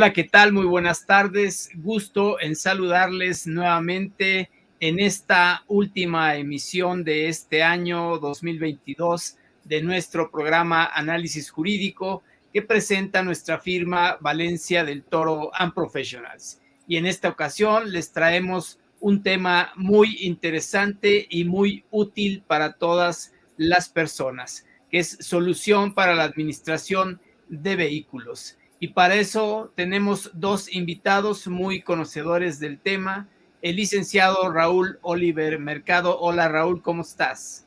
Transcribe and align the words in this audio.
Hola, 0.00 0.14
¿qué 0.14 0.24
tal? 0.24 0.54
Muy 0.54 0.64
buenas 0.64 1.04
tardes. 1.04 1.68
Gusto 1.74 2.40
en 2.40 2.56
saludarles 2.56 3.46
nuevamente 3.46 4.48
en 4.80 4.98
esta 4.98 5.62
última 5.68 6.36
emisión 6.36 7.04
de 7.04 7.28
este 7.28 7.62
año 7.62 8.16
2022 8.16 9.36
de 9.64 9.82
nuestro 9.82 10.30
programa 10.30 10.86
Análisis 10.86 11.50
Jurídico 11.50 12.22
que 12.50 12.62
presenta 12.62 13.22
nuestra 13.22 13.58
firma 13.58 14.16
Valencia 14.22 14.84
del 14.84 15.02
Toro 15.02 15.50
and 15.52 15.74
Professionals. 15.74 16.62
Y 16.88 16.96
en 16.96 17.04
esta 17.04 17.28
ocasión 17.28 17.92
les 17.92 18.10
traemos 18.10 18.80
un 19.00 19.22
tema 19.22 19.70
muy 19.76 20.16
interesante 20.22 21.26
y 21.28 21.44
muy 21.44 21.84
útil 21.90 22.42
para 22.46 22.72
todas 22.72 23.34
las 23.58 23.90
personas, 23.90 24.64
que 24.90 25.00
es 25.00 25.18
solución 25.20 25.92
para 25.92 26.14
la 26.14 26.24
administración 26.24 27.20
de 27.50 27.76
vehículos. 27.76 28.56
Y 28.82 28.88
para 28.88 29.16
eso 29.16 29.70
tenemos 29.74 30.30
dos 30.32 30.74
invitados 30.74 31.46
muy 31.46 31.82
conocedores 31.82 32.58
del 32.58 32.78
tema, 32.78 33.28
el 33.60 33.76
licenciado 33.76 34.50
Raúl 34.50 34.98
Oliver 35.02 35.58
Mercado. 35.58 36.18
Hola 36.18 36.48
Raúl, 36.48 36.80
¿cómo 36.80 37.02
estás? 37.02 37.66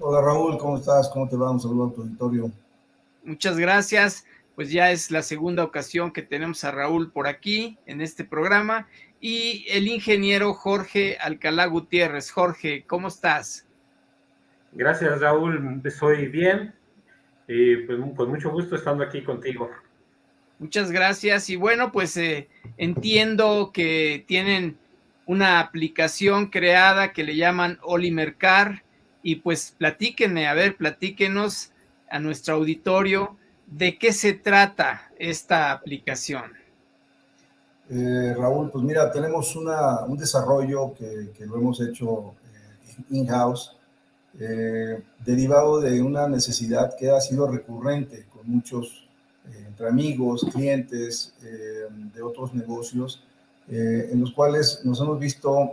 Hola 0.00 0.22
Raúl, 0.22 0.56
¿cómo 0.56 0.78
estás? 0.78 1.10
¿Cómo 1.10 1.28
te 1.28 1.36
va? 1.36 1.50
Un 1.50 1.60
saludo 1.60 1.88
a 1.88 1.92
tu 1.92 2.00
auditorio. 2.00 2.50
Muchas 3.24 3.58
gracias. 3.58 4.24
Pues 4.54 4.70
ya 4.70 4.90
es 4.90 5.10
la 5.10 5.20
segunda 5.20 5.64
ocasión 5.64 6.12
que 6.12 6.22
tenemos 6.22 6.64
a 6.64 6.70
Raúl 6.70 7.12
por 7.12 7.26
aquí 7.26 7.76
en 7.84 8.00
este 8.00 8.24
programa 8.24 8.88
y 9.20 9.66
el 9.68 9.86
ingeniero 9.86 10.54
Jorge 10.54 11.18
Alcalá 11.20 11.66
Gutiérrez. 11.66 12.30
Jorge, 12.30 12.84
¿cómo 12.86 13.08
estás? 13.08 13.66
Gracias 14.72 15.20
Raúl, 15.20 15.82
estoy 15.84 16.28
bien 16.28 16.74
y 17.48 17.76
pues 17.84 17.98
con 18.16 18.30
mucho 18.30 18.50
gusto 18.50 18.76
estando 18.76 19.04
aquí 19.04 19.22
contigo. 19.22 19.68
Muchas 20.58 20.92
gracias 20.92 21.50
y 21.50 21.56
bueno, 21.56 21.90
pues 21.90 22.16
eh, 22.16 22.48
entiendo 22.76 23.70
que 23.72 24.24
tienen 24.28 24.78
una 25.26 25.58
aplicación 25.58 26.46
creada 26.46 27.12
que 27.12 27.24
le 27.24 27.34
llaman 27.34 27.78
Olimercar 27.82 28.84
y 29.22 29.36
pues 29.36 29.74
platíquenme, 29.76 30.46
a 30.46 30.54
ver, 30.54 30.76
platíquenos 30.76 31.70
a 32.08 32.20
nuestro 32.20 32.54
auditorio 32.54 33.36
de 33.66 33.98
qué 33.98 34.12
se 34.12 34.34
trata 34.34 35.10
esta 35.18 35.72
aplicación. 35.72 36.52
Eh, 37.90 38.34
Raúl, 38.36 38.70
pues 38.70 38.84
mira, 38.84 39.10
tenemos 39.10 39.56
una, 39.56 40.04
un 40.04 40.16
desarrollo 40.16 40.94
que, 40.94 41.30
que, 41.36 41.46
lo 41.46 41.56
hemos 41.56 41.80
hecho 41.80 42.34
eh, 42.54 43.02
in-house, 43.10 43.76
derivado 45.24 45.80
de 45.80 46.02
una 46.02 46.28
necesidad 46.28 46.96
que 46.98 47.10
ha 47.10 47.20
sido 47.20 47.46
recurrente 47.46 48.26
con 48.32 48.48
muchos, 48.50 49.03
eh, 49.46 49.64
entre 49.66 49.88
amigos, 49.88 50.46
clientes 50.52 51.34
de 51.40 52.22
otros 52.22 52.54
negocios, 52.54 53.22
en 53.68 54.20
los 54.20 54.32
cuales 54.32 54.80
nos 54.84 55.00
hemos 55.00 55.18
visto 55.18 55.72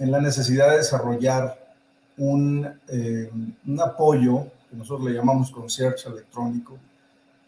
en 0.00 0.10
la 0.10 0.20
necesidad 0.20 0.70
de 0.70 0.78
desarrollar 0.78 1.60
un, 2.16 2.66
apoyo 3.82 4.46
que 4.68 4.76
nosotros 4.76 5.08
le 5.08 5.16
llamamos 5.16 5.50
concierge 5.50 6.08
electrónico, 6.08 6.78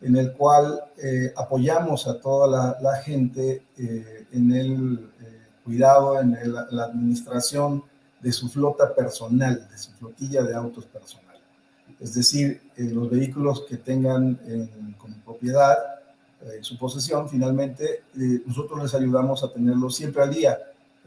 en 0.00 0.16
el 0.16 0.32
cual 0.32 0.82
eh, 1.02 1.32
apoyamos 1.36 2.06
a 2.08 2.18
toda 2.18 2.76
la, 2.80 2.96
gente 2.96 3.62
eh, 3.78 4.26
en 4.32 4.52
el 4.52 5.10
eh, 5.20 5.42
cuidado, 5.64 6.20
en 6.20 6.36
la 6.52 6.84
administración 6.84 7.84
de 8.20 8.32
su 8.32 8.48
flota 8.48 8.94
personal, 8.94 9.68
de 9.70 9.78
su 9.78 9.92
flotilla 9.92 10.42
de 10.42 10.54
autos 10.54 10.86
personal. 10.86 11.31
Es 12.00 12.14
decir, 12.14 12.62
los 12.76 13.08
vehículos 13.08 13.64
que 13.68 13.76
tengan 13.76 14.38
como 14.98 15.16
propiedad, 15.24 15.76
su 16.60 16.76
posesión, 16.76 17.28
finalmente 17.28 18.02
nosotros 18.46 18.82
les 18.82 18.94
ayudamos 18.94 19.44
a 19.44 19.52
tenerlos 19.52 19.94
siempre 19.94 20.22
al 20.22 20.34
día 20.34 20.58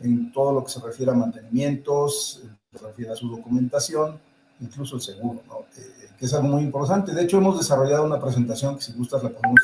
en 0.01 0.31
todo 0.31 0.53
lo 0.53 0.63
que 0.63 0.71
se 0.71 0.79
refiere 0.79 1.11
a 1.11 1.15
mantenimientos, 1.15 2.41
se 2.73 2.85
refiere 2.85 3.11
a 3.11 3.15
su 3.15 3.29
documentación, 3.29 4.19
incluso 4.59 4.95
el 4.95 5.01
seguro, 5.01 5.41
¿no? 5.47 5.65
que 6.17 6.25
es 6.25 6.33
algo 6.33 6.47
muy 6.47 6.63
importante. 6.63 7.13
De 7.13 7.23
hecho, 7.23 7.37
hemos 7.37 7.57
desarrollado 7.57 8.05
una 8.05 8.19
presentación 8.19 8.75
que 8.75 8.81
si 8.81 8.93
gustas 8.93 9.23
la 9.23 9.29
podemos, 9.29 9.59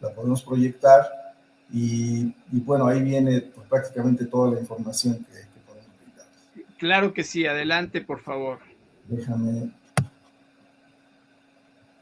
la 0.00 0.12
podemos 0.12 0.42
proyectar 0.42 1.08
y, 1.72 2.34
y 2.52 2.60
bueno, 2.64 2.86
ahí 2.86 3.00
viene 3.02 3.40
pues, 3.40 3.66
prácticamente 3.68 4.26
toda 4.26 4.52
la 4.52 4.60
información 4.60 5.14
que, 5.14 5.40
que 5.40 5.60
podemos 5.66 5.90
brindar. 5.98 6.76
Claro 6.78 7.12
que 7.12 7.24
sí, 7.24 7.46
adelante, 7.46 8.00
por 8.00 8.20
favor. 8.20 8.58
Déjame... 9.08 9.70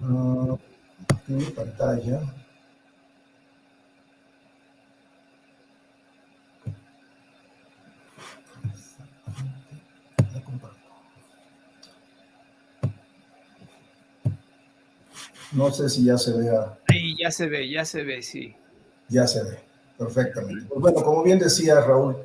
Uh, 0.02 0.58
mi 1.28 1.44
pantalla. 1.44 2.20
No 15.52 15.70
sé 15.70 15.88
si 15.88 16.04
ya 16.04 16.18
se 16.18 16.32
vea. 16.32 16.78
Sí, 16.88 17.14
ya 17.18 17.30
se 17.30 17.46
ve, 17.46 17.70
ya 17.70 17.84
se 17.84 18.02
ve, 18.02 18.22
sí. 18.22 18.54
Ya 19.08 19.26
se 19.26 19.44
ve, 19.44 19.58
perfectamente. 19.98 20.64
Pues 20.66 20.80
bueno, 20.80 21.02
como 21.02 21.22
bien 21.22 21.38
decía 21.38 21.80
Raúl, 21.80 22.16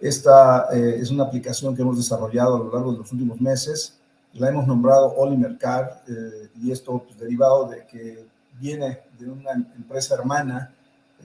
esta 0.00 0.66
eh, 0.74 0.98
es 1.00 1.10
una 1.10 1.24
aplicación 1.24 1.74
que 1.74 1.82
hemos 1.82 1.96
desarrollado 1.96 2.56
a 2.56 2.58
lo 2.58 2.72
largo 2.72 2.92
de 2.92 2.98
los 2.98 3.12
últimos 3.12 3.40
meses. 3.40 3.98
La 4.34 4.48
hemos 4.48 4.66
nombrado 4.66 5.14
Olimercar 5.16 6.02
eh, 6.08 6.48
y 6.60 6.72
esto 6.72 7.04
pues, 7.04 7.18
derivado 7.18 7.68
de 7.68 7.86
que 7.86 8.26
viene 8.58 9.00
de 9.18 9.30
una 9.30 9.52
empresa 9.52 10.14
hermana 10.14 10.72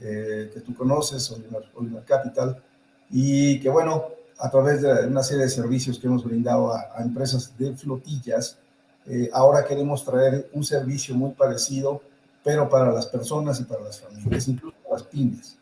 eh, 0.00 0.50
que 0.52 0.60
tú 0.60 0.74
conoces, 0.74 1.30
Olimer, 1.30 1.62
Olimer, 1.74 2.04
Capital, 2.04 2.62
y 3.10 3.60
que 3.60 3.68
bueno, 3.68 4.06
a 4.38 4.50
través 4.50 4.80
de 4.82 5.06
una 5.06 5.22
serie 5.22 5.44
de 5.44 5.50
servicios 5.50 5.98
que 5.98 6.06
hemos 6.06 6.24
brindado 6.24 6.72
a, 6.72 6.88
a 6.94 7.02
empresas 7.02 7.52
de 7.58 7.74
flotillas, 7.76 8.58
eh, 9.06 9.30
ahora 9.32 9.64
queremos 9.64 10.04
traer 10.04 10.48
un 10.52 10.62
servicio 10.62 11.14
muy 11.14 11.32
parecido, 11.32 12.02
pero 12.44 12.68
para 12.68 12.92
las 12.92 13.06
personas 13.06 13.60
y 13.60 13.64
para 13.64 13.82
las 13.82 14.00
familias, 14.00 14.48
incluso 14.48 14.76
las 14.90 15.02
pymes. 15.02 15.56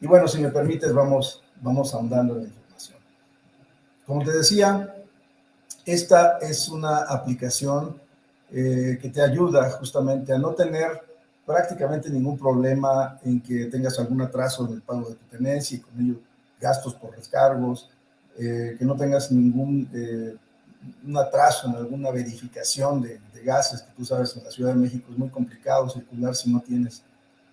Y 0.00 0.06
bueno, 0.06 0.28
si 0.28 0.40
me 0.40 0.50
permites, 0.50 0.92
vamos, 0.92 1.42
vamos 1.60 1.92
ahondando 1.94 2.34
en 2.34 2.42
la 2.42 2.48
información. 2.48 2.98
Como 4.06 4.24
te 4.24 4.30
decía, 4.30 4.95
esta 5.86 6.38
es 6.38 6.68
una 6.68 6.98
aplicación 6.98 7.98
eh, 8.52 8.98
que 9.00 9.08
te 9.08 9.22
ayuda 9.22 9.70
justamente 9.70 10.32
a 10.32 10.38
no 10.38 10.50
tener 10.50 11.00
prácticamente 11.46 12.10
ningún 12.10 12.36
problema 12.36 13.18
en 13.24 13.40
que 13.40 13.66
tengas 13.66 13.98
algún 13.98 14.20
atraso 14.20 14.66
en 14.66 14.74
el 14.74 14.82
pago 14.82 15.08
de 15.08 15.14
tu 15.14 15.24
tenencia 15.26 15.76
y 15.76 15.80
con 15.80 16.00
ello 16.00 16.20
gastos 16.60 16.94
por 16.94 17.16
descargos, 17.16 17.88
eh, 18.38 18.76
que 18.78 18.84
no 18.84 18.96
tengas 18.96 19.30
ningún 19.30 19.88
un 21.06 21.16
atraso 21.16 21.68
en 21.68 21.76
alguna 21.76 22.10
verificación 22.10 23.02
de, 23.02 23.20
gases, 23.44 23.82
que 23.82 23.92
tú 23.96 24.04
sabes, 24.04 24.36
en 24.36 24.42
la 24.44 24.50
Ciudad 24.50 24.70
de 24.70 24.80
México 24.80 25.06
es 25.12 25.16
muy 25.16 25.28
complicado 25.28 25.88
circular 25.88 26.34
si 26.34 26.52
no 26.52 26.60
tienes 26.60 27.02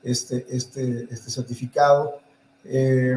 este, 0.01 0.45
este, 0.49 1.07
este 1.11 1.29
certificado. 1.29 2.19
Eh, 2.65 3.15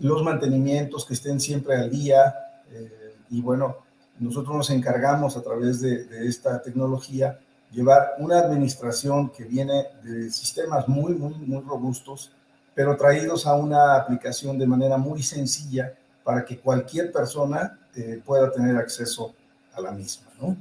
los 0.00 0.22
mantenimientos 0.24 1.06
que 1.06 1.14
estén 1.14 1.38
siempre 1.38 1.76
al 1.76 1.90
día. 1.90 2.34
Eh, 2.72 3.14
y 3.30 3.40
bueno, 3.40 3.76
nosotros 4.20 4.56
nos 4.56 4.70
encargamos 4.70 5.36
a 5.36 5.42
través 5.42 5.80
de, 5.80 6.04
de, 6.04 6.28
esta 6.28 6.60
tecnología 6.62 7.38
llevar 7.72 8.14
una 8.18 8.38
administración 8.38 9.30
que 9.30 9.44
viene 9.44 9.86
de 10.02 10.30
sistemas 10.30 10.86
muy, 10.88 11.14
muy, 11.14 11.34
muy 11.34 11.62
robustos, 11.62 12.30
pero 12.74 12.96
traídos 12.96 13.46
a 13.46 13.54
una 13.54 13.96
aplicación 13.96 14.58
de 14.58 14.66
manera 14.66 14.96
muy 14.96 15.22
sencilla 15.22 15.94
para 16.22 16.44
que 16.44 16.58
cualquier 16.58 17.10
persona 17.10 17.78
eh, 17.94 18.20
pueda 18.24 18.50
tener 18.52 18.76
acceso 18.76 19.34
a 19.74 19.80
la 19.80 19.90
misma. 19.90 20.28
¿no? 20.40 20.56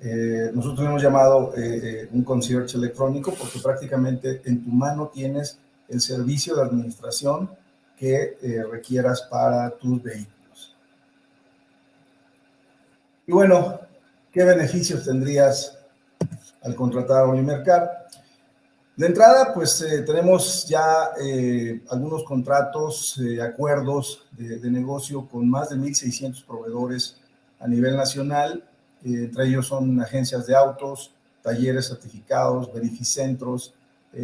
Eh, 0.00 0.50
nosotros 0.54 0.86
hemos 0.86 1.02
llamado 1.02 1.52
eh, 1.56 1.80
eh, 1.82 2.08
un 2.12 2.22
concierge 2.22 2.76
electrónico 2.76 3.34
porque 3.36 3.58
prácticamente 3.58 4.42
en 4.44 4.62
tu 4.62 4.70
mano 4.70 5.10
tienes 5.12 5.58
el 5.88 6.00
servicio 6.00 6.54
de 6.54 6.62
administración 6.62 7.50
que 7.96 8.38
eh, 8.40 8.62
requieras 8.70 9.22
para 9.22 9.70
tus 9.70 10.00
vehículos. 10.00 10.37
Y 13.28 13.32
bueno, 13.32 13.78
¿qué 14.32 14.42
beneficios 14.42 15.04
tendrías 15.04 15.78
al 16.62 16.74
contratar 16.74 17.18
a 17.18 17.28
Olimercar? 17.28 18.06
De 18.96 19.06
entrada, 19.06 19.52
pues 19.52 19.82
eh, 19.82 20.00
tenemos 20.00 20.66
ya 20.66 21.10
eh, 21.20 21.82
algunos 21.90 22.24
contratos, 22.24 23.18
eh, 23.18 23.42
acuerdos 23.42 24.26
de, 24.32 24.58
de, 24.58 24.70
negocio 24.70 25.28
con 25.28 25.46
más 25.46 25.68
de 25.68 25.76
1.600 25.76 26.42
proveedores 26.46 27.18
a 27.60 27.68
nivel 27.68 27.98
nacional. 27.98 28.64
Entre 29.04 29.46
ellos 29.46 29.66
son 29.66 30.00
agencias 30.00 30.46
de 30.46 30.56
autos, 30.56 31.12
talleres 31.42 31.88
certificados, 31.88 32.72
verificentros, 32.72 33.74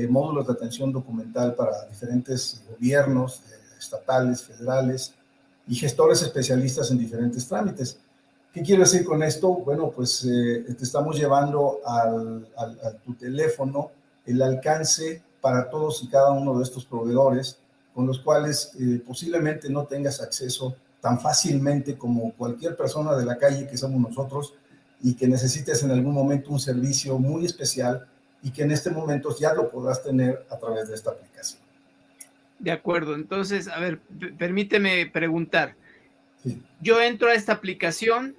módulos 0.08 0.46
de 0.46 0.54
atención 0.54 0.90
documental 0.90 1.54
para 1.54 1.84
diferentes 1.90 2.62
gobiernos 2.70 3.42
estatales, 3.78 4.42
federales 4.42 5.12
y 5.68 5.74
gestores 5.74 6.22
especialistas 6.22 6.90
en 6.90 6.96
diferentes 6.96 7.46
trámites. 7.46 7.98
¿Qué 8.54 8.62
quiero 8.62 8.84
decir 8.84 9.04
con 9.04 9.22
esto? 9.22 9.48
Bueno, 9.48 9.90
pues 9.90 10.20
te 10.22 10.84
estamos 10.84 11.18
llevando 11.18 11.80
al, 11.84 12.48
al, 12.56 12.78
a 12.84 12.92
tu 13.04 13.14
teléfono 13.14 13.90
el 14.24 14.40
alcance 14.40 15.22
para 15.40 15.68
todos 15.68 16.02
y 16.02 16.08
cada 16.08 16.30
uno 16.30 16.56
de 16.56 16.62
estos 16.62 16.86
proveedores 16.86 17.58
con 17.94 18.06
los 18.06 18.18
cuales 18.18 18.72
eh, 18.80 19.00
posiblemente 19.06 19.70
no 19.70 19.84
tengas 19.84 20.20
acceso 20.20 20.76
tan 21.00 21.20
fácilmente 21.20 21.96
como 21.96 22.32
cualquier 22.32 22.76
persona 22.76 23.14
de 23.14 23.24
la 23.24 23.38
calle 23.38 23.68
que 23.68 23.76
somos 23.76 24.00
nosotros 24.00 24.54
y 25.02 25.14
que 25.14 25.28
necesites 25.28 25.82
en 25.82 25.90
algún 25.90 26.14
momento 26.14 26.50
un 26.50 26.58
servicio 26.58 27.18
muy 27.18 27.44
especial 27.44 28.06
y 28.42 28.50
que 28.50 28.62
en 28.62 28.72
este 28.72 28.90
momento 28.90 29.36
ya 29.38 29.52
lo 29.54 29.70
podrás 29.70 30.02
tener 30.02 30.44
a 30.50 30.58
través 30.58 30.88
de 30.88 30.94
esta 30.94 31.10
aplicación. 31.10 31.60
De 32.58 32.72
acuerdo, 32.72 33.14
entonces, 33.14 33.68
a 33.68 33.78
ver, 33.78 34.00
permíteme 34.38 35.06
preguntar. 35.06 35.76
Yo 36.80 37.00
entro 37.00 37.28
a 37.28 37.34
esta 37.34 37.52
aplicación, 37.52 38.34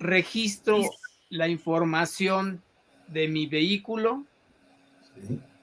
registro 0.00 0.80
la 1.28 1.46
información 1.46 2.62
de 3.06 3.28
mi 3.28 3.46
vehículo 3.46 4.24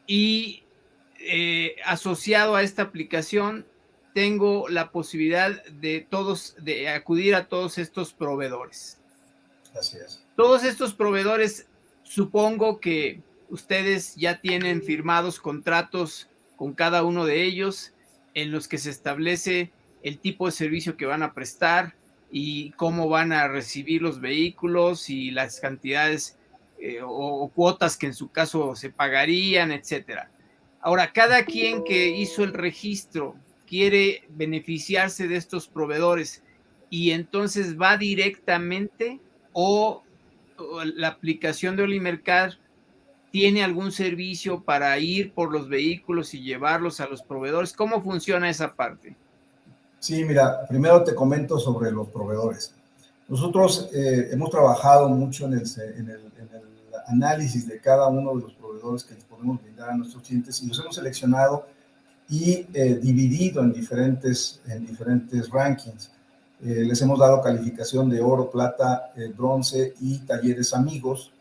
y 0.06 0.64
eh, 1.20 1.76
asociado 1.84 2.56
a 2.56 2.62
esta 2.62 2.84
aplicación 2.84 3.66
tengo 4.14 4.70
la 4.70 4.92
posibilidad 4.92 5.64
de 5.66 6.08
todos 6.10 6.56
de 6.60 6.90
acudir 6.90 7.36
a 7.36 7.48
todos 7.48 7.78
estos 7.78 8.14
proveedores. 8.14 9.00
Así 9.78 9.98
es. 9.98 10.24
Todos 10.36 10.64
estos 10.64 10.94
proveedores 10.94 11.68
supongo 12.04 12.80
que 12.80 13.22
ustedes 13.50 14.16
ya 14.16 14.40
tienen 14.40 14.82
firmados 14.82 15.40
contratos 15.40 16.30
con 16.56 16.74
cada 16.74 17.04
uno 17.04 17.26
de 17.26 17.44
ellos 17.44 17.94
en 18.34 18.52
los 18.52 18.68
que 18.68 18.78
se 18.78 18.90
establece 18.90 19.72
el 20.04 20.20
tipo 20.20 20.46
de 20.46 20.52
servicio 20.52 20.96
que 20.96 21.06
van 21.06 21.24
a 21.24 21.34
prestar 21.34 21.96
y 22.32 22.72
cómo 22.72 23.10
van 23.10 23.32
a 23.32 23.48
recibir 23.48 24.02
los 24.02 24.20
vehículos 24.20 25.10
y 25.10 25.32
las 25.32 25.60
cantidades 25.60 26.38
eh, 26.80 27.00
o, 27.04 27.50
cuotas 27.54 27.98
que 27.98 28.08
en 28.08 28.14
su 28.14 28.30
caso 28.30 28.76
se 28.76 28.90
pagarían, 28.90 29.72
etcétera. 29.72 30.30
Ahora, 30.82 31.12
cada 31.12 31.46
quien 31.46 31.84
que 31.84 32.10
hizo 32.10 32.44
el 32.44 32.54
registro 32.54 33.36
quiere 33.66 34.24
beneficiarse 34.30 35.28
de 35.28 35.38
estos 35.38 35.68
proveedores 35.68 36.44
y 36.90 37.12
entonces 37.12 37.80
va 37.80 37.98
directamente 37.98 39.20
o, 39.54 40.04
la 40.96 41.10
aplicación 41.10 41.76
de 41.76 41.84
Olimercad 41.84 42.54
tiene 43.32 43.64
algún 43.64 43.92
servicio 43.92 44.64
para 44.64 44.98
ir 44.98 45.34
por 45.34 45.52
los 45.52 45.70
vehículos 45.70 46.34
y 46.34 46.42
llevarlos 46.42 47.00
a 47.00 47.08
los 47.08 47.22
proveedores. 47.22 47.74
¿Cómo 47.74 48.02
funciona 48.02 48.50
esa 48.50 48.76
parte? 48.76 49.16
Sí, 50.08 50.24
mira, 50.24 50.66
primero 50.66 51.04
te 51.04 51.14
comento 51.14 51.60
sobre 51.60 51.92
los 51.92 52.08
proveedores. 52.08 52.72
Nosotros 53.28 53.90
eh, 53.94 54.30
hemos 54.32 54.50
trabajado 54.50 55.10
mucho 55.10 55.48
en 55.48 55.56
el, 55.56 55.64
en, 55.98 56.10
el, 56.10 56.22
análisis 57.08 57.68
de 57.68 57.78
cada 57.82 58.08
uno 58.08 58.34
de 58.34 58.44
los 58.44 58.54
proveedores 58.54 59.04
que 59.04 59.16
les 59.16 59.26
podemos 59.26 59.62
brindar 59.62 59.90
a 59.90 59.98
nuestros 59.98 60.24
clientes 60.24 60.62
y 60.62 60.68
los 60.68 60.80
hemos 60.80 60.96
seleccionado 60.96 61.68
y 62.30 62.66
eh, 62.74 62.98
dividido 63.02 63.62
en 63.62 63.74
diferentes, 63.74 64.62
en 64.70 64.86
diferentes 64.86 65.50
rankings. 65.50 66.10
Eh, 66.64 66.86
les 66.86 67.02
hemos 67.02 67.20
dado 67.20 67.42
calificación 67.42 68.10
de 68.10 68.22
oro, 68.22 68.50
plata, 68.50 69.12
bronce 69.36 69.94
y 70.00 70.20
talleres 70.20 70.74
amigos. 70.74 71.34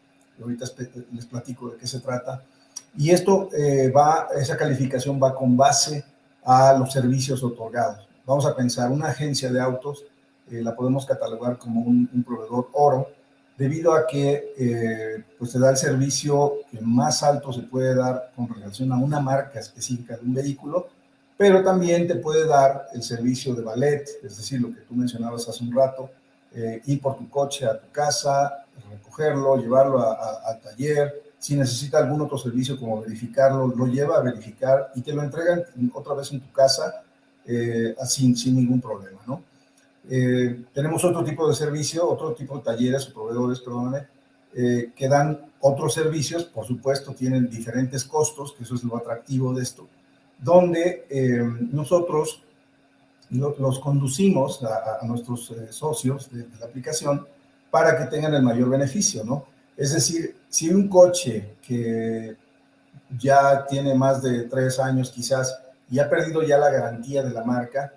Ahorita 0.43 0.67
les 1.13 1.27
platico 1.27 1.71
de 1.71 1.77
qué 1.77 1.87
se 1.87 2.01
trata. 2.01 2.43
Y 2.99 3.11
esto 3.11 3.49
va, 3.95 4.27
esa 4.37 4.57
calificación 4.57 5.21
va 5.23 5.37
con 5.37 5.57
base 5.57 6.05
a 6.45 6.77
los 6.77 6.93
servicios 6.93 7.45
otorgados 7.45 8.07
vamos 8.27 8.45
a 8.45 8.55
pensar, 8.55 8.91
una 8.91 9.09
agencia 9.09 9.51
de 9.51 9.61
autos 9.61 10.05
eh, 10.51 10.61
la 10.63 10.75
podemos 10.75 11.07
catalogar 11.07 11.59
como 11.59 11.81
un, 11.81 12.25
proveedor 12.27 12.69
oro, 12.73 13.09
debido 13.57 13.95
a 13.95 14.07
que 14.07 14.53
eh, 14.59 15.25
pues 15.39 15.53
te 15.53 15.59
da 15.59 15.71
el 15.71 15.77
servicio 15.77 16.57
que 16.71 16.81
más 16.81 17.23
alto 17.23 17.53
se 17.53 17.63
puede 17.63 17.95
dar 17.95 18.33
con 18.37 18.49
relación 18.49 18.93
a 18.93 18.99
una 18.99 19.19
marca 19.19 19.61
específica 19.61 20.17
de 20.17 20.27
un 20.27 20.35
vehículo, 20.35 20.89
pero 21.39 21.63
también 21.63 22.07
te 22.07 22.17
puede 22.17 22.47
dar 22.47 22.87
el 22.93 23.03
servicio 23.03 23.55
de 23.55 23.63
ballet, 23.63 24.09
es 24.23 24.37
decir, 24.37 24.61
lo 24.61 24.69
que 24.69 24.81
tú 24.81 24.95
mencionabas 24.95 25.49
hace 25.49 25.65
un 25.65 25.75
rato, 25.75 26.11
eh, 26.53 26.83
ir 26.87 27.01
por 27.01 27.17
tu 27.17 27.29
coche 27.31 27.67
a 27.67 27.79
tu 27.79 27.91
casa, 27.91 28.65
recogerlo, 28.91 29.57
llevarlo 29.57 30.01
al 30.01 30.61
taller, 30.61 31.23
si 31.39 31.55
necesita 31.55 31.99
algún 31.99 32.21
otro 32.23 32.39
servicio 32.39 32.79
como 32.79 33.01
verificarlo, 33.03 33.69
lo 33.69 33.87
lleva 33.87 34.17
a 34.17 34.21
verificar 34.21 34.91
y 34.95 35.03
te 35.03 35.13
lo 35.13 35.23
entregan 35.23 35.65
otra 35.93 36.15
vez 36.15 36.33
en 36.33 36.41
tu 36.41 36.51
casa 36.53 37.03
eh, 37.47 37.95
sin, 38.07 38.37
sin, 38.37 38.57
ningún 38.57 38.81
problema, 38.81 39.21
¿no? 39.27 39.43
Eh, 40.09 40.65
tenemos 40.73 41.05
otro 41.05 41.25
tipo 41.25 41.49
de 41.49 41.55
servicio, 41.55 42.09
otro 42.09 42.33
tipo 42.35 42.57
de 42.59 42.65
talleres 42.65 43.09
o 43.09 43.13
proveedores, 43.13 43.61
perdóname, 43.61 44.07
eh, 44.55 44.91
que 44.95 45.09
dan 45.09 45.51
otros 45.61 45.95
servicios, 45.95 46.45
por 46.45 46.67
supuesto, 46.67 47.15
tienen 47.15 47.49
diferentes 47.49 48.05
costos, 48.05 48.53
que 48.53 48.65
eso 48.65 48.75
es 48.75 48.85
lo 48.85 48.97
atractivo 48.97 49.53
de 49.55 49.63
esto, 49.63 49.89
donde 50.39 51.07
nosotros 51.73 52.43
los 53.31 53.79
conducimos 53.81 54.63
a, 54.63 55.05
nuestros 55.07 55.53
socios 55.71 56.31
de, 56.31 56.45
de, 56.45 56.59
la 56.61 56.67
aplicación 56.67 57.27
para 57.71 57.97
que 57.99 58.05
tengan 58.05 58.35
el 58.35 58.43
mayor 58.43 58.69
beneficio, 58.71 59.25
¿no? 59.25 59.47
Es 59.77 59.93
decir, 59.93 60.37
si 60.49 60.69
un 60.69 60.89
coche 60.89 61.57
que 61.63 62.37
ya 63.19 63.67
tiene 63.67 63.95
más 63.95 64.23
de 64.23 64.45
tres 64.45 64.79
años 64.79 65.11
quizás 65.11 65.59
y 65.91 65.99
ha 65.99 66.09
perdido 66.09 66.43
ya 66.43 66.59
la 66.59 66.71
garantía 66.71 67.23
de 67.23 67.31
la 67.31 67.45
marca, 67.45 67.93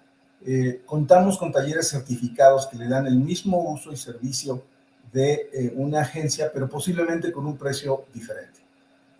eh, 0.45 0.81
contamos 0.85 1.37
con 1.37 1.51
talleres 1.51 1.89
certificados 1.89 2.67
que 2.67 2.77
le 2.77 2.87
dan 2.87 3.07
el 3.07 3.17
mismo 3.17 3.71
uso 3.71 3.91
y 3.91 3.97
servicio 3.97 4.63
de 5.11 5.49
eh, 5.51 5.73
una 5.75 6.01
agencia, 6.01 6.51
pero 6.53 6.69
posiblemente 6.69 7.31
con 7.31 7.45
un 7.45 7.57
precio 7.57 8.05
diferente. 8.13 8.59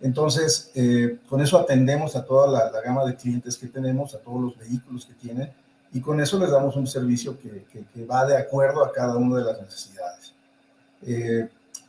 Entonces, 0.00 0.70
eh, 0.74 1.18
con 1.28 1.42
eso 1.42 1.58
atendemos 1.58 2.16
a 2.16 2.24
toda 2.24 2.70
la, 2.70 2.80
gama 2.80 3.04
de 3.04 3.16
clientes 3.16 3.58
que 3.58 3.66
tenemos, 3.66 4.14
a 4.14 4.18
todos 4.18 4.40
los 4.40 4.56
vehículos 4.56 5.04
que 5.04 5.12
tienen, 5.14 5.52
y 5.92 6.00
con 6.00 6.20
eso 6.20 6.38
les 6.38 6.50
damos 6.50 6.76
un 6.76 6.86
servicio 6.86 7.38
que, 7.38 7.66
que 7.92 8.06
va 8.06 8.24
de 8.24 8.36
acuerdo 8.36 8.82
a 8.82 8.92
cada 8.92 9.16
una 9.16 9.38
de 9.38 9.44
las 9.44 9.60
necesidades. 9.60 10.32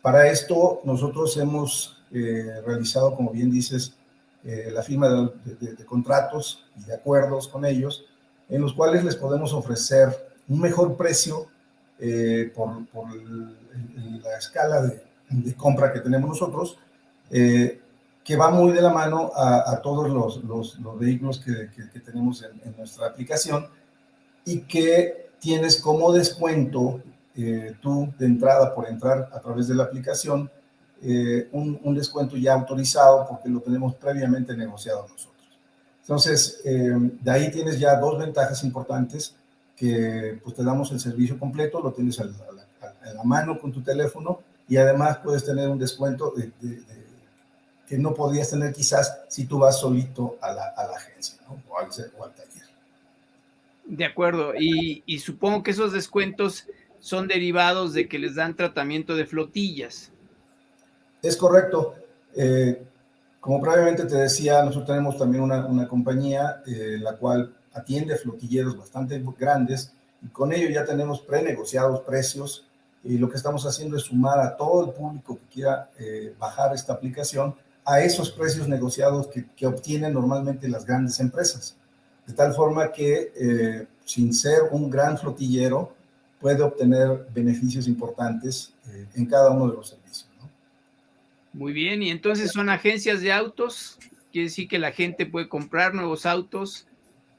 para 0.02 0.28
esto, 0.28 0.82
nosotros 0.84 1.38
hemos 1.38 2.04
realizado, 2.12 3.16
como 3.16 3.30
bien 3.32 3.52
dices, 3.52 3.94
eh, 4.44 4.72
la 4.74 4.82
firma 4.82 5.08
de, 5.08 5.86
contratos 5.86 6.66
y 6.80 6.86
de 6.86 6.96
acuerdos 6.96 7.48
con 7.48 7.64
ellos, 7.64 8.06
en 8.50 8.62
los 8.62 8.74
cuales 8.74 9.04
les 9.04 9.16
podemos 9.16 9.54
ofrecer 9.54 10.10
un 10.48 10.60
mejor 10.60 10.98
precio 10.98 11.46
eh, 12.00 12.52
por, 12.56 12.78
la 14.24 14.38
escala 14.40 14.82
de, 14.82 15.54
compra 15.56 15.94
que 15.94 16.00
tenemos 16.00 16.30
nosotros, 16.30 16.80
eh, 17.30 17.80
que 18.24 18.36
va 18.36 18.50
muy 18.50 18.72
de 18.72 18.82
la 18.82 18.90
mano 18.90 19.32
a, 19.36 19.80
todos 19.82 20.10
los, 20.10 20.44
los, 20.44 21.00
vehículos 21.00 21.40
que, 21.40 21.70
que, 21.70 22.00
tenemos 22.00 22.44
en, 22.44 22.76
nuestra 22.78 23.08
aplicación 23.08 23.68
y 24.44 24.62
que 24.62 25.30
tienes 25.40 25.80
como 25.80 26.12
descuento 26.12 27.02
tú 27.80 28.14
de 28.18 28.26
entrada 28.26 28.76
por 28.76 28.88
entrar 28.88 29.30
a 29.34 29.40
través 29.40 29.68
de 29.68 29.76
la 29.76 29.84
aplicación 29.84 30.52
eh, 31.04 31.50
un, 31.52 31.96
descuento 31.96 32.38
ya 32.38 32.54
autorizado 32.54 33.28
porque 33.28 33.50
lo 33.50 33.60
tenemos 33.60 33.96
previamente 33.96 34.56
negociado 34.56 35.08
nosotros. 35.08 35.48
Entonces, 36.02 36.62
eh, 36.64 36.94
de 36.96 37.32
ahí 37.32 37.52
tienes 37.52 37.80
ya 37.80 37.96
dos 37.96 38.20
ventajas 38.20 38.64
importantes 38.64 39.36
que 39.76 40.40
pues 40.44 40.56
te 40.56 40.64
damos 40.64 40.92
el 40.92 41.00
servicio 41.00 41.40
completo, 41.40 41.82
lo 41.82 41.92
tienes 41.92 42.20
a 42.20 42.26
la, 42.26 43.24
mano 43.24 43.60
con 43.60 43.72
tu 43.72 43.82
teléfono 43.82 44.42
y 44.68 44.78
además 44.78 45.18
puedes 45.24 45.46
tener 45.46 45.70
un 45.70 45.78
descuento 45.78 46.34
que 47.88 47.98
no 47.98 48.14
podrías 48.16 48.50
tener 48.50 48.74
quizás 48.74 49.22
si 49.28 49.46
tú 49.46 49.60
vas 49.60 49.80
solito 49.80 50.38
a 50.42 50.54
la, 50.54 50.96
agencia 50.96 51.38
o, 51.48 51.78
al, 51.78 51.90
taller. 51.90 52.68
De 53.86 54.06
acuerdo, 54.06 54.54
y 54.58 55.20
supongo 55.20 55.62
que 55.62 55.72
esos 55.72 55.94
descuentos 55.94 56.66
son 57.02 57.28
derivados 57.28 57.94
de 57.94 58.08
que 58.08 58.20
les 58.20 58.36
dan 58.36 58.56
tratamiento 58.56 59.16
de 59.16 59.26
flotillas. 59.26 60.12
Es 61.22 61.38
correcto. 61.38 61.94
Eh, 62.36 62.84
como 63.40 63.62
previamente 63.62 64.06
te 64.06 64.16
decía, 64.16 64.64
nosotros 64.64 64.88
tenemos 64.88 65.18
también 65.18 65.44
una, 65.44 65.88
compañía 65.88 66.62
eh, 66.66 66.98
la 67.00 67.16
cual 67.16 67.54
atiende 67.74 68.16
flotilleros 68.16 68.78
bastante 68.78 69.24
grandes 69.38 69.94
y 70.22 70.28
con 70.28 70.52
ello 70.52 70.70
ya 70.70 70.86
tenemos 70.86 71.22
prenegociados 71.22 72.02
precios 72.02 72.66
y 73.04 73.18
lo 73.18 73.30
que 73.30 73.38
estamos 73.38 73.66
haciendo 73.66 73.98
es 73.98 74.04
sumar 74.04 74.40
a 74.40 74.56
todo 74.56 74.86
el 74.86 74.92
público 74.92 75.38
que 75.38 75.54
quiera 75.54 75.90
eh, 75.98 76.36
bajar 76.38 76.74
esta 76.74 76.94
aplicación 76.94 77.56
a 77.84 78.02
esos 78.02 78.30
precios 78.32 78.68
negociados 78.68 79.28
que, 79.28 79.46
que, 79.56 79.66
obtienen 79.66 80.14
normalmente 80.14 80.68
las 80.68 80.86
grandes 80.86 81.20
empresas. 81.20 81.76
De 82.28 82.34
tal 82.34 82.54
forma 82.54 82.92
que 82.92 83.88
sin 84.06 84.32
ser 84.34 84.62
un 84.72 84.88
gran 84.90 85.18
flotillero 85.18 85.92
puede 86.40 86.62
obtener 86.62 87.26
beneficios 87.34 87.88
importantes 87.88 88.72
en 89.16 89.26
cada 89.26 89.50
uno 89.50 89.68
de 89.68 89.78
los 89.78 89.90
servicios. 89.90 90.31
Muy 91.54 91.74
bien, 91.74 92.02
y 92.02 92.10
entonces 92.10 92.52
son 92.52 92.70
agencias 92.70 93.22
de 93.22 93.34
autos, 93.34 94.00
quiere 94.32 94.48
decir 94.48 94.70
que 94.70 94.80
la 94.80 94.92
gente 94.92 95.26
puede 95.26 95.50
comprar 95.50 95.94
nuevos 95.94 96.26
autos 96.26 96.88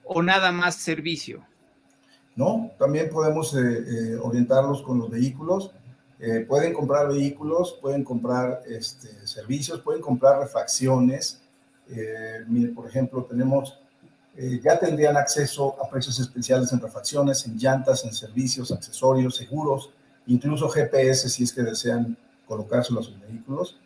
o 0.05 0.23
nada 0.23 0.53
más 0.53 0.77
servicio. 0.77 1.45
No, 2.37 2.71
también 2.79 3.11
podemos 3.11 3.55
eh, 3.55 3.61
eh, 3.61 4.17
orientarlos 4.21 4.83
con 4.83 4.99
los 4.99 5.11
vehículos. 5.11 5.71
Eh, 6.19 6.45
pueden 6.47 6.73
comprar 6.73 7.09
vehículos, 7.09 7.79
pueden 7.81 8.05
comprar 8.05 8.63
este, 8.67 9.27
servicios, 9.27 9.81
pueden 9.81 10.01
comprar 10.01 10.39
refacciones, 10.39 11.41
mire, 12.47 12.73
por 12.73 12.89
ejemplo, 12.89 13.25
tenemos, 13.25 13.79
ya 14.63 14.79
tendrían 14.79 15.17
acceso 15.17 15.77
a 15.83 15.91
precios 15.91 16.19
especiales 16.21 16.73
en 16.73 16.81
refacciones, 16.81 17.45
en 17.45 17.59
llantas, 17.59 18.05
en 18.07 18.15
servicios, 18.15 18.73
accesorios, 18.73 19.37
seguros, 19.37 19.91
incluso 20.27 20.71
GPS 20.71 21.29
si 21.29 21.43
es 21.43 21.53
que 21.53 21.63
desean 21.63 22.17
colocárselo 22.47 23.01
a 23.01 23.03
sus 23.03 23.21
vehículos. 23.21 23.79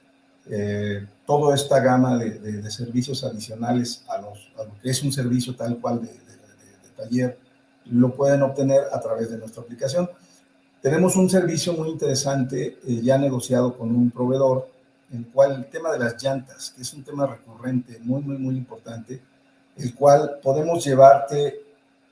Toda 1.26 1.54
esta 1.54 1.80
gama 1.80 2.16
de, 2.18 2.70
servicios 2.70 3.24
adicionales 3.24 4.04
a, 4.08 4.18
los, 4.18 4.50
lo 4.56 4.80
que 4.80 4.90
es 4.90 5.02
un 5.02 5.12
servicio 5.12 5.56
tal 5.56 5.78
cual 5.78 6.02
de, 6.02 6.10
taller 6.96 7.38
lo 7.86 8.14
pueden 8.14 8.42
obtener 8.42 8.82
a 8.92 9.00
través 9.00 9.30
de 9.30 9.38
nuestra 9.38 9.62
aplicación. 9.62 10.08
Tenemos 10.80 11.14
un 11.16 11.28
servicio 11.28 11.72
muy 11.72 11.90
interesante 11.90 12.78
eh, 12.86 13.00
ya 13.02 13.18
negociado 13.18 13.76
con 13.76 13.94
un 13.94 14.10
proveedor, 14.10 14.68
el 15.12 15.26
cual 15.26 15.52
el 15.52 15.66
tema 15.66 15.92
de 15.92 15.98
las 15.98 16.20
llantas, 16.22 16.72
que 16.74 16.82
es 16.82 16.94
un 16.94 17.04
tema 17.04 17.26
recurrente, 17.26 17.98
muy, 18.00 18.22
muy, 18.22 18.38
muy 18.38 18.56
importante, 18.56 19.20
el 19.76 19.94
cual 19.94 20.38
podemos 20.42 20.84
llevarte 20.84 21.60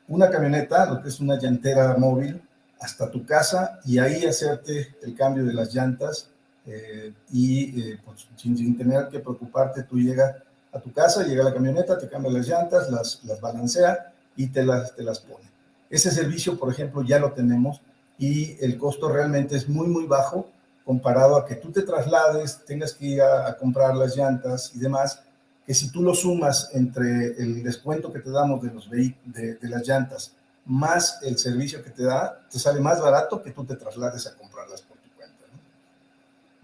una 0.09 0.29
camioneta, 0.29 0.87
lo 0.87 1.03
que 1.03 1.09
es 1.09 1.19
una 1.19 1.39
llantera 1.39 1.97
móvil, 1.97 2.41
hasta 2.79 3.11
tu 3.11 3.25
casa 3.25 3.81
y 3.85 3.99
ahí 3.99 4.25
hacerte 4.27 4.95
el 5.03 5.17
cambio 5.17 5.45
de 5.45 5.55
las 5.55 5.75
llantas 5.75 6.29
eh, 6.67 7.13
y 7.31 7.81
eh, 7.81 8.01
pues, 8.05 8.27
sin, 8.37 8.57
sin, 8.57 8.77
tener 8.77 9.09
que 9.09 9.21
preocuparte, 9.21 9.83
tú 9.83 9.99
llegas 9.99 10.35
a 10.73 10.81
tu 10.81 10.93
casa, 10.93 11.23
llega 11.23 11.45
la 11.45 11.53
camioneta, 11.53 11.99
te 11.99 12.09
cambia 12.09 12.33
las 12.33 12.49
llantas, 12.49 12.91
las, 12.91 13.23
las 13.25 13.41
balancea 13.41 14.13
y 14.37 14.49
te 14.49 14.65
las, 14.65 14.95
te 14.95 15.03
las 15.03 15.21
pone. 15.21 15.45
Ese 15.91 16.11
servicio, 16.11 16.59
por 16.59 16.73
ejemplo, 16.73 17.03
ya 17.03 17.19
lo 17.19 17.33
tenemos 17.33 17.81
y 18.19 18.57
el 18.65 18.79
costo 18.79 19.09
realmente 19.09 19.57
es 19.57 19.69
muy, 19.69 19.87
muy 19.87 20.07
bajo 20.07 20.49
comparado 20.85 21.37
a 21.37 21.47
que 21.47 21.57
tú 21.57 21.71
te 21.71 21.83
traslades, 21.83 22.61
tengas 22.67 22.93
que 22.93 23.07
ir 23.07 23.23
a, 23.23 23.57
comprar 23.57 23.95
las 23.95 24.17
llantas 24.17 24.73
y 24.75 24.79
demás, 24.79 25.23
que 25.67 25.73
si 25.73 25.91
tú 25.91 26.03
lo 26.03 26.15
sumas 26.15 26.71
entre 26.75 27.37
el 27.39 27.63
descuento 27.63 28.13
que 28.13 28.21
te 28.21 28.31
damos 28.31 28.63
de, 28.63 28.71
los 28.71 28.91
de 28.91 29.59
las 29.63 29.87
llantas 29.87 30.35
más 30.67 31.19
el 31.23 31.39
servicio 31.39 31.83
que 31.83 31.91
te 31.91 32.05
da, 32.05 32.41
te 32.51 32.59
sale 32.59 32.81
más 32.81 33.01
barato 33.01 33.43
que 33.43 33.51
tú 33.51 33.65
te 33.65 33.77
traslades 33.77 34.27
a 34.27 34.35
comprarlas 34.35 34.83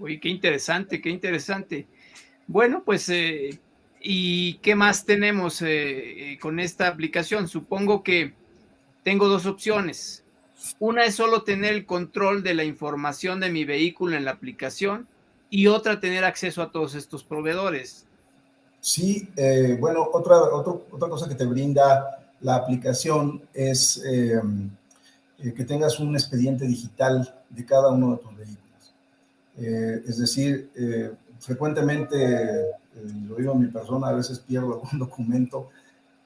Uy, 0.00 0.18
qué 0.18 0.30
interesante, 0.30 1.00
qué 1.00 1.10
interesante. 1.10 1.86
Bueno, 2.46 2.82
pues 2.84 3.08
eh, 3.10 3.60
¿Y 4.02 4.54
qué 4.60 4.74
más 4.74 5.04
tenemos 5.04 5.60
eh, 5.60 6.32
eh, 6.32 6.38
con 6.38 6.58
esta 6.58 6.88
aplicación? 6.88 7.48
Supongo 7.48 8.02
que 8.02 8.32
tengo 9.04 9.28
dos 9.28 9.44
opciones. 9.44 10.24
Una 10.78 11.04
es 11.04 11.16
solo 11.16 11.42
tener 11.42 11.74
el 11.74 11.84
control 11.84 12.42
de 12.42 12.54
la 12.54 12.64
información 12.64 13.40
de 13.40 13.50
mi 13.50 13.66
vehículo 13.66 14.16
en 14.16 14.24
la 14.24 14.30
aplicación 14.30 15.06
y 15.50 15.66
otra 15.66 16.00
tener 16.00 16.24
acceso 16.24 16.62
a 16.62 16.72
todos 16.72 16.94
estos 16.94 17.24
proveedores. 17.24 18.06
Sí, 18.80 19.28
bueno, 19.78 20.08
otra, 20.12 20.38
otra 20.38 21.08
cosa 21.08 21.28
que 21.28 21.34
te 21.34 21.44
brinda 21.44 22.32
la 22.40 22.56
aplicación 22.56 23.42
es 23.52 24.02
que 24.02 25.64
tengas 25.64 25.98
un 25.98 26.14
expediente 26.14 26.66
digital 26.66 27.42
de 27.50 27.66
cada 27.66 27.90
uno 27.90 28.12
de 28.12 28.16
tus 28.18 28.36
vehículos. 28.36 28.59
Es 29.56 30.18
decir, 30.18 30.70
frecuentemente 31.40 32.70
eh, 32.96 33.12
lo 33.28 33.36
digo 33.36 33.52
en 33.52 33.60
mi 33.60 33.66
persona, 33.66 34.08
a 34.08 34.12
veces 34.12 34.38
pierdo 34.38 34.74
algún 34.74 34.98
documento 34.98 35.68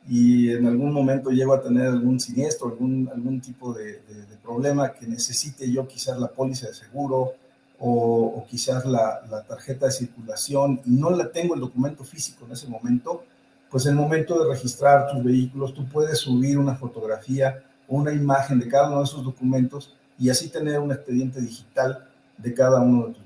y 0.07 0.50
en 0.50 0.66
algún 0.66 0.93
momento 0.93 1.31
llego 1.31 1.54
a 1.54 1.62
tener 1.62 1.87
algún 1.87 2.21
siniestro, 2.21 2.69
algún, 2.69 3.09
algún 3.12 3.40
tipo 3.40 3.73
de, 3.73 4.02
problema 4.43 4.93
que 4.93 5.07
necesite 5.07 5.73
yo 5.73 5.88
quizás 5.88 6.19
la 6.19 6.28
póliza 6.28 6.66
de 6.66 6.75
seguro 6.75 7.33
o, 7.78 8.45
quizás 8.47 8.85
la, 8.85 9.23
la, 9.31 9.43
tarjeta 9.43 9.87
de 9.87 9.93
circulación 9.93 10.83
y 10.85 10.90
no 10.90 11.09
la 11.09 11.33
tengo 11.33 11.54
el 11.54 11.62
documento 11.62 12.04
físico 12.04 12.45
en 12.45 12.52
ese 12.52 12.69
momento, 12.69 13.25
pues 13.71 13.87
en 13.87 13.93
el 13.93 13.99
momento 13.99 14.38
de 14.38 14.50
registrar 14.50 15.11
tus 15.11 15.25
vehículos 15.25 15.73
tú 15.73 15.88
puedes 15.88 16.19
subir 16.19 16.59
una 16.59 16.75
fotografía 16.75 17.64
o 17.88 17.97
una 17.97 18.12
imagen 18.12 18.59
de 18.61 18.69
cada 18.69 18.88
uno 18.88 18.99
de 18.99 19.04
esos 19.04 19.25
documentos 19.25 19.95
y 20.19 20.28
así 20.28 20.50
tener 20.50 20.78
un 20.78 20.93
expediente 20.93 21.40
digital 21.40 22.07
de 22.38 22.55
cada 22.55 22.81
uno 22.81 23.09
de 23.09 23.14
tus 23.14 23.25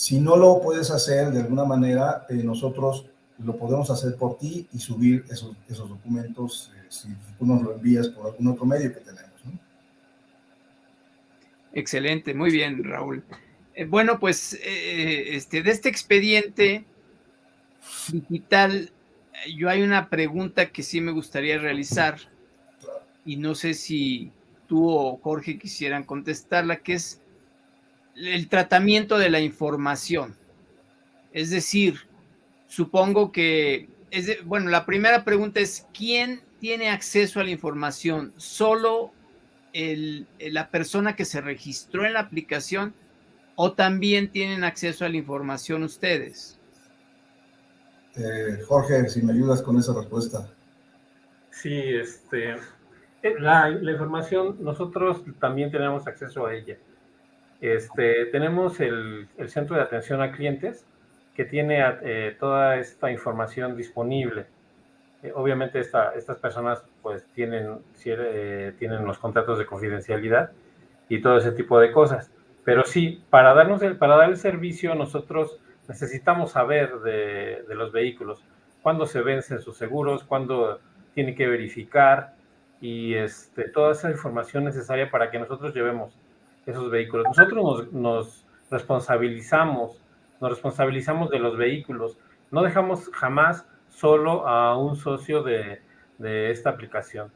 si 0.00 0.18
no 0.18 0.34
lo 0.34 0.62
puedes 0.62 0.90
hacer 0.90 1.30
de 1.30 1.40
alguna 1.40 1.66
manera, 1.66 2.24
eh, 2.30 2.36
nosotros 2.42 3.04
lo 3.36 3.54
podemos 3.58 3.90
hacer 3.90 4.16
por 4.16 4.38
ti 4.38 4.66
y 4.72 4.78
subir 4.78 5.26
esos, 5.28 5.54
esos 5.68 5.90
documentos 5.90 6.72
eh, 6.74 6.86
si 6.88 7.08
tú 7.38 7.44
nos 7.44 7.60
lo 7.60 7.74
envías 7.74 8.08
por 8.08 8.28
algún 8.28 8.46
otro 8.46 8.64
medio 8.64 8.94
que 8.94 9.00
tenemos. 9.00 9.28
Excelente, 11.74 12.32
muy 12.32 12.50
bien, 12.50 12.82
Raúl. 12.82 13.22
Eh, 13.74 13.84
bueno, 13.84 14.18
pues 14.18 14.58
este, 14.64 15.62
de 15.62 15.70
este 15.70 15.90
expediente 15.90 16.86
digital, 18.10 18.90
yo 19.54 19.68
hay 19.68 19.82
una 19.82 20.08
pregunta 20.08 20.72
que 20.72 20.82
sí 20.82 21.02
me 21.02 21.12
gustaría 21.12 21.58
realizar 21.58 22.16
y 23.26 23.36
no 23.36 23.54
sé 23.54 23.74
si 23.74 24.32
tú 24.66 24.88
o 24.88 25.18
Jorge 25.18 25.58
quisieran 25.58 26.04
contestarla, 26.04 26.76
que 26.76 26.94
es 26.94 27.19
el 28.16 28.48
tratamiento 28.48 29.18
de 29.18 29.30
la 29.30 29.40
información. 29.40 30.34
Es 31.32 31.50
decir, 31.50 32.00
supongo 32.66 33.32
que, 33.32 33.88
es 34.10 34.44
bueno, 34.44 34.70
la 34.70 34.86
primera 34.86 35.24
pregunta 35.24 35.60
es, 35.60 35.86
¿quién 35.96 36.40
tiene 36.58 36.90
acceso 36.90 37.40
a 37.40 37.44
la 37.44 37.50
información? 37.50 38.32
¿Solo 38.36 39.12
la 39.72 40.70
persona 40.70 41.14
que 41.14 41.24
se 41.24 41.40
registró 41.40 42.04
en 42.04 42.14
la 42.14 42.20
aplicación 42.20 42.92
o 43.54 43.72
también 43.72 44.30
tienen 44.30 44.64
acceso 44.64 45.04
a 45.04 45.08
la 45.08 45.16
información 45.16 45.82
ustedes? 45.84 46.58
Eh, 48.16 48.58
Jorge, 48.66 49.08
si 49.08 49.22
me 49.22 49.32
ayudas 49.32 49.62
con 49.62 49.78
esa 49.78 49.94
respuesta. 49.94 50.48
Sí, 51.50 51.72
este, 51.72 52.54
eh, 53.22 53.34
la 53.38 53.70
información, 53.70 54.56
nosotros 54.60 55.22
también 55.38 55.70
tenemos 55.70 56.06
acceso 56.08 56.46
a 56.46 56.54
ella. 56.54 56.76
Este, 57.60 58.26
tenemos 58.26 58.80
el, 58.80 59.28
centro 59.48 59.76
de 59.76 59.82
atención 59.82 60.22
a 60.22 60.32
clientes 60.32 60.86
que 61.34 61.44
tiene 61.44 61.82
eh, 62.02 62.36
toda 62.38 62.76
esta 62.76 63.10
información 63.10 63.76
disponible. 63.76 64.46
Eh, 65.22 65.32
obviamente 65.34 65.78
estas 65.80 66.38
personas 66.40 66.82
pues 67.02 67.26
tienen, 67.34 67.78
eh, 68.04 68.72
tienen 68.78 69.04
los 69.04 69.18
contratos 69.18 69.58
de 69.58 69.66
confidencialidad 69.66 70.52
y 71.08 71.20
todo 71.20 71.36
ese 71.36 71.52
tipo 71.52 71.78
de 71.78 71.92
cosas. 71.92 72.30
Pero 72.64 72.84
sí, 72.84 73.22
para, 73.28 73.52
darnos 73.52 73.82
el, 73.82 73.96
para 73.96 74.16
dar 74.16 74.30
el 74.30 74.36
servicio 74.36 74.94
nosotros 74.94 75.58
necesitamos 75.88 76.52
saber 76.52 77.00
de, 77.00 77.64
de 77.68 77.74
los 77.74 77.92
vehículos, 77.92 78.42
cuándo 78.80 79.06
se 79.06 79.20
vencen 79.20 79.60
sus 79.60 79.76
seguros, 79.76 80.24
cuándo 80.24 80.80
tiene 81.14 81.34
que 81.34 81.48
verificar 81.48 82.34
y 82.80 83.14
este, 83.14 83.68
toda 83.68 83.92
esa 83.92 84.10
información 84.10 84.64
necesaria 84.64 85.10
para 85.10 85.30
que 85.30 85.38
nosotros 85.38 85.74
llevemos 85.74 86.16
esos 86.66 86.90
vehículos. 86.90 87.26
Nosotros 87.26 87.92
nos, 87.92 88.46
responsabilizamos, 88.70 90.00
nos 90.40 90.50
responsabilizamos 90.50 91.30
de 91.30 91.38
los 91.38 91.56
vehículos. 91.56 92.18
No 92.50 92.62
dejamos 92.62 93.10
jamás 93.12 93.66
solo 93.88 94.46
a 94.46 94.76
un 94.76 94.96
socio 94.96 95.42
de, 95.42 95.80
esta 96.50 96.70
aplicación. 96.70 97.32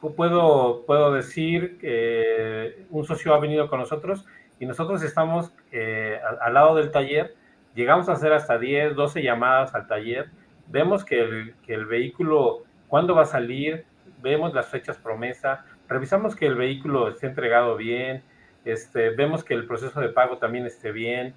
Puedo, 0.00 0.84
puedo 0.86 1.12
decir 1.12 1.78
que 1.78 2.86
un 2.90 3.04
socio 3.04 3.34
ha 3.34 3.38
venido 3.38 3.68
con 3.68 3.80
nosotros 3.80 4.24
y 4.60 4.66
nosotros 4.66 5.02
estamos 5.02 5.52
eh, 5.72 6.20
al, 6.40 6.54
lado 6.54 6.76
del 6.76 6.90
taller, 6.90 7.34
llegamos 7.74 8.08
a 8.08 8.12
hacer 8.12 8.32
hasta 8.32 8.58
10, 8.58 8.94
12 8.94 9.22
llamadas 9.22 9.74
al 9.74 9.86
taller, 9.86 10.30
vemos 10.68 11.04
que 11.04 11.20
el, 11.20 11.54
que 11.66 11.74
el 11.74 11.86
vehículo, 11.86 12.64
cuándo 12.88 13.14
va 13.14 13.22
a 13.22 13.26
salir, 13.26 13.84
vemos 14.22 14.54
las 14.54 14.66
fechas 14.66 14.96
promesa, 14.96 15.64
revisamos 15.88 16.34
que 16.34 16.46
el 16.46 16.54
vehículo 16.54 17.08
esté 17.08 17.26
entregado 17.26 17.76
bien, 17.76 18.22
este, 18.64 19.10
vemos 19.10 19.44
que 19.44 19.54
el 19.54 19.66
proceso 19.66 20.00
de 20.00 20.08
pago 20.08 20.38
también 20.38 20.66
esté 20.66 20.92
bien. 20.92 21.34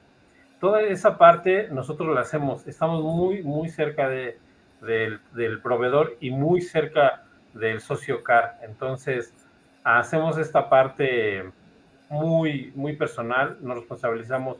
Toda 0.60 0.82
esa 0.82 1.18
parte 1.18 1.70
nosotros 1.72 2.14
la 2.14 2.22
hacemos, 2.22 2.68
estamos 2.68 3.04
muy, 3.04 3.42
muy 3.42 3.70
cerca 3.70 4.08
de, 4.08 4.38
del, 4.82 5.62
proveedor 5.62 6.18
y 6.20 6.32
muy 6.32 6.62
cerca 6.62 7.24
del 7.54 7.82
socio 7.82 8.24
CAR. 8.24 8.60
Entonces, 8.64 9.34
hacemos 9.84 10.38
esta 10.38 10.70
parte 10.70 11.50
muy, 12.10 12.72
muy 12.76 12.96
personal, 12.96 13.58
nos 13.62 13.78
responsabilizamos 13.78 14.58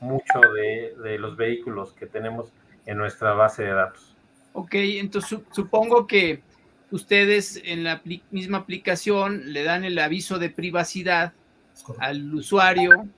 mucho 0.00 0.40
de, 0.54 0.94
de, 1.02 1.18
los 1.18 1.36
vehículos 1.36 1.92
que 1.92 2.06
tenemos 2.06 2.52
en 2.86 2.98
nuestra 2.98 3.34
base 3.34 3.64
de 3.64 3.72
datos. 3.72 4.16
Ok, 4.52 4.74
entonces 4.74 5.40
supongo 5.52 6.06
que 6.06 6.42
ustedes 6.90 7.60
en 7.64 7.84
la 7.84 8.02
misma 8.30 8.58
aplicación 8.58 9.52
le 9.52 9.64
dan 9.64 9.84
el 9.84 9.98
aviso 9.98 10.38
de 10.38 10.50
privacidad 10.50 11.32
al 11.98 12.34
usuario 12.34 13.08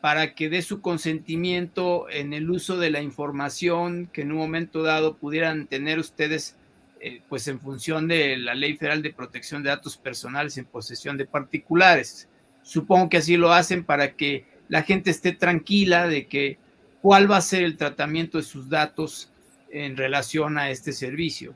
para 0.00 0.34
que 0.34 0.48
dé 0.48 0.62
su 0.62 0.80
consentimiento 0.80 2.08
en 2.10 2.32
el 2.32 2.50
uso 2.50 2.76
de 2.76 2.90
la 2.90 3.00
información 3.00 4.08
que 4.12 4.22
en 4.22 4.32
un 4.32 4.38
momento 4.38 4.82
dado 4.82 5.16
pudieran 5.16 5.66
tener 5.66 5.98
ustedes, 5.98 6.54
eh, 7.00 7.22
pues 7.28 7.48
en 7.48 7.58
función 7.58 8.06
de 8.06 8.36
la 8.36 8.54
Ley 8.54 8.76
Federal 8.76 9.02
de 9.02 9.12
Protección 9.12 9.62
de 9.62 9.70
Datos 9.70 9.96
Personales 9.96 10.58
en 10.58 10.64
posesión 10.64 11.16
de 11.16 11.26
particulares. 11.26 12.28
Supongo 12.62 13.08
que 13.08 13.16
así 13.16 13.36
lo 13.36 13.52
hacen 13.52 13.84
para 13.84 14.12
que 14.12 14.44
la 14.68 14.82
gente 14.82 15.10
esté 15.10 15.32
tranquila 15.32 16.06
de 16.06 16.26
que 16.26 16.58
cuál 17.02 17.30
va 17.30 17.38
a 17.38 17.40
ser 17.42 17.62
el 17.62 17.76
tratamiento 17.76 18.38
de 18.38 18.44
sus 18.44 18.68
datos 18.68 19.30
en 19.70 19.96
relación 19.96 20.58
a 20.58 20.70
este 20.70 20.92
servicio. 20.92 21.54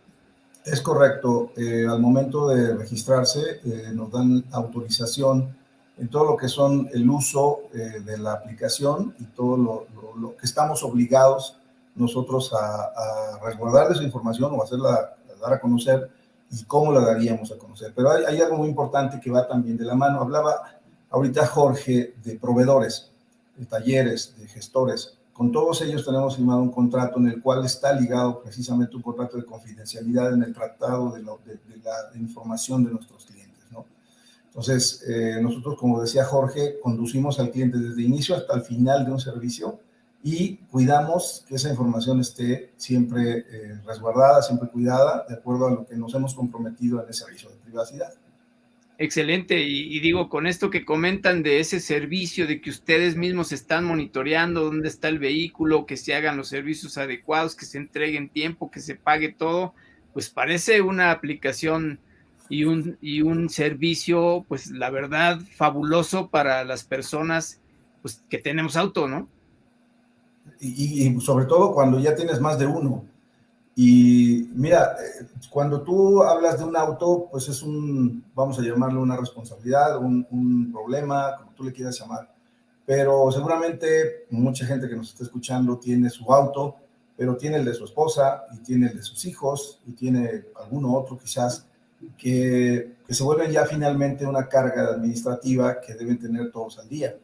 Es 0.64 0.80
correcto. 0.80 1.52
Eh, 1.56 1.86
al 1.88 2.00
momento 2.00 2.48
de 2.48 2.76
registrarse, 2.76 3.60
eh, 3.64 3.90
nos 3.94 4.12
dan 4.12 4.44
autorización 4.52 5.59
en 6.00 6.08
todo 6.08 6.24
lo 6.24 6.36
que 6.36 6.48
son 6.48 6.88
el 6.92 7.08
uso 7.08 7.60
eh, 7.72 8.00
de 8.00 8.18
la 8.18 8.32
aplicación 8.32 9.14
y 9.20 9.24
todo 9.26 9.56
lo, 9.56 10.36
que 10.36 10.46
estamos 10.46 10.82
obligados 10.82 11.56
nosotros 11.94 12.52
a, 12.52 13.36
a 13.36 13.38
resguardar 13.44 13.92
esa 13.92 14.02
información 14.02 14.52
o 14.54 14.62
hacerla 14.62 15.14
dar 15.40 15.54
a 15.54 15.60
conocer 15.60 16.10
y 16.50 16.64
cómo 16.64 16.92
la 16.92 17.00
daríamos 17.00 17.50
a 17.52 17.58
conocer. 17.58 17.92
Pero 17.94 18.10
hay, 18.10 18.24
hay, 18.24 18.40
algo 18.40 18.56
muy 18.58 18.68
importante 18.68 19.20
que 19.20 19.30
va 19.30 19.46
también 19.46 19.76
de 19.76 19.84
la 19.84 19.94
mano. 19.94 20.20
Hablaba 20.20 20.78
ahorita 21.10 21.46
Jorge 21.46 22.14
de 22.22 22.36
proveedores, 22.36 23.10
de 23.56 23.66
talleres, 23.66 24.34
de 24.38 24.46
gestores. 24.48 25.16
Con 25.32 25.52
todos 25.52 25.80
ellos 25.82 26.04
tenemos 26.04 26.36
firmado 26.36 26.60
un 26.60 26.70
contrato 26.70 27.18
en 27.18 27.28
el 27.28 27.40
cual 27.40 27.64
está 27.64 27.92
ligado 27.92 28.42
precisamente 28.42 28.96
un 28.96 29.02
contrato 29.02 29.36
de 29.36 29.44
confidencialidad 29.44 30.34
en 30.34 30.42
el 30.42 30.52
tratado 30.52 31.12
de, 31.12 31.22
la 31.22 32.18
información 32.18 32.84
de 32.84 32.90
nuestros 32.90 33.24
clientes. 33.24 33.39
Entonces, 34.50 35.04
eh, 35.08 35.38
nosotros, 35.40 35.78
como 35.78 36.02
decía 36.02 36.24
Jorge, 36.24 36.80
conducimos 36.82 37.38
al 37.38 37.52
cliente 37.52 37.78
desde 37.78 38.02
inicio 38.02 38.34
hasta 38.34 38.54
el 38.54 38.62
final 38.62 39.04
de 39.04 39.12
un 39.12 39.20
servicio 39.20 39.78
y 40.22 40.56
cuidamos 40.70 41.44
que 41.48 41.54
esa 41.54 41.70
información 41.70 42.20
esté 42.20 42.72
siempre 42.76 43.38
eh, 43.38 43.80
resguardada, 43.86 44.42
siempre 44.42 44.68
cuidada, 44.68 45.24
de 45.28 45.36
acuerdo 45.36 45.66
a 45.68 45.70
lo 45.70 45.86
que 45.86 45.96
nos 45.96 46.12
hemos 46.14 46.34
comprometido 46.34 47.02
en 47.02 47.08
ese 47.08 47.24
servicio 47.24 47.48
de 47.48 47.56
privacidad. 47.56 48.12
Excelente. 48.98 49.62
Y, 49.62 49.98
digo, 50.00 50.28
con 50.28 50.46
esto 50.46 50.68
que 50.68 50.84
comentan 50.84 51.42
de 51.42 51.60
ese 51.60 51.80
servicio, 51.80 52.46
de 52.46 52.60
que 52.60 52.68
ustedes 52.68 53.16
mismos 53.16 53.50
están 53.50 53.86
monitoreando 53.86 54.62
dónde 54.62 54.88
está 54.88 55.08
el 55.08 55.18
vehículo, 55.18 55.86
que 55.86 55.96
se 55.96 56.14
hagan 56.14 56.36
los 56.36 56.48
servicios 56.48 56.98
adecuados, 56.98 57.56
que 57.56 57.64
se 57.64 57.78
entreguen 57.78 58.28
tiempo, 58.28 58.70
que 58.70 58.80
se 58.80 58.96
pague 58.96 59.30
todo, 59.32 59.72
pues 60.12 60.28
parece 60.28 60.82
una 60.82 61.12
aplicación 61.12 61.98
y 62.50 62.64
un, 62.64 62.98
y 63.00 63.22
un 63.22 63.48
servicio, 63.48 64.44
pues 64.48 64.70
la 64.72 64.90
verdad, 64.90 65.38
fabuloso 65.56 66.28
para 66.28 66.64
las 66.64 66.84
personas 66.84 67.60
pues, 68.02 68.22
que 68.28 68.38
tenemos 68.38 68.76
auto, 68.76 69.08
¿no? 69.08 69.28
Y, 70.60 71.18
sobre 71.20 71.46
todo 71.46 71.72
cuando 71.72 71.98
ya 72.00 72.14
tienes 72.14 72.40
más 72.40 72.58
de 72.58 72.66
uno 72.66 73.04
y 73.76 74.50
mira, 74.52 74.96
eh, 74.98 75.26
cuando 75.48 75.80
tú 75.82 76.22
hablas 76.22 76.58
de 76.58 76.64
un 76.64 76.76
auto, 76.76 77.28
pues 77.30 77.48
es 77.48 77.62
un, 77.62 78.24
vamos 78.34 78.58
a 78.58 78.62
llamarlo 78.62 79.00
una 79.00 79.16
responsabilidad, 79.16 79.96
un, 79.96 80.70
problema, 80.72 81.36
como 81.38 81.52
tú 81.52 81.64
le 81.64 81.72
quieras 81.72 81.98
llamar. 81.98 82.34
Pero 82.84 83.30
seguramente 83.30 84.26
mucha 84.30 84.66
gente 84.66 84.88
que 84.88 84.96
nos 84.96 85.10
está 85.10 85.22
escuchando 85.24 85.78
tiene 85.78 86.10
su 86.10 86.30
auto, 86.32 86.76
pero 87.16 87.36
tiene 87.36 87.58
el 87.58 87.64
de 87.64 87.74
su 87.74 87.84
esposa 87.84 88.44
y 88.52 88.58
tiene 88.58 88.88
el 88.88 88.96
de 88.96 89.02
sus 89.02 89.24
hijos 89.24 89.80
y 89.86 89.92
tiene 89.92 90.44
alguno 90.56 90.92
otro 90.94 91.16
quizás 91.16 91.69
que, 92.16 92.94
que 93.06 93.14
se 93.14 93.22
vuelven 93.22 93.50
ya 93.50 93.64
finalmente 93.66 94.26
una 94.26 94.48
carga 94.48 94.88
administrativa 94.94 95.80
que 95.80 95.94
deben 95.94 96.18
tener 96.18 96.50
todos 96.50 96.78
al 96.78 96.88
día. 96.88 97.16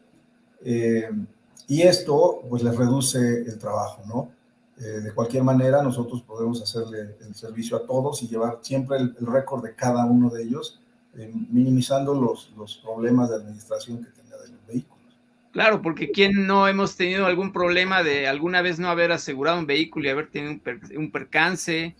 Eh, 0.65 1.11
y 1.69 1.83
esto 1.83 2.43
pues 2.49 2.63
les 2.63 2.77
reduce 2.77 3.19
el 3.19 3.59
trabajo, 3.59 4.03
¿no? 4.07 4.31
Eh, 4.79 5.01
de 5.01 5.13
cualquier 5.13 5.43
manera, 5.43 5.83
nosotros 5.83 6.23
podemos 6.23 6.63
hacerle 6.63 7.17
el 7.27 7.35
servicio 7.35 7.79
a 7.79 7.87
todos 7.87 8.23
y 8.23 8.29
llevar 8.29 8.59
siempre 8.61 8.99
el, 8.99 9.15
récord 9.21 9.65
de 9.65 9.75
cada 9.75 10.05
uno 10.05 10.29
de 10.29 10.43
ellos, 10.43 10.81
eh, 11.17 11.33
minimizando 11.51 12.15
los, 12.15 12.53
los 12.57 12.77
problemas 12.77 13.31
de 13.31 13.37
administración 13.37 14.05
que 14.05 14.11
tenga 14.11 14.37
de 14.37 14.49
los 14.49 14.67
vehículos. 14.67 14.97
Claro, 15.53 15.81
porque 15.81 16.11
¿quién 16.11 16.47
no 16.47 16.69
hemos 16.69 16.97
tenido 16.97 17.25
algún 17.25 17.51
problema 17.51 18.03
de 18.03 18.29
alguna 18.29 18.61
vez 18.61 18.79
no 18.79 18.91
haber 18.91 19.11
asegurado 19.13 19.59
un 19.59 19.67
vehículo 19.67 20.07
y 20.07 20.11
haber 20.11 20.29
tenido 20.31 20.61
un, 20.99 21.11
percance? 21.11 21.97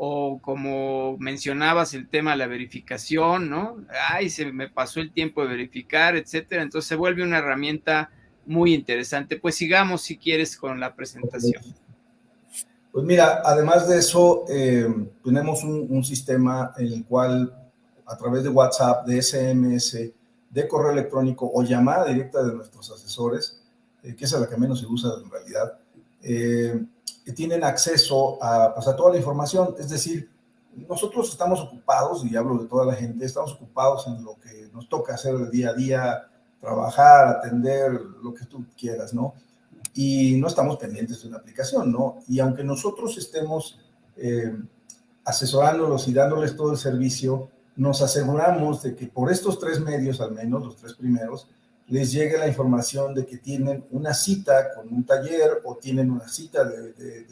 O 0.00 0.38
como 0.40 1.18
mencionabas 1.18 1.92
el 1.94 2.08
tema 2.08 2.30
de 2.30 2.36
la 2.38 2.46
verificación, 2.46 3.50
¿no? 3.50 3.78
Ay, 4.08 4.30
se 4.30 4.52
me 4.52 4.68
pasó 4.68 5.00
el 5.00 5.12
tiempo 5.12 5.42
de 5.42 5.48
verificar, 5.48 6.16
etcétera. 6.16 6.62
Entonces 6.62 6.88
se 6.88 6.94
vuelve 6.94 7.24
una 7.24 7.38
herramienta 7.38 8.10
muy 8.46 8.74
interesante. 8.74 9.38
Pues 9.38 9.56
sigamos 9.56 10.02
si 10.02 10.16
quieres 10.16 10.56
con 10.56 10.78
la 10.78 10.94
presentación. 10.94 11.62
Pues 12.92 13.06
mira, 13.06 13.42
además 13.44 13.88
de 13.88 13.98
eso, 13.98 14.44
eh, 14.48 14.88
tenemos 15.22 15.62
un, 15.62 16.02
sistema 16.04 16.72
en 16.78 16.86
el 16.86 17.04
cual 17.04 17.54
a 18.06 18.16
través 18.16 18.42
de 18.42 18.48
WhatsApp, 18.48 19.06
de 19.06 19.22
SMS, 19.22 20.10
de 20.50 20.68
correo 20.68 20.92
electrónico 20.92 21.50
o 21.52 21.62
llamada 21.62 22.06
directa 22.06 22.42
de 22.42 22.54
nuestros 22.54 22.90
asesores, 22.90 23.62
eh, 24.02 24.16
que 24.16 24.24
es 24.24 24.32
la 24.32 24.48
que 24.48 24.56
menos 24.56 24.80
se 24.80 24.86
usa 24.86 25.10
en 25.22 25.30
realidad, 25.30 25.78
eh, 26.22 26.84
que 27.28 27.34
tienen 27.34 27.62
acceso 27.62 28.42
a, 28.42 28.72
pues, 28.74 28.88
a 28.88 28.96
toda 28.96 29.10
la 29.10 29.18
información. 29.18 29.74
Es 29.78 29.90
decir, 29.90 30.30
nosotros 30.88 31.28
estamos 31.28 31.60
ocupados, 31.60 32.24
y 32.24 32.34
hablo 32.34 32.56
de 32.56 32.66
toda 32.66 32.86
la 32.86 32.94
gente, 32.94 33.26
estamos 33.26 33.52
ocupados 33.52 34.06
en 34.06 34.24
lo 34.24 34.38
que 34.40 34.70
nos 34.72 34.88
toca 34.88 35.12
hacer 35.12 35.50
día 35.50 35.68
a 35.68 35.74
día, 35.74 36.28
trabajar, 36.58 37.28
atender, 37.28 37.92
lo 38.22 38.32
que 38.32 38.46
tú 38.46 38.64
quieras, 38.78 39.12
¿no? 39.12 39.34
y 39.92 40.36
no 40.40 40.46
estamos 40.46 40.78
pendientes 40.78 41.20
de 41.20 41.28
una 41.28 41.38
aplicación, 41.38 41.92
¿no? 41.92 42.20
Y 42.28 42.38
aunque 42.40 42.64
nosotros 42.64 43.18
estemos 43.18 43.78
eh, 44.16 44.56
asesorándolos 45.24 46.08
y 46.08 46.14
dándoles 46.14 46.56
todo 46.56 46.70
el 46.72 46.78
servicio, 46.78 47.50
nos 47.76 48.00
aseguramos 48.00 48.82
de 48.84 48.94
que 48.94 49.08
por 49.08 49.30
estos 49.30 49.58
tres 49.58 49.80
medios, 49.80 50.22
al 50.22 50.32
menos 50.32 50.64
los 50.64 50.76
tres 50.76 50.94
primeros, 50.94 51.48
les 51.88 52.12
llegue 52.12 52.36
la 52.36 52.46
información 52.46 53.14
de 53.14 53.24
que 53.24 53.38
tienen 53.38 53.84
una 53.90 54.12
cita 54.12 54.74
con 54.74 54.92
un 54.92 55.04
taller 55.04 55.62
o 55.64 55.76
tienen 55.76 56.10
una 56.10 56.28
cita 56.28 56.64
de, 56.64 57.26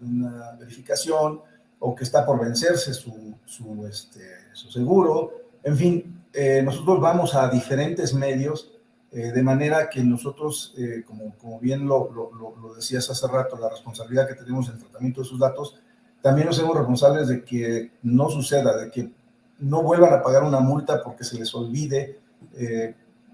una 0.00 0.56
verificación 0.58 1.40
o 1.78 1.94
que 1.94 2.04
está 2.04 2.24
por 2.24 2.40
vencerse 2.40 2.94
su, 2.94 3.34
su, 3.44 3.86
este, 3.86 4.20
su 4.52 4.70
seguro. 4.70 5.32
En 5.62 5.76
fin, 5.76 6.22
eh, 6.32 6.62
nosotros 6.62 7.00
vamos 7.00 7.34
a 7.34 7.48
diferentes 7.48 8.14
medios 8.14 8.72
eh, 9.10 9.32
de 9.32 9.42
manera 9.42 9.88
que 9.88 10.02
nosotros, 10.02 10.74
eh, 10.76 11.02
como, 11.06 11.34
como, 11.36 11.58
bien 11.58 11.86
lo, 11.86 12.10
lo, 12.12 12.74
decías 12.74 13.08
hace 13.08 13.26
rato, 13.26 13.58
la 13.58 13.70
responsabilidad 13.70 14.28
que 14.28 14.34
tenemos 14.34 14.68
en 14.68 14.74
el 14.74 14.80
tratamiento 14.80 15.22
de 15.22 15.26
sus 15.26 15.38
datos, 15.38 15.78
también 16.22 16.46
nos 16.46 16.58
hacemos 16.58 16.76
responsables 16.76 17.28
de 17.28 17.44
que 17.44 17.90
no 18.02 18.28
suceda, 18.28 18.76
de 18.76 18.90
que 18.90 19.10
no 19.58 19.82
vuelvan 19.82 20.12
a 20.12 20.22
pagar 20.22 20.44
una 20.44 20.60
multa 20.60 21.02
porque 21.02 21.24
se 21.24 21.38
les 21.38 21.54
olvide 21.54 22.18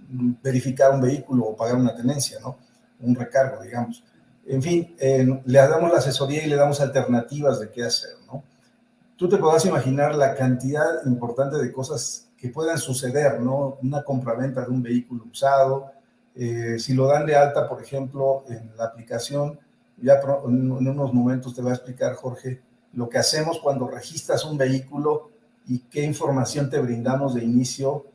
verificar 0.09 0.91
un 0.93 1.01
vehículo 1.01 1.45
o 1.45 1.57
pagar 1.57 1.77
una 1.77 1.95
tenencia, 1.95 2.39
¿no? 2.41 2.57
Un 3.01 3.15
recargo, 3.15 3.63
digamos. 3.63 4.03
En 4.47 4.63
fin, 4.63 4.95
le 4.99 5.59
damos 5.59 5.91
la 5.91 5.99
asesoría 5.99 6.45
y 6.45 6.49
le 6.49 6.57
damos 6.57 6.81
alternativas 6.81 7.61
de 7.61 7.71
qué 7.71 7.85
hacer, 7.85 8.17
¿no? 8.27 8.43
Tú 9.17 9.29
te 9.29 9.39
podrás 9.39 9.65
imaginar 9.65 10.15
la 10.15 10.35
cantidad 10.35 11.05
importante 11.07 11.57
de 11.57 11.73
cosas 11.73 12.29
que 12.37 12.49
puedan 12.49 12.79
suceder, 12.79 13.41
¿no? 13.41 13.79
Una 13.83 14.03
compraventa 14.03 14.63
de 14.63 14.71
un 14.71 14.83
vehículo 14.83 15.25
usado, 15.31 15.93
eh, 16.35 16.79
si 16.79 16.95
lo 16.95 17.07
dan 17.07 17.25
de 17.27 17.37
alta, 17.37 17.69
por 17.69 17.81
ejemplo, 17.81 18.45
en 18.49 18.73
la 18.77 18.85
aplicación, 18.85 19.59
ya 20.03 20.21
en, 20.45 20.71
unos 20.71 21.15
momentos 21.15 21.55
te 21.55 21.63
va 21.63 21.71
a 21.71 21.75
explicar 21.75 22.15
Jorge 22.15 22.61
lo 22.93 23.09
que 23.09 23.19
hacemos 23.19 23.61
cuando 23.61 23.89
registras 23.89 24.45
un 24.45 24.59
vehículo 24.59 25.31
y 25.67 25.81
qué 25.81 26.03
información 26.03 26.69
te 26.71 26.79
brindamos 26.79 27.35
de 27.35 27.45
inicio, 27.45 28.07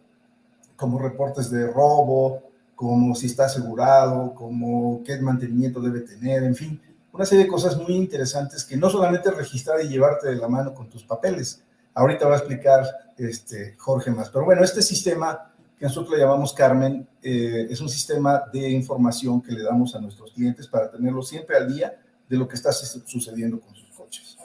como 0.80 0.98
reportes 1.00 1.52
de 1.52 1.68
robo, 1.68 2.44
como 2.76 3.13
si 3.13 3.28
está 3.28 3.46
asegurado, 3.46 4.34
como 4.34 5.04
qué 5.04 5.20
mantenimiento 5.20 5.82
debe 5.82 6.00
tener, 6.02 6.44
en 6.44 6.56
fin, 6.56 6.82
una 7.12 7.26
serie 7.26 7.44
de 7.44 7.50
cosas 7.50 7.76
muy 7.78 7.96
interesantes 7.96 8.63
que 8.63 8.78
no 8.78 8.89
solamente 8.89 9.30
registrar 9.32 9.84
y 9.84 9.89
llevarte 9.89 10.30
de 10.30 10.38
la 10.38 10.48
mano 10.48 10.74
con 10.74 10.89
tus 10.89 11.04
papeles, 11.04 11.63
Ahorita 12.00 12.28
va 12.28 12.36
a 12.36 12.38
explicar 12.38 12.86
este, 13.18 13.76
Jorge 13.78 14.12
más. 14.12 14.30
Pero 14.30 14.46
bueno, 14.46 14.63
este 14.63 14.82
sistema 14.82 15.52
que 15.78 15.86
nosotros 15.86 16.13
le 16.13 16.24
llamamos 16.24 16.54
Carmen 16.54 17.06
eh, 17.22 17.68
es 17.70 17.82
un 17.82 17.89
sistema 17.89 18.44
de 18.52 18.70
información 18.70 19.42
que 19.42 19.52
le 19.52 19.63
damos 19.63 19.96
a 19.96 20.00
nuestros 20.00 20.32
clientes 20.32 20.68
para 20.68 20.89
tenerlo 20.89 21.22
siempre 21.22 21.58
al 21.58 21.74
día 21.74 22.00
de 22.28 22.38
lo 22.38 22.48
que 22.48 22.56
está 22.56 22.72
sucediendo 22.72 23.60
con 23.60 23.76
sus 23.76 23.89
coches. 23.89 24.38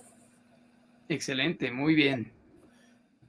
Excelente, 1.08 1.70
muy 1.70 1.94
bien. 1.94 2.32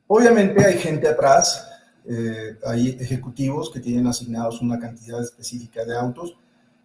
Obviamente 0.07 0.65
hay 0.65 0.77
gente 0.79 1.07
atrás, 1.07 1.74
eh, 2.07 2.57
hay 2.65 2.89
ejecutivos 2.99 3.71
que 3.71 3.79
tienen 3.79 4.07
asignados 4.07 4.61
una 4.61 4.79
cantidad 4.79 5.21
específica 5.21 5.83
de 5.85 5.97
autos, 5.97 6.37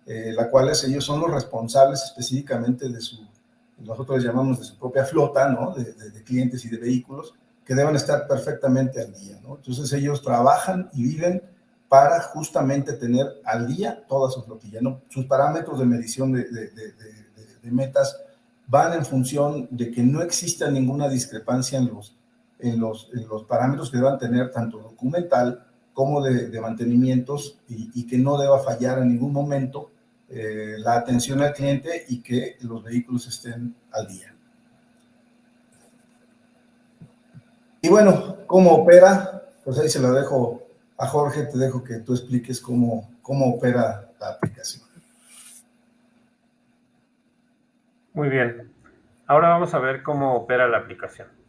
eh, 0.07 0.33
la 0.35 0.49
cuales 0.49 0.83
ellos 0.85 1.05
son 1.05 1.21
los 1.21 1.31
responsables 1.31 2.03
específicamente 2.03 2.89
de 2.89 3.01
su 3.01 3.19
nosotros 3.79 4.19
les 4.19 4.27
llamamos 4.27 4.59
de 4.59 4.65
su 4.65 4.77
propia 4.77 5.07
flota, 5.07 5.49
¿no? 5.49 5.75
De, 5.75 6.23
clientes 6.23 6.63
y 6.67 6.69
de 6.69 6.77
vehículos, 6.77 7.33
que 7.65 7.75
deben 7.75 7.97
estar 7.97 8.27
perfectamente 8.27 9.01
al 9.01 9.15
día, 9.15 9.39
¿no? 9.43 9.57
Entonces 9.57 9.91
ellos 9.95 10.23
trabajan 10.23 10.91
y 10.93 11.03
viven 11.03 11.43
para 11.89 12.21
justamente 12.21 12.93
tener 12.93 13.27
al 13.43 13.67
día 13.67 14.05
toda 14.07 14.31
su 14.31 14.43
flotilla, 14.43 14.81
¿no? 14.83 15.01
Sus 15.09 15.25
parámetros 15.25 15.79
de 15.79 15.87
medición 15.87 16.33
de, 16.33 16.45
de 16.45 17.71
metas 17.71 18.17
van 18.67 18.93
en 18.93 19.05
función 19.05 19.67
de 19.71 19.91
que 19.91 20.03
no 20.03 20.23
exista 20.23 20.71
ninguna 20.71 21.09
discrepancia 21.09 21.79
en 21.79 21.89
los, 21.89 22.15
en 22.62 22.81
los, 22.81 23.11
los 23.12 23.44
parámetros 23.44 23.90
que 23.90 23.99
deban 23.99 24.18
tener 24.18 24.51
tanto 24.51 24.79
documental 24.79 25.66
como 25.92 26.23
de, 26.23 26.61
mantenimientos 26.61 27.59
y, 27.68 27.90
y, 27.94 28.07
que 28.07 28.16
no 28.16 28.38
deba 28.38 28.59
fallar 28.61 28.99
en 28.99 29.09
ningún 29.09 29.33
momento 29.33 29.90
eh, 30.33 30.77
la 30.79 30.94
atención 30.94 31.42
al 31.42 31.53
cliente 31.53 32.05
y 32.09 32.23
que 32.23 32.57
los 32.61 32.85
vehículos 32.85 33.27
estén 33.27 33.75
al 33.90 34.07
día. 34.07 34.33
Y 37.83 37.88
bueno, 37.88 38.37
¿cómo 38.46 38.70
opera? 38.70 39.42
Pues 39.64 39.79
ahí 39.81 39.88
se 39.88 40.01
lo 40.01 40.12
dejo 40.12 40.62
a 40.96 41.07
Jorge, 41.09 41.46
te 41.46 41.59
dejo 41.59 41.83
que 41.83 41.99
tú 41.99 42.12
expliques 42.12 42.61
cómo, 42.61 43.11
cómo 43.23 43.57
opera 43.57 44.12
la 44.20 44.29
aplicación. 44.29 44.85
Muy 48.12 48.29
bien. 48.29 48.73
Ahora 49.27 49.49
vamos 49.49 49.75
a 49.75 49.79
ver 49.81 50.03
cómo 50.05 50.37
opera 50.37 50.68
la 50.68 50.79
aplicación. 50.79 51.39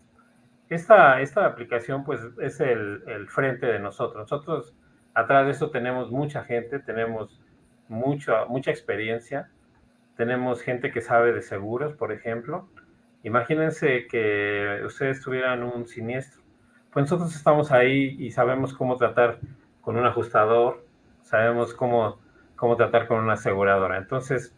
Esta, 0.71 1.19
esta 1.19 1.45
aplicación 1.45 2.05
pues 2.05 2.21
es 2.39 2.61
el, 2.61 3.03
el 3.05 3.27
frente 3.27 3.65
de 3.65 3.77
nosotros. 3.77 4.21
Nosotros 4.21 4.73
atrás 5.13 5.45
de 5.45 5.51
eso 5.51 5.69
tenemos 5.69 6.11
mucha 6.11 6.45
gente, 6.45 6.79
tenemos 6.79 7.41
mucha, 7.89 8.45
mucha 8.45 8.71
experiencia, 8.71 9.51
tenemos 10.15 10.61
gente 10.61 10.91
que 10.93 11.01
sabe 11.01 11.33
de 11.33 11.41
seguros, 11.41 11.93
por 11.95 12.13
ejemplo. 12.13 12.69
Imagínense 13.23 14.07
que 14.07 14.81
ustedes 14.85 15.21
tuvieran 15.21 15.61
un 15.63 15.89
siniestro. 15.89 16.41
Pues 16.93 17.03
nosotros 17.03 17.35
estamos 17.35 17.73
ahí 17.73 18.15
y 18.17 18.31
sabemos 18.31 18.73
cómo 18.73 18.95
tratar 18.95 19.39
con 19.81 19.97
un 19.97 20.05
ajustador, 20.05 20.85
sabemos 21.21 21.73
cómo, 21.73 22.21
cómo 22.55 22.77
tratar 22.77 23.07
con 23.07 23.19
una 23.19 23.33
aseguradora. 23.33 23.97
Entonces, 23.97 24.55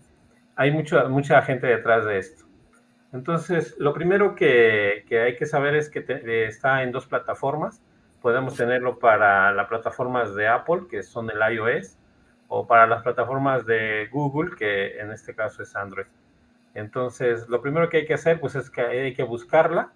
hay 0.55 0.69
mucho, 0.69 1.09
mucha 1.09 1.41
gente 1.41 1.65
detrás 1.65 2.05
de 2.05 2.19
esto. 2.19 2.42
Entonces, 3.13 3.75
lo 3.77 3.93
primero 3.93 4.33
que, 4.33 5.05
hay 5.11 5.35
que 5.35 5.45
saber 5.45 5.75
es 5.75 5.89
que 5.89 6.03
está 6.47 6.81
en 6.81 6.91
dos 6.91 7.05
plataformas. 7.05 7.81
Podemos 8.21 8.55
tenerlo 8.55 8.97
para 8.97 9.51
las 9.53 9.67
plataformas 9.67 10.33
de 10.33 10.47
Apple, 10.47 10.87
que 10.89 11.03
son 11.03 11.29
el 11.29 11.55
iOS, 11.55 11.95
o 12.47 12.65
para 12.65 12.87
las 12.87 13.03
plataformas 13.03 13.67
de 13.67 14.09
Google, 14.11 14.55
que 14.57 14.99
en 14.99 15.11
este 15.11 15.35
caso 15.35 15.61
es 15.61 15.75
Android. 15.75 16.07
Entonces, 16.73 17.47
lo 17.49 17.61
primero 17.61 17.87
que 17.87 17.97
hay 17.97 18.05
que 18.07 18.15
hacer, 18.15 18.39
pues 18.39 18.55
es 18.55 18.71
que 18.71 18.81
hay 18.81 19.13
que 19.13 19.23
buscarla 19.23 19.91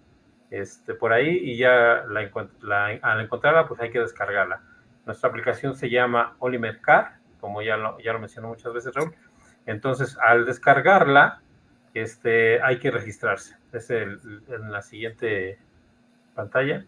este, 0.50 0.94
por 0.94 1.12
ahí 1.12 1.28
y 1.42 1.56
ya 1.56 2.04
la, 2.08 2.90
al 3.02 3.20
encontrarla, 3.20 3.66
pues 3.66 3.80
hay 3.80 3.90
que 3.90 3.98
descargarla. 3.98 4.62
Nuestra 5.06 5.28
aplicación 5.28 5.74
se 5.74 5.90
llama 5.90 6.36
Olimer 6.38 6.80
Car, 6.80 7.16
como 7.40 7.62
ya 7.62 7.76
lo, 7.76 7.98
ya 7.98 8.16
mencionó 8.16 8.48
muchas 8.48 8.72
veces 8.72 8.94
Raúl. 8.94 9.12
Entonces, 9.66 10.16
al 10.22 10.46
descargarla, 10.46 11.42
este, 11.98 12.62
hay 12.62 12.78
que 12.78 12.90
registrarse. 12.90 13.56
Es 13.72 13.90
en 13.90 14.70
la 14.70 14.82
siguiente 14.82 15.58
pantalla, 16.34 16.84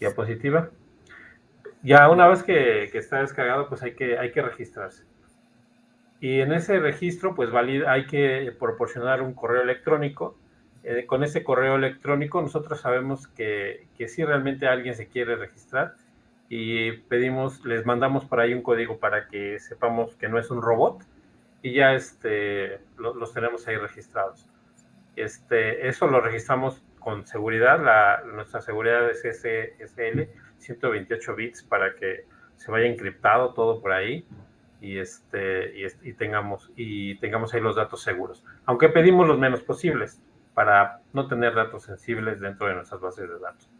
diapositiva 0.00 0.70
ya 1.86 2.10
una 2.10 2.26
vez 2.26 2.42
que, 2.42 2.84
está 2.84 3.20
descargado, 3.20 3.68
pues 3.68 3.80
hay 3.84 3.94
que, 3.94 4.18
hay 4.18 4.32
que 4.32 4.42
registrarse. 4.42 5.04
Y 6.20 6.40
en 6.40 6.52
ese 6.52 6.80
registro, 6.80 7.36
pues 7.36 7.52
valida, 7.52 7.92
hay 7.92 8.06
que 8.06 8.52
proporcionar 8.58 9.22
un 9.22 9.34
correo 9.34 9.62
electrónico. 9.62 10.36
Eh, 10.82 11.06
con 11.06 11.22
ese 11.22 11.44
correo 11.44 11.76
electrónico 11.76 12.42
nosotros 12.42 12.80
sabemos 12.80 13.28
que, 13.28 13.86
que 13.96 14.08
si 14.08 14.24
realmente 14.24 14.66
alguien 14.66 14.96
se 14.96 15.06
quiere 15.06 15.36
registrar 15.36 15.94
y 16.48 16.92
pedimos, 16.92 17.64
les 17.64 17.86
mandamos 17.86 18.24
por 18.24 18.40
ahí 18.40 18.52
un 18.52 18.62
código 18.62 18.98
para 18.98 19.28
que 19.28 19.60
sepamos 19.60 20.16
que 20.16 20.28
no 20.28 20.40
es 20.40 20.50
un 20.50 20.62
robot 20.62 21.04
y 21.62 21.74
ya 21.74 21.94
este, 21.94 22.80
los 22.98 23.32
tenemos 23.32 23.66
ahí 23.66 23.76
registrados. 23.76 24.46
Este, 25.16 25.88
eso 25.88 26.06
lo 26.06 26.20
registramos 26.20 26.82
con 26.98 27.26
seguridad, 27.26 27.82
la, 27.82 28.22
nuestra 28.34 28.60
seguridad 28.60 29.08
es 29.08 29.20
SSL 29.20 30.28
128 30.58 31.34
bits 31.34 31.62
para 31.62 31.94
que 31.94 32.24
se 32.56 32.70
vaya 32.70 32.86
encriptado 32.86 33.54
todo 33.54 33.80
por 33.80 33.92
ahí 33.92 34.26
y, 34.80 34.98
este, 34.98 35.72
y, 36.02 36.12
tengamos, 36.14 36.70
y 36.76 37.16
tengamos 37.18 37.54
ahí 37.54 37.60
los 37.60 37.76
datos 37.76 38.02
seguros. 38.02 38.44
Aunque 38.64 38.88
pedimos 38.88 39.26
los 39.26 39.38
menos 39.38 39.62
posibles 39.62 40.20
para 40.54 41.00
no 41.12 41.28
tener 41.28 41.54
datos 41.54 41.84
sensibles 41.84 42.40
dentro 42.40 42.66
de 42.66 42.74
nuestras 42.74 43.00
bases 43.00 43.28
de 43.28 43.38
datos. 43.38 43.70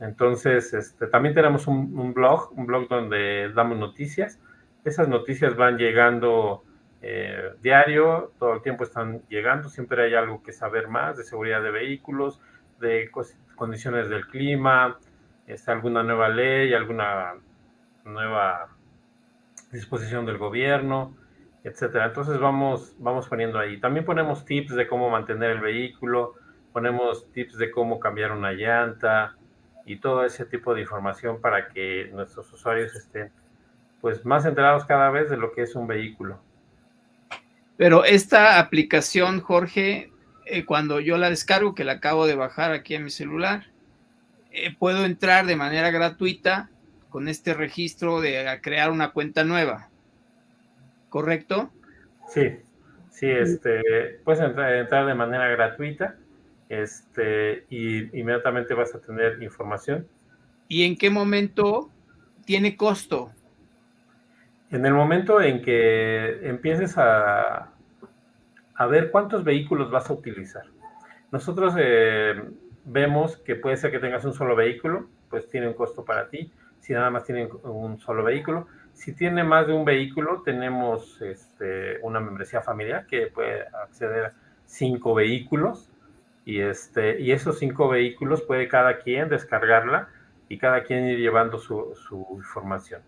Entonces, 0.00 0.74
este, 0.74 1.06
también 1.06 1.34
tenemos 1.34 1.66
un, 1.66 2.12
blog, 2.12 2.52
un 2.56 2.66
blog 2.66 2.88
donde 2.88 3.52
damos 3.54 3.78
noticias. 3.78 4.40
Esas 4.84 5.08
noticias 5.08 5.56
van 5.56 5.78
llegando 5.78 6.64
eh, 7.02 7.52
diario, 7.60 8.32
todo 8.38 8.54
el 8.54 8.62
tiempo 8.62 8.84
están 8.84 9.22
llegando, 9.28 9.68
siempre 9.68 10.04
hay 10.04 10.14
algo 10.14 10.42
que 10.42 10.52
saber 10.52 10.88
más 10.88 11.16
de 11.16 11.24
seguridad 11.24 11.62
de 11.62 11.70
vehículos, 11.70 12.40
de 12.80 13.10
condiciones 13.56 14.08
del 14.08 14.26
clima, 14.26 14.98
está 15.46 15.72
alguna 15.72 16.02
nueva 16.02 16.28
ley, 16.28 16.74
alguna 16.74 17.34
nueva 18.04 18.68
disposición 19.70 20.26
del 20.26 20.38
gobierno, 20.38 21.16
etcétera. 21.64 22.06
Entonces 22.06 22.38
vamos, 22.38 22.94
vamos 22.98 23.28
poniendo 23.28 23.58
ahí. 23.58 23.80
También 23.80 24.04
ponemos 24.04 24.44
tips 24.44 24.74
de 24.74 24.86
cómo 24.86 25.10
mantener 25.10 25.50
el 25.50 25.60
vehículo, 25.60 26.34
ponemos 26.72 27.30
tips 27.32 27.56
de 27.56 27.70
cómo 27.70 28.00
cambiar 28.00 28.32
una 28.32 28.52
llanta 28.52 29.36
y 29.84 29.96
todo 29.96 30.24
ese 30.24 30.44
tipo 30.46 30.74
de 30.74 30.82
información 30.82 31.40
para 31.40 31.68
que 31.68 32.10
nuestros 32.12 32.52
usuarios 32.52 32.94
estén 32.94 33.32
pues 34.02 34.26
más 34.26 34.44
enterados 34.44 34.84
cada 34.84 35.10
vez 35.10 35.30
de 35.30 35.38
lo 35.38 35.52
que 35.52 35.62
es 35.62 35.74
un 35.74 35.86
vehículo. 35.86 36.38
Pero 37.78 38.04
esta 38.04 38.58
aplicación, 38.58 39.40
Jorge, 39.40 40.10
eh, 40.44 40.64
cuando 40.66 41.00
yo 41.00 41.16
la 41.16 41.30
descargo, 41.30 41.74
que 41.74 41.84
la 41.84 41.92
acabo 41.92 42.26
de 42.26 42.34
bajar 42.34 42.72
aquí 42.72 42.94
en 42.94 43.04
mi 43.04 43.10
celular, 43.10 43.66
eh, 44.50 44.74
puedo 44.78 45.04
entrar 45.04 45.46
de 45.46 45.56
manera 45.56 45.90
gratuita 45.90 46.68
con 47.08 47.28
este 47.28 47.54
registro 47.54 48.20
de 48.20 48.58
crear 48.60 48.90
una 48.90 49.12
cuenta 49.12 49.44
nueva. 49.44 49.88
¿Correcto? 51.08 51.70
Sí, 52.28 52.56
sí, 53.10 53.30
este, 53.30 54.20
puedes 54.24 54.42
entrar, 54.42 55.06
de 55.06 55.14
manera 55.14 55.46
gratuita 55.48 56.16
este, 56.68 57.66
y 57.70 58.18
inmediatamente 58.18 58.74
vas 58.74 58.94
a 58.94 59.00
tener 59.00 59.42
información. 59.42 60.08
¿Y 60.68 60.84
en 60.84 60.96
qué 60.96 61.10
momento 61.10 61.90
tiene 62.46 62.76
costo? 62.76 63.30
En 64.72 64.86
el 64.86 64.94
momento 64.94 65.42
en 65.42 65.60
que 65.60 66.48
empieces 66.48 66.96
a, 66.96 67.72
a 68.74 68.86
ver 68.86 69.10
cuántos 69.10 69.44
vehículos 69.44 69.90
vas 69.90 70.08
a 70.08 70.14
utilizar. 70.14 70.64
Nosotros 71.30 71.74
eh, 71.78 72.42
vemos 72.86 73.36
que 73.36 73.54
puede 73.54 73.76
ser 73.76 73.90
que 73.90 73.98
tengas 73.98 74.24
un 74.24 74.32
solo 74.32 74.56
vehículo, 74.56 75.08
pues 75.28 75.46
tiene 75.50 75.68
un 75.68 75.74
costo 75.74 76.06
para 76.06 76.30
ti. 76.30 76.50
Si 76.80 76.94
nada 76.94 77.10
más 77.10 77.24
tienen 77.24 77.50
un 77.64 77.98
solo 77.98 78.24
vehículo. 78.24 78.66
Si 78.94 79.12
tiene 79.12 79.44
más 79.44 79.66
de 79.66 79.74
un 79.74 79.84
vehículo, 79.84 80.40
tenemos 80.42 81.20
este, 81.20 81.98
una 82.00 82.20
membresía 82.20 82.62
familiar 82.62 83.06
que 83.06 83.26
puede 83.26 83.66
acceder 83.84 84.24
a 84.24 84.32
cinco 84.64 85.12
vehículos. 85.14 85.90
Y, 86.46 86.60
este, 86.60 87.20
y 87.20 87.32
esos 87.32 87.58
cinco 87.58 87.90
vehículos 87.90 88.40
puede 88.40 88.68
cada 88.68 89.00
quien 89.00 89.28
descargarla 89.28 90.08
y 90.48 90.56
cada 90.56 90.82
quien 90.82 91.04
ir 91.04 91.18
llevando 91.18 91.58
su, 91.58 91.94
su 91.94 92.26
información. 92.36 93.02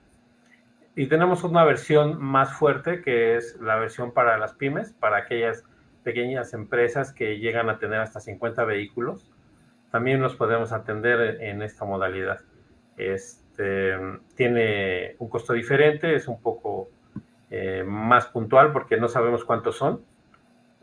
Y 0.96 1.06
tenemos 1.06 1.42
una 1.44 1.64
versión 1.64 2.22
más 2.22 2.52
fuerte 2.52 3.02
que 3.02 3.36
es 3.36 3.58
la 3.60 3.76
versión 3.76 4.12
para 4.12 4.38
las 4.38 4.54
pymes, 4.54 4.92
para 4.92 5.18
aquellas 5.18 5.64
pequeñas 6.02 6.54
empresas 6.54 7.12
que 7.12 7.38
llegan 7.38 7.68
a 7.68 7.78
tener 7.78 8.00
hasta 8.00 8.20
50 8.20 8.64
vehículos 8.64 9.34
también 9.94 10.20
los 10.20 10.34
podemos 10.34 10.72
atender 10.72 11.40
en 11.40 11.62
esta 11.62 11.84
modalidad. 11.84 12.40
Este, 12.96 13.96
tiene 14.34 15.14
un 15.20 15.28
costo 15.28 15.52
diferente, 15.52 16.16
es 16.16 16.26
un 16.26 16.42
poco 16.42 16.88
eh, 17.48 17.84
más 17.86 18.26
puntual 18.26 18.72
porque 18.72 18.96
no 18.96 19.06
sabemos 19.06 19.44
cuántos 19.44 19.76
son. 19.76 20.04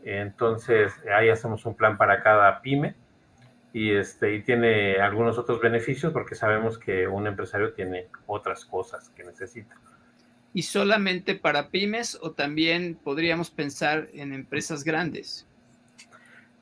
Entonces, 0.02 0.94
ahí 1.14 1.28
hacemos 1.28 1.66
un 1.66 1.74
plan 1.74 1.98
para 1.98 2.22
cada 2.22 2.62
pyme 2.62 2.94
y, 3.74 3.92
este, 3.92 4.32
y 4.32 4.42
tiene 4.44 4.96
algunos 5.02 5.36
otros 5.36 5.60
beneficios 5.60 6.10
porque 6.10 6.34
sabemos 6.34 6.78
que 6.78 7.06
un 7.06 7.26
empresario 7.26 7.74
tiene 7.74 8.06
otras 8.26 8.64
cosas 8.64 9.10
que 9.10 9.24
necesita. 9.24 9.76
¿Y 10.54 10.62
solamente 10.62 11.34
para 11.34 11.68
pymes 11.68 12.18
o 12.20 12.32
también 12.32 12.98
podríamos 13.02 13.50
pensar 13.50 14.08
en 14.12 14.34
empresas 14.34 14.84
grandes? 14.84 15.46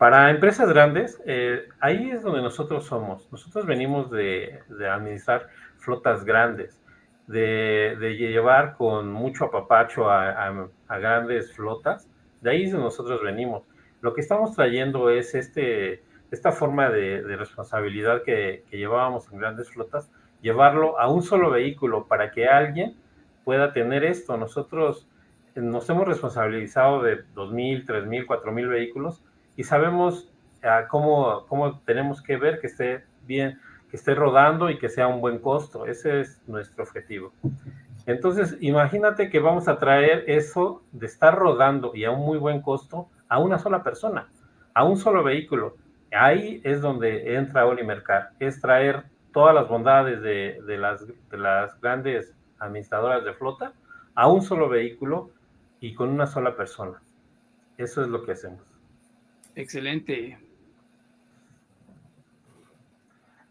Para 0.00 0.30
empresas 0.30 0.66
grandes, 0.70 1.20
eh, 1.26 1.68
ahí 1.80 2.10
es 2.10 2.22
donde 2.22 2.40
nosotros 2.40 2.86
somos. 2.86 3.30
Nosotros 3.30 3.66
venimos 3.66 4.10
de, 4.10 4.60
administrar 4.90 5.48
flotas 5.76 6.24
grandes, 6.24 6.80
de, 7.26 8.16
llevar 8.18 8.76
con 8.76 9.12
mucho 9.12 9.44
apapacho 9.46 10.08
a, 10.10 10.70
grandes 10.88 11.52
flotas. 11.52 12.08
De 12.40 12.50
ahí 12.50 12.64
es 12.64 12.70
donde 12.72 12.84
nosotros 12.84 13.20
venimos. 13.22 13.64
Lo 14.00 14.14
que 14.14 14.22
estamos 14.22 14.54
trayendo 14.54 15.10
es 15.10 15.34
este, 15.34 16.02
esta 16.30 16.52
forma 16.52 16.88
de, 16.88 17.36
responsabilidad 17.36 18.22
que, 18.22 18.64
que, 18.70 18.78
llevábamos 18.78 19.30
en 19.30 19.38
grandes 19.38 19.68
flotas, 19.68 20.10
llevarlo 20.40 20.98
a 20.98 21.10
un 21.10 21.22
solo 21.22 21.50
vehículo 21.50 22.06
para 22.06 22.30
que 22.30 22.48
alguien 22.48 22.96
pueda 23.50 23.72
tener 23.72 24.04
esto. 24.04 24.36
Nosotros 24.36 25.08
nos 25.56 25.90
hemos 25.90 26.06
responsabilizado 26.06 27.02
de 27.02 27.24
2.000, 27.34 27.84
3.000, 27.84 28.24
4.000 28.24 28.68
vehículos 28.68 29.20
y 29.56 29.64
sabemos 29.64 30.30
ah, 30.62 30.84
cómo, 30.88 31.46
cómo 31.48 31.80
tenemos 31.80 32.22
que 32.22 32.36
ver 32.36 32.60
que 32.60 32.68
esté 32.68 33.02
bien, 33.26 33.58
que 33.90 33.96
esté 33.96 34.14
rodando 34.14 34.70
y 34.70 34.78
que 34.78 34.88
sea 34.88 35.08
un 35.08 35.20
buen 35.20 35.40
costo. 35.40 35.84
Ese 35.86 36.20
es 36.20 36.40
nuestro 36.46 36.84
objetivo. 36.84 37.32
Entonces, 38.06 38.56
imagínate 38.60 39.30
que 39.30 39.40
vamos 39.40 39.66
a 39.66 39.78
traer 39.78 40.22
eso 40.28 40.80
de 40.92 41.06
estar 41.06 41.34
rodando 41.36 41.90
y 41.92 42.04
a 42.04 42.12
un 42.12 42.24
muy 42.24 42.38
buen 42.38 42.62
costo 42.62 43.08
a 43.28 43.40
una 43.40 43.58
sola 43.58 43.82
persona, 43.82 44.28
a 44.74 44.84
un 44.84 44.96
solo 44.96 45.24
vehículo. 45.24 45.74
Ahí 46.12 46.60
es 46.62 46.80
donde 46.80 47.34
entra 47.34 47.66
Olimercar, 47.66 48.30
es 48.38 48.60
traer 48.60 49.06
todas 49.32 49.56
las 49.56 49.66
bondades 49.66 50.22
de, 50.22 50.78
las, 50.78 51.04
de 51.04 51.36
las 51.36 51.80
grandes 51.80 52.32
administradoras 52.60 53.24
de 53.24 53.34
flota 53.34 53.72
a 54.14 54.28
un 54.28 54.42
solo 54.42 54.68
vehículo 54.68 55.30
y 55.80 55.94
con 55.94 56.10
una 56.10 56.26
sola 56.26 56.56
persona. 56.56 57.00
Eso 57.76 58.02
es 58.02 58.08
lo 58.08 58.22
que 58.24 58.32
hacemos. 58.32 58.62
Excelente. 59.54 60.38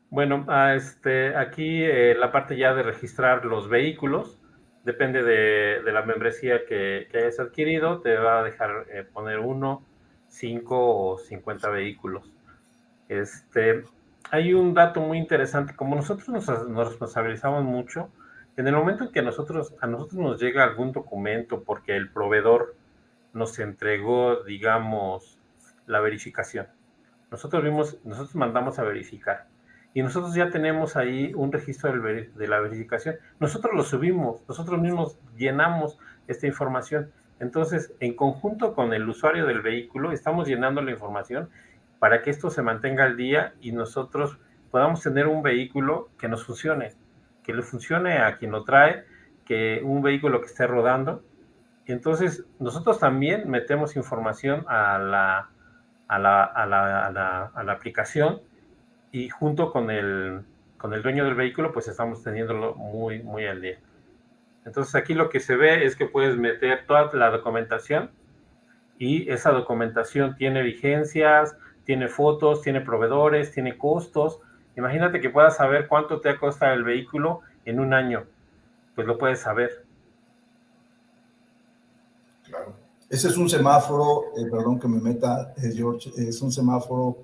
Bueno, 0.09 0.45
ah, 0.47 0.73
este, 0.75 1.35
aquí 1.35 1.83
eh, 1.83 2.15
la 2.17 2.31
parte 2.31 2.57
ya 2.57 2.73
de 2.73 2.83
registrar 2.83 3.45
los 3.45 3.69
vehículos, 3.69 4.39
depende 4.83 5.21
de, 5.23 5.91
la 5.91 6.01
membresía 6.01 6.65
que, 6.65 7.07
hayas 7.13 7.39
adquirido, 7.39 8.01
te 8.01 8.15
va 8.15 8.39
a 8.39 8.43
dejar 8.43 8.87
eh, 8.91 9.03
poner 9.03 9.39
uno, 9.39 9.83
cinco 10.27 11.11
o 11.11 11.17
cincuenta 11.19 11.69
vehículos. 11.69 12.31
Este, 13.07 13.83
hay 14.31 14.53
un 14.53 14.73
dato 14.73 15.01
muy 15.01 15.17
interesante, 15.17 15.75
como 15.75 15.95
nosotros 15.95 16.29
nos, 16.29 16.47
responsabilizamos 16.87 17.63
mucho, 17.63 18.09
en 18.59 18.67
el 18.67 18.75
momento 18.75 19.05
en 19.05 19.11
que 19.13 19.21
nosotros, 19.21 19.73
a 19.79 19.87
nosotros 19.87 20.19
nos 20.19 20.41
llega 20.41 20.65
algún 20.65 20.91
documento 20.91 21.63
porque 21.63 21.95
el 21.95 22.11
proveedor 22.11 22.75
nos 23.31 23.57
entregó, 23.57 24.43
digamos, 24.43 25.39
la 25.85 26.01
verificación. 26.01 26.67
Nosotros 27.31 27.63
vimos, 27.63 27.97
nosotros 28.03 28.35
mandamos 28.35 28.77
a 28.77 28.83
verificar 28.83 29.47
y 29.93 30.03
nosotros 30.03 30.35
ya 30.35 30.49
tenemos 30.49 30.97
ahí 30.97 31.31
un 31.35 31.53
registro 31.53 31.89
de 32.01 32.47
la 32.49 32.59
verificación. 32.59 33.15
Nosotros 33.39 33.73
lo 33.73 33.83
subimos, 33.83 34.43
nosotros 34.49 34.77
mismos 34.81 35.17
llenamos 35.37 35.97
esta 36.27 36.45
información. 36.45 37.13
Entonces, 37.39 37.93
en 38.01 38.13
conjunto 38.13 38.73
con 38.75 38.93
el 38.93 39.07
usuario 39.07 39.45
del 39.45 39.61
vehículo, 39.61 40.11
estamos 40.11 40.49
llenando 40.49 40.81
la 40.81 40.91
información 40.91 41.49
para 41.99 42.21
que 42.21 42.29
esto 42.29 42.49
se 42.49 42.61
mantenga 42.61 43.05
al 43.05 43.15
día 43.15 43.53
y 43.61 43.71
nosotros 43.71 44.37
podamos 44.69 45.01
tener 45.01 45.27
un 45.27 45.43
vehículo 45.43 46.09
que 46.19 46.27
nos 46.27 46.43
funcione, 46.43 46.91
que 47.49 47.55
le 47.55 47.63
funcione 47.63 48.19
a 48.19 48.37
quien 48.37 48.51
lo 48.51 48.63
trae, 48.63 49.05
que 49.43 49.81
un 49.83 50.03
vehículo 50.03 50.39
que 50.39 50.45
esté 50.45 50.67
rodando. 50.67 51.23
Entonces 51.87 52.45
nosotros 52.59 52.99
también 52.99 53.49
metemos 53.49 53.95
información 53.95 54.65
a 54.67 54.99
la, 54.99 55.49
a 56.07 56.19
la, 56.19 56.43
a 56.43 56.67
la, 56.67 57.07
a 57.07 57.63
la, 57.63 57.71
aplicación 57.71 58.39
y 59.11 59.29
junto 59.29 59.71
con 59.71 59.89
el, 59.89 60.41
con 60.77 60.93
el 60.93 61.01
dueño 61.01 61.25
del 61.25 61.33
vehículo 61.33 61.73
pues 61.73 61.87
estamos 61.87 62.21
teniéndolo 62.21 62.75
muy, 62.75 63.23
muy 63.23 63.47
al 63.47 63.63
día. 63.63 63.79
Entonces 64.63 64.93
aquí 64.93 65.15
lo 65.15 65.29
que 65.29 65.39
se 65.39 65.55
ve 65.55 65.87
es 65.87 65.95
que 65.95 66.05
puedes 66.05 66.37
meter 66.37 66.85
toda 66.85 67.11
la 67.13 67.31
documentación 67.31 68.11
y 68.99 69.27
esa 69.31 69.49
documentación 69.49 70.35
tiene 70.35 70.61
vigencias, 70.61 71.57
tiene 71.83 72.09
fotos, 72.09 72.61
tiene 72.61 72.81
proveedores, 72.81 73.51
tiene 73.51 73.75
costos. 73.75 74.39
Imagínate 74.79 75.19
que 75.19 75.29
puedas 75.29 75.57
saber 75.57 75.89
cuánto 75.89 76.21
te 76.21 76.37
costado 76.37 76.73
el 76.73 76.85
vehículo 76.85 77.41
en 77.65 77.81
un 77.81 77.93
año. 77.93 78.23
Pues 78.95 79.05
lo 79.05 79.17
puedes 79.17 79.41
saber. 79.41 79.85
Claro. 82.47 82.73
Ese 83.09 83.27
es 83.27 83.35
un 83.35 83.49
semáforo, 83.49 84.37
eh, 84.37 84.45
perdón 84.49 84.79
que 84.79 84.87
me 84.87 85.01
meta, 85.01 85.53
eh, 85.57 85.73
George, 85.75 86.11
es 86.15 86.41
un 86.41 86.53
semáforo 86.53 87.17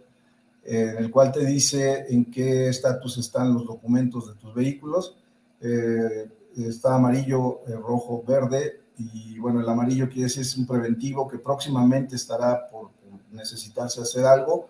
eh, 0.66 0.96
en 0.98 1.06
el 1.06 1.10
cual 1.10 1.32
te 1.32 1.46
dice 1.46 2.06
en 2.10 2.26
qué 2.26 2.68
estatus 2.68 3.20
están 3.20 3.54
los 3.54 3.66
documentos 3.66 4.28
de 4.28 4.36
tus 4.36 4.54
vehículos. 4.54 5.16
está 5.62 6.96
amarillo, 6.96 7.60
rojo, 7.82 8.22
verde, 8.28 8.82
y 8.98 9.40
bueno, 9.40 9.62
el 9.62 9.70
amarillo 9.70 10.08
quiere 10.08 10.24
decir 10.24 10.42
es 10.42 10.58
un 10.58 10.68
preventivo 10.68 11.28
que 11.28 11.40
próximamente 11.40 12.16
estará 12.18 12.68
por 12.68 12.90
necesitarse 13.32 14.02
hacer 14.02 14.26
algo. 14.26 14.68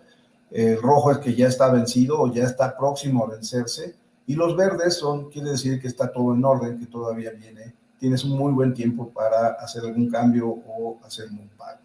El 0.50 0.80
rojo 0.80 1.10
es 1.10 1.18
que 1.18 1.34
ya 1.34 1.48
está 1.48 1.70
vencido 1.72 2.20
o 2.20 2.32
ya 2.32 2.44
está 2.44 2.76
próximo 2.76 3.24
a 3.24 3.30
vencerse. 3.30 3.94
Y 4.26 4.34
los 4.34 4.56
verdes 4.56 4.94
son, 4.94 5.30
quiere 5.30 5.50
decir 5.50 5.80
que 5.80 5.88
está 5.88 6.10
todo 6.10 6.34
en 6.34 6.44
orden, 6.44 6.78
que 6.78 6.86
todavía 6.86 7.30
viene. 7.30 7.74
Tienes 7.98 8.24
un 8.24 8.36
muy 8.36 8.52
buen 8.52 8.74
tiempo 8.74 9.10
para 9.10 9.52
hacer 9.52 9.84
algún 9.84 10.10
cambio 10.10 10.48
o 10.48 10.98
hacer 11.04 11.28
un 11.30 11.48
pago. 11.56 11.80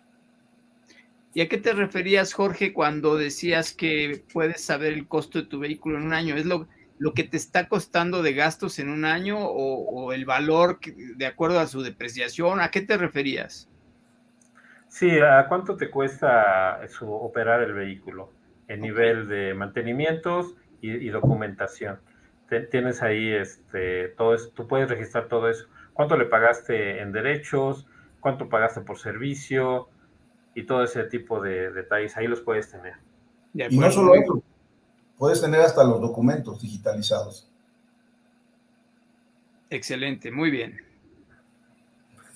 ¿Y 1.33 1.41
a 1.41 1.47
qué 1.47 1.57
te 1.57 1.71
referías, 1.73 2.33
Jorge, 2.33 2.73
cuando 2.73 3.15
decías 3.15 3.71
que 3.71 4.23
puedes 4.33 4.61
saber 4.61 4.93
el 4.93 5.07
costo 5.07 5.39
de 5.39 5.45
tu 5.45 5.59
vehículo 5.59 5.97
en 5.97 6.03
un 6.03 6.13
año? 6.13 6.35
¿Es 6.35 6.45
lo, 6.45 6.67
lo 6.99 7.13
que 7.13 7.23
te 7.23 7.37
está 7.37 7.69
costando 7.69 8.21
de 8.21 8.33
gastos 8.33 8.79
en 8.79 8.89
un 8.89 9.05
año 9.05 9.39
o, 9.39 9.85
o 9.89 10.11
el 10.11 10.25
valor 10.25 10.79
de 11.15 11.25
acuerdo 11.25 11.59
a 11.59 11.67
su 11.67 11.81
depreciación? 11.83 12.59
¿A 12.59 12.69
qué 12.69 12.81
te 12.81 12.97
referías? 12.97 13.69
Sí, 14.89 15.09
¿a 15.19 15.47
cuánto 15.47 15.77
te 15.77 15.89
cuesta 15.89 16.81
operar 17.01 17.63
el 17.63 17.73
vehículo? 17.73 18.29
En 18.71 18.79
nivel 18.79 19.27
de 19.27 19.53
mantenimientos 19.53 20.55
y, 20.81 21.09
documentación. 21.09 21.99
tienes 22.71 23.01
ahí 23.01 23.31
este, 23.33 24.07
todo 24.09 24.33
eso, 24.33 24.49
tú 24.55 24.65
puedes 24.67 24.89
registrar 24.89 25.27
todo 25.27 25.49
eso. 25.49 25.67
¿Cuánto 25.93 26.15
le 26.15 26.25
pagaste 26.25 27.01
en 27.01 27.11
derechos? 27.11 27.85
¿Cuánto 28.21 28.47
pagaste 28.47 28.81
por 28.81 28.97
servicio? 28.97 29.89
Y 30.55 30.63
todo 30.63 30.83
ese 30.83 31.03
tipo 31.03 31.41
de 31.41 31.71
detalles, 31.71 32.15
ahí 32.15 32.27
los 32.27 32.39
puedes 32.39 32.71
tener. 32.71 32.93
Y 33.53 33.77
no 33.77 33.91
solo 33.91 34.15
eso, 34.15 34.41
puedes 35.17 35.41
tener 35.41 35.59
hasta 35.59 35.83
los 35.83 35.99
documentos 35.99 36.61
digitalizados. 36.61 37.51
Excelente, 39.69 40.31
muy 40.31 40.49
bien. 40.49 40.81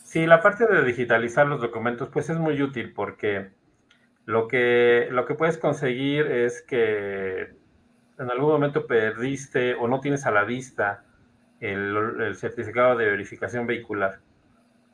Sí, 0.04 0.26
la 0.26 0.42
parte 0.42 0.66
de 0.68 0.84
digitalizar 0.84 1.48
los 1.48 1.62
documentos, 1.62 2.10
pues 2.12 2.30
es 2.30 2.38
muy 2.38 2.62
útil 2.62 2.94
porque 2.94 3.52
lo 4.26 4.48
que, 4.48 5.08
lo 5.12 5.26
que 5.26 5.36
puedes 5.36 5.58
conseguir 5.58 6.28
es 6.28 6.62
que 6.62 7.54
en 8.18 8.32
algún 8.32 8.50
momento 8.52 8.88
perdiste 8.88 9.76
o 9.76 9.88
no 9.88 10.00
tienes 10.00 10.26
a 10.26 10.32
la 10.32 10.44
vista 10.44 11.04
el, 11.60 12.36
certificado 12.36 12.96
de 12.96 13.06
verificación 13.06 13.68
vehicular. 13.68 14.20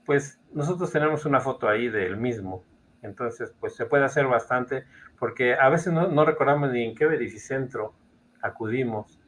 Pues 0.06 0.40
nosotros 0.54 0.92
tenemos 0.92 1.26
una 1.26 1.40
foto 1.40 1.68
ahí 1.68 1.90
del 1.90 2.18
mismo. 2.18 2.64
Entonces, 3.02 3.54
pues 3.60 3.76
se 3.76 3.86
puede 3.86 4.04
hacer 4.04 4.28
bastante 4.28 4.86
porque 5.18 5.56
a 5.56 5.70
veces 5.70 5.94
no, 5.94 6.26
recordamos 6.26 6.72
ni 6.72 6.84
en 6.84 6.96
qué 6.96 7.06
verificentro 7.06 7.94
acudimos. 8.42 9.20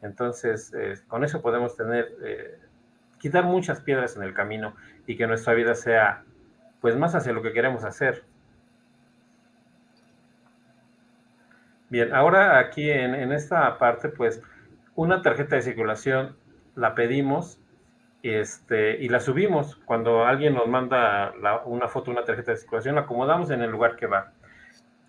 Entonces, 0.00 0.72
eh, 0.74 0.94
con 1.06 1.24
eso 1.24 1.42
podemos 1.42 1.76
tener 1.76 2.12
eh, 2.24 2.58
quitar 3.18 3.44
muchas 3.44 3.80
piedras 3.80 4.16
en 4.16 4.22
el 4.22 4.34
camino 4.34 4.74
y 5.06 5.16
que 5.16 5.26
nuestra 5.26 5.54
vida 5.54 5.74
sea 5.74 6.24
pues 6.80 6.96
más 6.96 7.14
hacia 7.14 7.32
lo 7.32 7.42
que 7.42 7.52
queremos 7.52 7.84
hacer. 7.84 8.24
Bien, 11.92 12.14
ahora 12.14 12.58
aquí 12.58 12.90
en, 12.90 13.32
esta 13.32 13.76
parte, 13.76 14.08
pues 14.08 14.40
una 14.94 15.20
tarjeta 15.20 15.56
de 15.56 15.60
circulación 15.60 16.38
la 16.74 16.94
pedimos 16.94 17.60
este, 18.22 18.96
y 18.96 19.10
la 19.10 19.20
subimos. 19.20 19.76
Cuando 19.84 20.24
alguien 20.24 20.54
nos 20.54 20.66
manda 20.68 21.34
una 21.66 21.88
foto, 21.88 22.10
una 22.10 22.24
tarjeta 22.24 22.52
de 22.52 22.56
circulación, 22.56 22.94
la 22.94 23.02
acomodamos 23.02 23.50
en 23.50 23.60
el 23.60 23.70
lugar 23.70 23.96
que 23.96 24.06
va. 24.06 24.32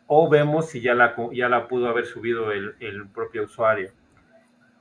O 0.07 0.27
vemos 0.27 0.67
si 0.67 0.81
ya 0.81 0.93
la, 0.93 1.15
ya 1.31 1.47
la 1.47 1.69
pudo 1.69 1.87
haber 1.87 2.05
subido 2.05 2.51
el, 2.51 2.75
el 2.81 3.07
propio 3.07 3.45
usuario. 3.45 3.89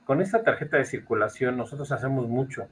Con 0.03 0.19
esta 0.19 0.43
tarjeta 0.43 0.75
de 0.75 0.83
circulación 0.83 1.55
nosotros 1.55 1.89
hacemos 1.93 2.27
mucho 2.27 2.67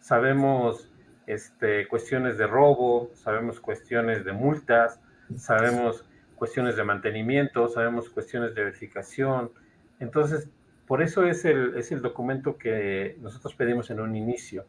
sabemos 0.00 0.90
este, 1.28 1.86
cuestiones 1.86 2.36
de 2.36 2.48
robo, 2.48 3.12
sabemos 3.14 3.60
cuestiones 3.60 4.24
de 4.24 4.32
multas, 4.32 4.98
sabemos 5.36 6.04
cuestiones 6.42 6.74
de 6.74 6.82
mantenimiento, 6.82 7.68
sabemos 7.68 8.08
cuestiones 8.08 8.52
de 8.56 8.64
verificación. 8.64 9.52
Entonces, 10.00 10.48
por 10.88 11.00
eso 11.00 11.24
es 11.24 11.44
el, 11.44 11.76
es 11.76 11.92
el 11.92 12.02
documento 12.02 12.58
que 12.58 13.16
nosotros 13.20 13.54
pedimos 13.54 13.90
en 13.90 14.00
un 14.00 14.16
inicio 14.16 14.66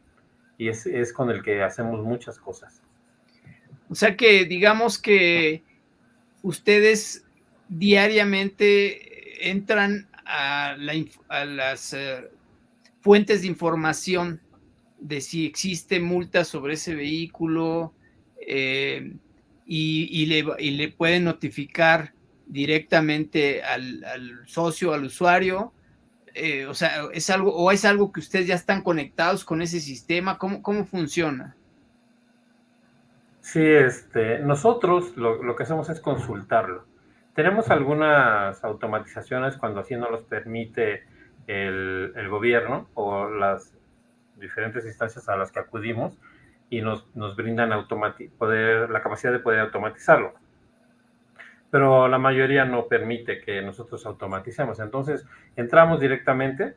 y 0.60 0.68
es, 0.68 0.86
es 0.86 1.12
con 1.12 1.32
el 1.32 1.42
que 1.42 1.64
hacemos 1.64 2.04
muchas 2.04 2.38
cosas. 2.38 2.80
O 3.90 3.96
sea 3.96 4.16
que 4.16 4.46
digamos 4.46 5.00
que 5.00 5.64
ustedes 6.44 7.26
diariamente 7.70 9.50
entran 9.50 10.08
a, 10.28 10.76
las 10.78 11.94
eh, 11.94 12.30
fuentes 13.02 13.42
de 13.42 13.48
información 13.48 14.40
de 15.00 15.22
si 15.22 15.48
existe 15.48 16.00
multa 16.00 16.46
sobre 16.46 16.76
ese 16.76 16.94
vehículo 16.94 17.96
eh, 18.46 19.16
y, 19.66 20.26
le, 20.26 20.90
pueden 20.90 21.24
notificar 21.24 22.14
directamente 22.46 23.64
al, 23.64 24.04
socio, 24.46 24.94
al 24.94 25.06
usuario. 25.06 25.74
Eh, 26.34 26.66
o 26.66 26.74
sea, 26.74 27.04
es 27.14 27.30
algo, 27.30 27.54
o 27.56 27.72
es 27.72 27.86
algo 27.86 28.12
que 28.12 28.20
ustedes 28.20 28.48
ya 28.48 28.56
están 28.56 28.82
conectados 28.82 29.46
con 29.46 29.62
ese 29.62 29.80
sistema, 29.80 30.38
¿cómo, 30.38 30.64
cómo 30.64 30.84
funciona? 30.86 31.56
Sí, 33.42 33.62
este, 33.64 34.40
nosotros 34.40 35.16
lo, 35.16 35.56
que 35.56 35.64
hacemos 35.64 35.90
es 35.90 36.00
consultarlo. 36.00 36.86
Tenemos 37.36 37.70
algunas 37.70 38.64
automatizaciones 38.64 39.58
cuando 39.58 39.82
así 39.82 39.96
nos 39.96 40.10
los 40.10 40.24
permite 40.24 41.04
el, 41.48 42.14
el 42.16 42.30
gobierno 42.30 42.88
o 42.94 43.28
las 43.28 43.74
diferentes 44.38 44.86
instancias 44.86 45.28
a 45.30 45.36
las 45.36 45.52
que 45.52 45.60
acudimos 45.60 46.18
y 46.74 46.82
nos, 46.82 47.06
nos 47.16 47.36
brindan 47.36 47.70
poder, 48.40 48.90
la 48.90 49.04
capacidad 49.04 49.32
de 49.32 49.38
poder 49.38 49.60
automatizarlo. 49.60 50.34
pero 51.70 52.08
la 52.08 52.18
mayoría 52.18 52.66
no 52.66 52.88
permite 52.88 53.42
que 53.42 53.62
nosotros 53.62 54.04
automaticemos. 54.08 54.80
Entonces, 54.80 55.24
entramos 55.56 56.00
directamente, 56.00 56.76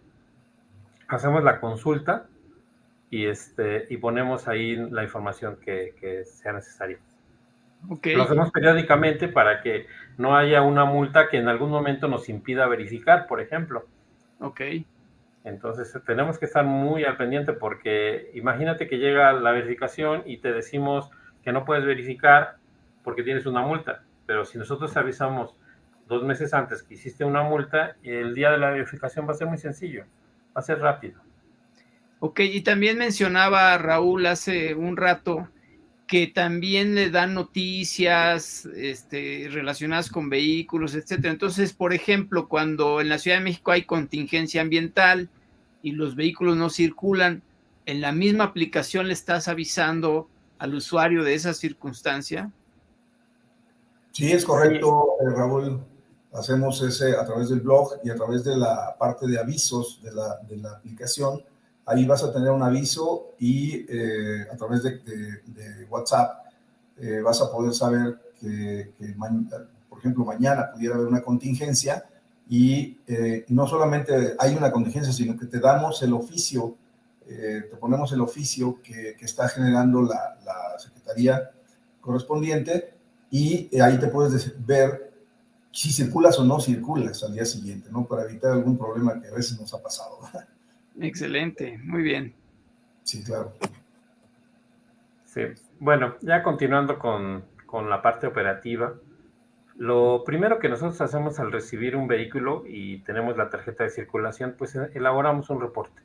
hacemos 1.09 1.43
la 1.45 1.61
consulta 1.61 2.27
y, 3.11 3.25
este, 3.25 3.87
y 3.89 3.97
ponemos 3.97 4.49
ahí 4.49 4.77
la 4.77 5.03
información 5.03 5.57
que, 5.65 6.25
sea 6.27 6.53
necesaria. 6.53 6.99
Lo 7.89 8.23
hacemos 8.23 8.51
periódicamente 8.51 9.29
para 9.29 9.63
que 9.63 9.87
no 10.19 10.37
haya 10.37 10.61
una 10.61 10.85
multa 10.85 11.31
que 11.31 11.39
en 11.39 11.49
algún 11.49 11.71
momento 11.71 12.07
nos 12.07 12.29
impida 12.29 12.67
verificar, 12.67 13.27
por 13.27 13.41
ejemplo. 13.41 13.87
Ok. 14.41 14.61
Entonces 15.47 15.97
tenemos 16.05 16.41
que 16.41 16.47
estar 16.47 16.65
muy 16.65 17.05
al 17.05 17.17
pendiente 17.17 17.53
porque 17.53 18.33
imagínate 18.35 18.89
que 18.89 18.99
llega 18.99 19.33
la 19.33 19.53
verificación 19.53 20.25
y 20.27 20.39
te 20.39 20.53
decimos 20.53 21.09
que 21.45 21.53
no 21.53 21.65
puedes 21.65 21.85
verificar 21.85 22.57
porque 23.05 23.23
tienes 23.23 23.47
una 23.47 23.63
multa. 23.63 24.03
Pero 24.27 24.45
si 24.45 24.59
nosotros 24.59 24.97
avisamos 24.97 25.55
dos 26.09 26.25
meses 26.25 26.53
antes 26.53 26.83
que 26.83 26.95
hiciste 26.95 27.25
una 27.25 27.45
multa, 27.45 27.95
el 28.03 28.35
día 28.35 28.51
de 28.51 28.59
la 28.59 28.71
verificación 28.71 29.29
va 29.29 29.33
a 29.33 29.37
ser 29.37 29.47
muy 29.47 29.59
sencillo, 29.59 30.05
va 30.49 30.61
a 30.61 30.63
ser 30.63 30.81
rápido. 30.81 31.21
Ok, 32.19 32.41
y 32.41 32.63
también 32.63 32.99
mencionaba 32.99 33.79
Raúl 33.79 34.27
hace 34.27 34.75
un 34.75 34.97
rato 34.97 35.49
que 36.09 36.27
también 36.27 36.97
le 36.97 37.11
dan 37.11 37.35
noticias 37.35 38.67
este, 38.75 39.47
relacionadas 39.53 40.11
con 40.11 40.29
vehículos, 40.29 40.97
etcétera. 40.97 41.31
Entonces, 41.33 41.73
por 41.73 41.93
ejemplo, 41.93 42.49
cuando 42.49 43.01
en 43.01 43.09
la 43.09 43.19
Ciudad 43.19 43.39
de 43.39 43.45
México 43.45 43.71
hay 43.71 43.83
contingencia 43.83 44.61
ambiental 44.61 45.29
y 45.83 45.93
los 45.93 46.17
vehículos 46.17 46.57
no 46.57 46.71
circulan, 46.71 47.43
en 47.87 48.01
la 48.01 48.13
misma 48.13 48.45
aplicación 48.45 49.07
le 49.07 49.13
estás 49.13 49.49
avisando 49.49 50.29
al 50.59 50.75
usuario 50.75 51.23
de 51.23 51.35
esa 51.35 51.55
circunstancia. 51.55 52.51
Sí, 54.13 54.33
es 54.33 54.45
correcto, 54.45 55.17
eh, 55.21 55.31
Raúl. 55.31 55.81
Hacemos 56.33 56.83
ese 56.83 57.17
a 57.17 57.25
través 57.25 57.49
del 57.49 57.61
blog 57.61 57.95
y 58.03 58.11
a 58.11 58.15
través 58.15 58.45
de 58.45 58.57
la 58.57 58.97
parte 58.99 59.27
de 59.27 59.39
avisos 59.39 60.01
de 60.03 60.13
la, 60.13 60.39
de 60.49 60.57
la 60.57 60.73
aplicación. 60.73 61.43
Ahí 61.87 62.05
vas 62.05 62.25
a 62.25 62.33
tener 62.33 62.51
un 62.51 62.63
aviso 62.63 63.35
y 63.39 63.87
eh, 63.89 64.47
a 64.53 64.57
través 64.57 64.83
de, 64.83 65.87
WhatsApp 65.89 66.47
eh, 66.99 67.21
vas 67.21 67.41
a 67.41 67.51
poder 67.51 67.73
saber 67.73 68.19
que, 68.41 68.93
por 69.89 69.99
ejemplo, 69.99 70.25
mañana 70.25 70.73
pudiera 70.73 70.97
haber 70.97 71.07
una 71.07 71.23
contingencia 71.23 72.05
y 72.49 72.97
no 73.49 73.67
solamente 73.67 74.35
hay 74.39 74.55
una 74.55 74.71
contingencia, 74.71 75.13
sino 75.13 75.39
que 75.39 75.47
te 75.47 75.59
damos 75.59 76.03
el 76.03 76.13
oficio, 76.13 76.77
te 77.27 77.77
ponemos 77.81 78.13
el 78.13 78.21
oficio 78.21 78.81
que, 78.83 79.17
que 79.19 79.25
está 79.25 79.49
generando 79.49 80.03
la, 80.03 80.39
la 80.45 80.79
Secretaría 80.79 81.51
correspondiente 82.01 82.95
y 83.31 83.81
ahí 83.81 83.99
te 83.99 84.07
puedes 84.07 84.55
ver 84.65 85.13
si 85.73 85.93
circulas 85.93 86.39
o 86.39 86.45
no 86.45 86.59
circulas 86.59 87.23
al 87.23 87.35
día 87.35 87.45
siguiente, 87.45 87.91
¿no? 87.91 88.07
Para 88.07 88.23
evitar 88.23 88.53
algún 88.53 88.79
problema 88.79 89.21
que 89.21 89.29
a 89.29 89.35
veces 89.35 89.61
nos 89.61 89.75
ha 89.75 89.83
pasado. 89.83 90.21
Excelente, 90.99 91.79
muy 91.85 92.03
bien. 92.03 92.35
Sí, 93.03 93.23
claro. 93.23 93.53
Sí, 95.27 95.43
bueno, 95.79 96.17
ya 96.23 96.43
continuando 96.43 96.99
con, 96.99 97.45
con 97.67 97.91
la 97.91 98.01
parte 98.01 98.27
operativa, 98.27 98.95
lo 99.79 100.25
primero 100.25 100.59
que 100.59 100.69
nosotros 100.69 101.01
hacemos 101.01 101.39
al 101.39 101.53
recibir 101.53 101.97
un 101.97 102.09
vehículo 102.09 102.65
y 102.67 102.99
tenemos 103.01 103.37
la 103.37 103.51
tarjeta 103.51 103.85
de 103.85 103.91
circulación, 103.91 104.55
pues 104.57 104.75
elaboramos 104.95 105.51
un 105.51 105.61
reporte. 105.61 106.03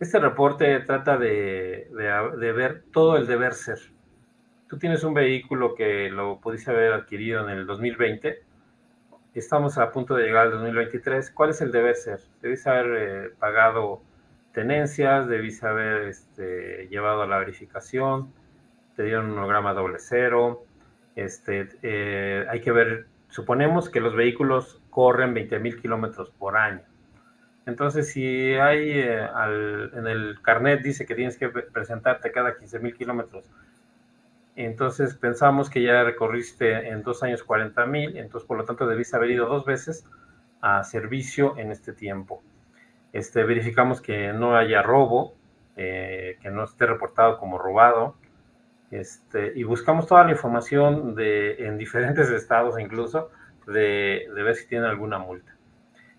Este 0.00 0.18
reporte 0.18 0.80
trata 0.80 1.16
de, 1.16 1.88
de, 1.92 2.36
de 2.38 2.52
ver 2.52 2.84
todo 2.92 3.16
el 3.16 3.26
deber 3.26 3.54
ser, 3.54 3.78
tú 4.68 4.78
tienes 4.78 5.04
un 5.04 5.14
vehículo 5.14 5.74
que 5.74 6.10
lo 6.10 6.40
pudiste 6.40 6.70
haber 6.70 6.92
adquirido 6.92 7.48
en 7.48 7.58
el 7.58 7.66
2020, 7.66 8.42
estamos 9.34 9.78
a 9.78 9.90
punto 9.90 10.14
de 10.14 10.24
llegar 10.24 10.46
al 10.46 10.52
2023, 10.52 11.30
¿cuál 11.30 11.50
es 11.50 11.60
el 11.60 11.72
deber 11.72 11.96
ser? 11.96 12.20
Debiste 12.40 12.70
haber 12.70 12.86
eh, 12.96 13.30
pagado 13.38 14.02
tenencias, 14.52 15.28
debiste 15.28 15.66
haber 15.66 16.08
este, 16.08 16.88
llevado 16.88 17.22
a 17.22 17.26
la 17.26 17.38
verificación, 17.38 18.32
te 18.96 19.02
dieron 19.04 19.30
un 19.30 19.38
holograma 19.38 19.74
doble 19.74 19.98
cero, 19.98 20.64
este, 21.16 21.68
eh, 21.82 22.46
hay 22.48 22.60
que 22.60 22.72
ver, 22.72 23.06
suponemos 23.28 23.88
que 23.88 24.00
los 24.00 24.14
vehículos 24.14 24.82
corren 24.90 25.34
20 25.34 25.58
mil 25.58 25.80
kilómetros 25.80 26.30
por 26.30 26.56
año. 26.56 26.82
Entonces, 27.66 28.12
si 28.12 28.54
hay 28.54 28.90
eh, 28.90 29.26
en 29.94 30.06
el 30.06 30.40
carnet 30.42 30.82
dice 30.82 31.06
que 31.06 31.14
tienes 31.14 31.38
que 31.38 31.48
presentarte 31.48 32.30
cada 32.30 32.56
15 32.56 32.78
mil 32.80 32.94
kilómetros 32.94 33.50
entonces 34.56 35.14
pensamos 35.16 35.68
que 35.68 35.82
ya 35.82 36.04
recorriste 36.04 36.88
en 36.88 37.02
dos 37.02 37.22
años 37.22 37.42
40 37.42 37.86
mil, 37.86 38.16
entonces 38.16 38.46
por 38.46 38.56
lo 38.56 38.64
tanto 38.64 38.86
debiste 38.86 39.16
haber 39.16 39.30
ido 39.30 39.46
dos 39.46 39.64
veces 39.64 40.06
a 40.60 40.84
servicio 40.84 41.56
en 41.58 41.72
este 41.72 41.92
tiempo. 41.92 42.42
Este, 43.12 43.42
verificamos 43.44 44.00
que 44.00 44.32
no 44.32 44.56
haya 44.56 44.82
robo, 44.82 45.34
eh, 45.76 46.38
que 46.40 46.50
no 46.50 46.64
esté 46.64 46.86
reportado 46.86 47.38
como 47.38 47.58
robado, 47.58 48.16
este, 48.94 49.52
y 49.56 49.64
buscamos 49.64 50.06
toda 50.06 50.24
la 50.24 50.30
información 50.30 51.14
de, 51.14 51.66
en 51.66 51.78
diferentes 51.78 52.30
estados 52.30 52.78
incluso 52.78 53.30
de, 53.66 54.26
de 54.34 54.42
ver 54.42 54.54
si 54.54 54.68
tiene 54.68 54.86
alguna 54.86 55.18
multa. 55.18 55.56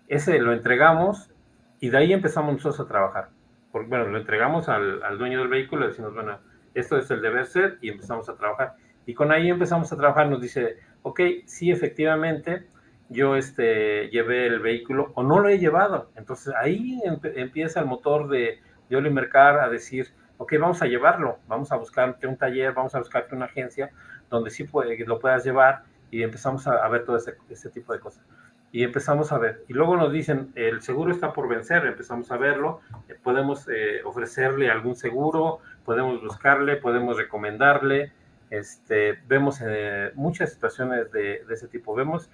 Ese 0.08 0.38
lo 0.38 0.52
entregamos 0.52 1.32
y 1.80 1.88
de 1.88 1.98
ahí 1.98 2.12
empezamos 2.12 2.52
nosotros 2.52 2.80
a 2.80 2.88
trabajar. 2.88 3.28
Porque, 3.72 3.88
bueno, 3.88 4.06
lo 4.06 4.18
entregamos 4.18 4.68
al, 4.68 5.02
al 5.02 5.18
dueño 5.18 5.38
del 5.38 5.48
vehículo 5.48 5.84
y 5.84 5.88
decimos, 5.88 6.14
bueno, 6.14 6.38
esto 6.74 6.98
es 6.98 7.10
el 7.10 7.22
deber 7.22 7.46
ser 7.46 7.78
y 7.80 7.88
empezamos 7.88 8.28
a 8.28 8.36
trabajar. 8.36 8.74
Y 9.06 9.14
con 9.14 9.32
ahí 9.32 9.48
empezamos 9.48 9.92
a 9.92 9.96
trabajar, 9.96 10.28
nos 10.28 10.42
dice, 10.42 10.76
ok, 11.02 11.20
sí, 11.46 11.70
efectivamente, 11.70 12.66
yo 13.08 13.36
este, 13.36 14.08
llevé 14.10 14.46
el 14.46 14.60
vehículo 14.60 15.12
o 15.14 15.22
no 15.22 15.40
lo 15.40 15.48
he 15.48 15.58
llevado. 15.58 16.10
Entonces 16.16 16.52
ahí 16.54 17.00
empieza 17.34 17.80
el 17.80 17.86
motor 17.86 18.28
de, 18.28 18.60
de 18.90 19.10
Mercar 19.10 19.60
a 19.60 19.68
decir, 19.68 20.08
ok, 20.38 20.54
vamos 20.60 20.82
a 20.82 20.86
llevarlo, 20.86 21.38
vamos 21.48 21.72
a 21.72 21.76
buscarte 21.76 22.26
un 22.26 22.36
taller, 22.36 22.72
vamos 22.72 22.94
a 22.94 22.98
buscarte 22.98 23.34
una 23.34 23.46
agencia 23.46 23.90
donde 24.30 24.50
sí 24.50 24.64
puede, 24.64 24.98
lo 25.06 25.18
puedas 25.18 25.44
llevar 25.44 25.84
y 26.10 26.22
empezamos 26.22 26.66
a, 26.66 26.86
ver 26.88 27.04
todo 27.04 27.16
ese, 27.16 27.36
ese, 27.50 27.70
tipo 27.70 27.92
de 27.92 28.00
cosas. 28.00 28.24
Y 28.72 28.82
empezamos 28.82 29.32
a 29.32 29.38
ver. 29.38 29.64
Y 29.68 29.72
luego 29.72 29.96
nos 29.96 30.12
dicen, 30.12 30.52
el 30.54 30.82
seguro 30.82 31.12
está 31.12 31.32
por 31.32 31.48
vencer, 31.48 31.84
empezamos 31.86 32.30
a 32.30 32.36
verlo, 32.36 32.80
podemos 33.22 33.68
eh, 33.68 34.02
ofrecerle 34.04 34.70
algún 34.70 34.96
seguro, 34.96 35.60
podemos 35.84 36.22
buscarle, 36.22 36.76
podemos 36.76 37.16
recomendarle. 37.16 38.12
Este, 38.50 39.18
vemos 39.26 39.60
eh, 39.64 40.12
muchas 40.14 40.52
situaciones 40.52 41.10
de, 41.12 41.42
ese 41.50 41.68
tipo. 41.68 41.94
Vemos 41.94 42.30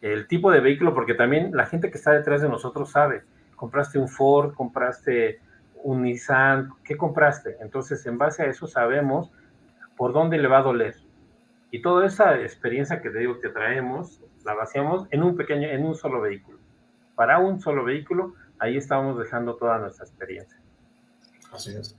el 0.00 0.26
tipo 0.26 0.50
de 0.50 0.60
vehículo, 0.60 0.94
porque 0.94 1.14
también 1.14 1.50
la 1.54 1.66
gente 1.66 1.90
que 1.90 1.98
está 1.98 2.12
detrás 2.12 2.42
de 2.42 2.48
nosotros 2.48 2.90
sabe, 2.90 3.22
compraste 3.54 3.98
un 3.98 4.08
Ford, 4.08 4.54
compraste 4.54 5.40
un 5.82 6.02
Nissan, 6.02 6.70
¿qué 6.84 6.96
compraste? 6.96 7.56
Entonces, 7.60 8.04
en 8.06 8.18
base 8.18 8.42
a 8.42 8.46
eso 8.46 8.66
sabemos 8.66 9.30
por 9.96 10.12
dónde 10.12 10.38
le 10.38 10.48
va 10.48 10.58
a 10.58 10.62
doler. 10.62 10.96
Y 11.70 11.82
toda 11.82 12.06
esa 12.06 12.40
experiencia 12.40 13.00
que 13.00 13.10
te 13.10 13.18
digo 13.18 13.40
que 13.40 13.48
traemos, 13.48 14.20
la 14.44 14.54
vaciamos 14.54 15.06
en 15.10 15.22
un 15.22 15.36
pequeño, 15.36 15.68
en 15.68 15.84
un 15.84 15.94
solo 15.94 16.20
vehículo. 16.20 16.58
Para 17.14 17.38
un 17.38 17.60
solo 17.60 17.84
vehículo, 17.84 18.34
ahí 18.58 18.76
estamos 18.76 19.18
dejando 19.18 19.56
toda 19.56 19.78
nuestra 19.78 20.04
experiencia. 20.04 20.58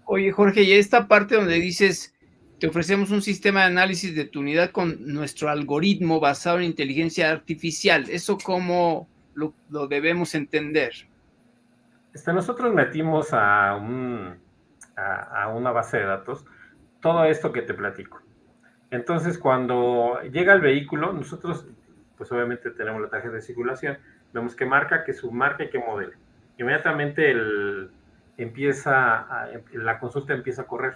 Oye, 0.06 0.32
Jorge, 0.32 0.64
y 0.64 0.74
esta 0.74 1.08
parte 1.08 1.36
donde 1.36 1.56
dices, 1.56 2.14
te 2.60 2.68
ofrecemos 2.68 3.12
un 3.12 3.22
sistema 3.22 3.62
de 3.62 3.66
análisis 3.68 4.16
de 4.16 4.26
tu 4.26 4.40
unidad 4.40 4.72
con 4.72 5.06
nuestro 5.06 5.50
algoritmo 5.50 6.20
basado 6.20 6.60
en 6.60 6.66
inteligencia 6.66 7.30
artificial, 7.32 8.06
¿eso 8.10 8.38
cómo 8.38 9.10
lo, 9.34 9.54
debemos 9.88 10.34
entender? 10.36 10.94
Este, 12.14 12.32
nosotros 12.32 12.74
metimos 12.74 13.34
a, 13.34 13.76
un, 13.76 14.38
a, 14.96 15.48
una 15.50 15.72
base 15.72 15.98
de 15.98 16.06
datos 16.06 16.46
todo 17.02 17.26
esto 17.26 17.52
que 17.52 17.64
te 17.64 17.74
platico. 17.74 18.22
Entonces, 18.92 19.38
cuando 19.38 20.22
llega 20.32 20.54
el 20.54 20.62
vehículo, 20.62 21.12
nosotros, 21.12 21.68
pues 22.16 22.32
obviamente 22.32 22.70
tenemos 22.72 23.02
la 23.02 23.10
tarjeta 23.10 23.36
de 23.36 23.42
circulación, 23.42 23.98
vemos 24.32 24.56
qué 24.56 24.66
marca, 24.66 25.04
qué 25.04 25.14
submarca 25.14 25.64
y 25.64 25.70
qué 25.70 25.80
modelo. 25.80 26.14
Inmediatamente 26.58 27.32
el, 27.32 27.90
empieza, 28.38 29.50
la 29.74 30.00
consulta 30.00 30.34
empieza 30.34 30.62
a 30.62 30.66
correr, 30.66 30.96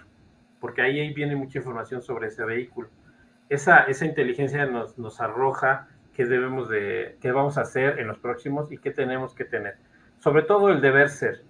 porque 0.60 0.82
ahí 0.82 1.14
viene 1.14 1.36
mucha 1.36 1.58
información 1.58 2.02
sobre 2.02 2.28
ese 2.28 2.46
vehículo. 2.46 2.90
Esa, 3.50 3.80
esa 3.84 4.06
inteligencia 4.06 4.66
nos, 4.68 4.98
nos 4.98 5.20
arroja 5.20 5.88
qué 6.14 6.26
debemos 6.26 6.70
de, 6.70 7.18
qué 7.22 7.32
vamos 7.32 7.58
a 7.58 7.62
hacer 7.62 8.00
en 8.00 8.08
los 8.08 8.20
próximos 8.20 8.72
y 8.72 8.78
qué 8.78 8.92
tenemos 8.92 9.34
que 9.34 9.46
tener. 9.46 9.78
Sobre 10.28 10.42
todo 10.42 10.72
el 10.72 10.82
deber 10.82 11.08
ser. 11.08 11.42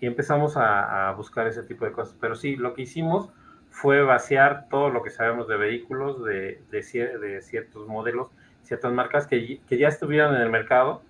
Y 0.00 0.06
empezamos 0.08 0.56
a, 0.56 1.12
buscar 1.12 1.46
ese 1.46 1.62
tipo 1.62 1.84
de 1.84 1.92
cosas. 1.92 2.16
Pero 2.20 2.34
sí, 2.34 2.56
lo 2.56 2.74
que 2.74 2.82
hicimos 2.82 3.30
fue 3.70 4.02
vaciar 4.02 4.66
todo 4.68 4.90
lo 4.90 5.04
que 5.04 5.10
sabemos 5.10 5.46
de 5.46 5.56
vehículos, 5.56 6.24
de, 6.24 6.60
de, 6.72 7.18
de 7.18 7.40
ciertos 7.40 7.86
modelos, 7.86 8.32
ciertas 8.64 8.92
marcas 8.92 9.28
que, 9.28 9.60
que, 9.68 9.78
ya 9.78 9.86
estuvieron 9.86 10.34
en 10.34 10.42
el 10.42 10.50
mercado 10.50 11.02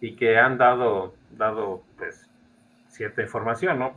y 0.00 0.14
que 0.14 0.38
han 0.38 0.56
dado, 0.56 1.16
dado 1.32 1.82
pues, 1.98 2.30
cierta 2.86 3.22
información, 3.22 3.80
¿no? 3.80 3.94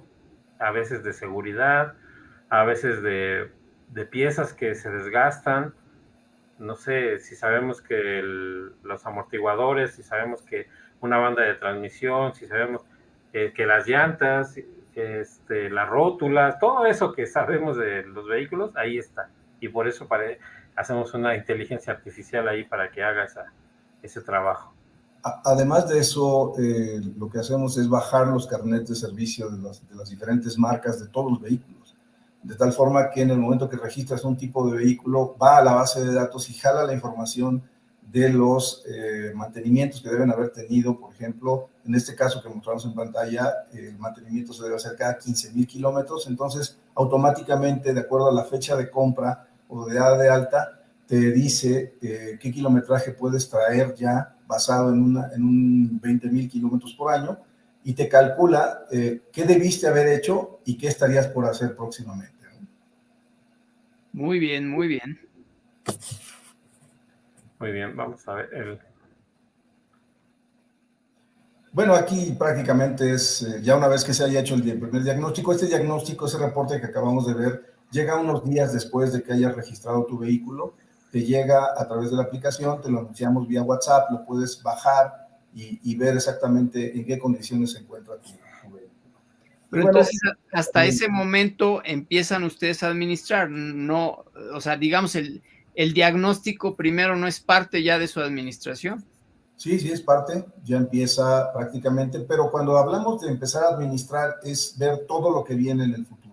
A 0.58 0.72
veces 0.72 1.04
de 1.04 1.14
seguridad, 1.14 1.94
a 2.50 2.64
veces 2.64 3.04
de, 3.04 3.52
piezas 4.10 4.54
que 4.54 4.74
se 4.74 4.90
desgastan, 4.90 5.76
no 6.58 6.76
sé, 6.76 7.20
si 7.20 7.36
sabemos 7.36 7.84
que 7.84 8.24
los 8.82 9.06
amortiguadores, 9.06 9.92
si 9.92 10.02
sabemos 10.02 10.42
que 10.42 10.68
una 11.06 11.18
banda 11.18 11.44
de 11.44 11.56
transmisión, 11.56 12.34
si 12.34 12.48
sabemos 12.48 12.82
eh, 13.34 13.54
que 13.56 13.66
las 13.66 13.88
llantas, 13.88 14.56
este, 14.96 15.70
las 15.70 15.90
rótulas, 15.90 16.60
todo 16.60 16.86
eso 16.86 17.14
que 17.14 17.26
sabemos 17.38 17.78
de 17.78 18.04
los 18.04 18.28
vehículos, 18.28 18.76
ahí 18.76 18.98
está. 18.98 19.30
Y 19.60 19.70
por 19.70 19.88
eso 19.88 20.08
hacemos 20.76 21.14
una 21.14 21.36
inteligencia 21.36 21.94
artificial 21.94 22.48
ahí 22.48 22.64
para 22.64 22.92
que 22.92 23.04
haga 23.04 23.28
ese 24.02 24.22
trabajo. 24.22 24.74
Además 25.44 25.90
de 25.90 26.00
eso, 26.00 26.54
eh, 26.60 27.02
lo 27.18 27.30
que 27.30 27.40
hacemos 27.40 27.78
es 27.78 27.90
bajar 27.90 28.28
los 28.28 28.46
carnets 28.46 28.90
de 28.90 28.96
servicio 28.96 29.50
de 29.50 29.62
las 29.96 30.10
diferentes 30.10 30.58
marcas 30.58 31.00
de 31.00 31.08
todos 31.08 31.32
los 31.32 31.42
vehículos 31.42 31.86
de 32.46 32.56
tal 32.56 32.72
forma 32.74 33.10
que 33.10 33.24
en 33.24 33.32
el 33.32 33.40
momento 33.40 33.68
que 33.68 33.76
registras 33.76 34.24
un 34.24 34.38
tipo 34.38 34.70
de 34.70 34.78
vehículo, 34.78 35.36
va 35.42 35.58
a 35.58 35.64
la 35.64 35.74
base 35.74 36.04
de 36.04 36.14
datos 36.14 36.48
y 36.52 36.54
jala 36.54 36.84
la 36.84 36.94
información 36.94 37.64
de 38.12 38.30
los 38.30 38.84
eh, 38.88 39.32
mantenimientos 39.36 40.02
que 40.02 40.10
deben 40.10 40.32
haber 40.32 40.52
tenido, 40.52 41.00
por 41.00 41.14
ejemplo, 41.14 41.70
en 41.86 41.96
este 41.96 42.16
caso 42.16 42.42
que 42.42 42.50
mostramos 42.50 42.86
en 42.86 42.94
pantalla, 42.94 43.66
el 43.74 43.98
mantenimiento 43.98 44.54
se 44.54 44.64
debe 44.64 44.76
hacer 44.76 44.96
cada 44.96 45.18
15 45.18 45.54
mil 45.54 45.68
kilómetros, 45.68 46.28
entonces 46.28 46.78
automáticamente, 46.96 47.94
de 47.94 48.00
acuerdo 48.00 48.30
a 48.30 48.34
la 48.34 48.46
fecha 48.46 48.76
de 48.76 48.90
compra 48.90 49.48
o 49.68 49.86
de 49.86 49.96
edad 49.96 50.18
de 50.18 50.30
alta, 50.30 50.82
te 51.08 51.32
dice 51.32 51.96
eh, 52.02 52.38
qué 52.40 52.52
kilometraje 52.52 53.12
puedes 53.12 53.50
traer 53.50 53.94
ya 53.96 54.36
basado 54.48 54.92
en, 54.92 55.18
en 55.34 55.44
un 55.44 56.00
20 56.02 56.30
mil 56.30 56.50
kilómetros 56.50 56.94
por 56.94 57.12
año 57.12 57.38
y 57.84 57.94
te 57.94 58.10
calcula 58.10 58.86
eh, 58.92 59.22
qué 59.32 59.44
debiste 59.46 59.88
haber 59.88 60.08
hecho 60.08 60.60
y 60.66 60.76
qué 60.76 60.88
estarías 60.88 61.28
por 61.28 61.46
hacer 61.46 61.76
próximamente. 61.76 62.34
Muy 64.12 64.40
bien, 64.40 64.68
muy 64.68 64.88
bien. 64.88 65.20
Muy 67.60 67.72
bien, 67.72 67.96
vamos 67.96 68.28
a 68.28 68.34
ver 68.34 68.54
el... 68.54 68.80
Bueno, 71.72 71.94
aquí 71.94 72.34
prácticamente 72.40 73.14
es, 73.14 73.42
eh, 73.44 73.62
ya 73.62 73.76
una 73.76 73.90
vez 73.90 74.04
que 74.06 74.14
se 74.14 74.24
haya 74.24 74.40
hecho 74.40 74.56
el 74.56 74.62
primer 74.62 75.04
diagnóstico, 75.04 75.52
este 75.52 75.68
diagnóstico, 75.68 76.26
ese 76.26 76.38
reporte 76.38 76.80
que 76.80 76.88
acabamos 76.88 77.28
de 77.28 77.34
ver, 77.34 77.74
llega 77.92 78.20
unos 78.20 78.50
días 78.50 78.74
después 78.74 79.12
de 79.12 79.22
que 79.22 79.34
hayas 79.34 79.56
registrado 79.56 80.06
tu 80.06 80.18
vehículo, 80.18 80.76
te 81.12 81.24
llega 81.24 81.74
a 81.78 81.88
través 81.88 82.12
de 82.12 82.16
la 82.16 82.24
aplicación, 82.24 82.82
te 82.82 82.90
lo 82.90 83.00
anunciamos 83.00 83.48
vía 83.48 83.62
WhatsApp, 83.62 84.10
lo 84.12 84.24
puedes 84.24 84.62
bajar 84.64 85.28
y, 85.54 85.96
ver 85.96 86.16
exactamente 86.16 86.98
en 86.98 87.06
qué 87.06 87.18
condiciones 87.18 87.72
se 87.72 87.80
encuentra 87.80 88.18
tu, 88.18 88.30
pero 89.70 89.88
entonces 89.88 90.20
hasta 90.54 90.86
ese 90.86 91.08
momento 91.10 91.82
empiezan 91.84 92.44
ustedes 92.44 92.84
a 92.84 92.88
administrar, 92.88 93.50
no, 93.50 94.24
o 94.54 94.62
sea, 94.62 94.78
digamos, 94.78 95.16
el, 95.16 95.42
el 95.76 95.94
diagnóstico 95.94 96.76
primero 96.76 97.16
no 97.16 97.28
es 97.28 97.40
parte 97.40 97.84
ya 97.84 98.00
de 98.00 98.08
su 98.08 98.20
administración. 98.20 99.06
Sí, 99.56 99.80
sí, 99.80 99.92
es 99.92 100.02
parte, 100.02 100.46
ya 100.64 100.78
empieza 100.78 101.52
prácticamente, 101.54 102.20
pero 102.20 102.52
cuando 102.52 102.78
hablamos 102.78 103.22
de 103.22 103.30
empezar 103.30 103.64
a 103.64 103.70
administrar 103.70 104.36
es 104.44 104.78
ver 104.78 105.06
todo 105.08 105.32
lo 105.32 105.44
que 105.44 105.56
viene 105.56 105.86
en 105.86 105.94
el 105.94 106.06
futuro. 106.06 106.26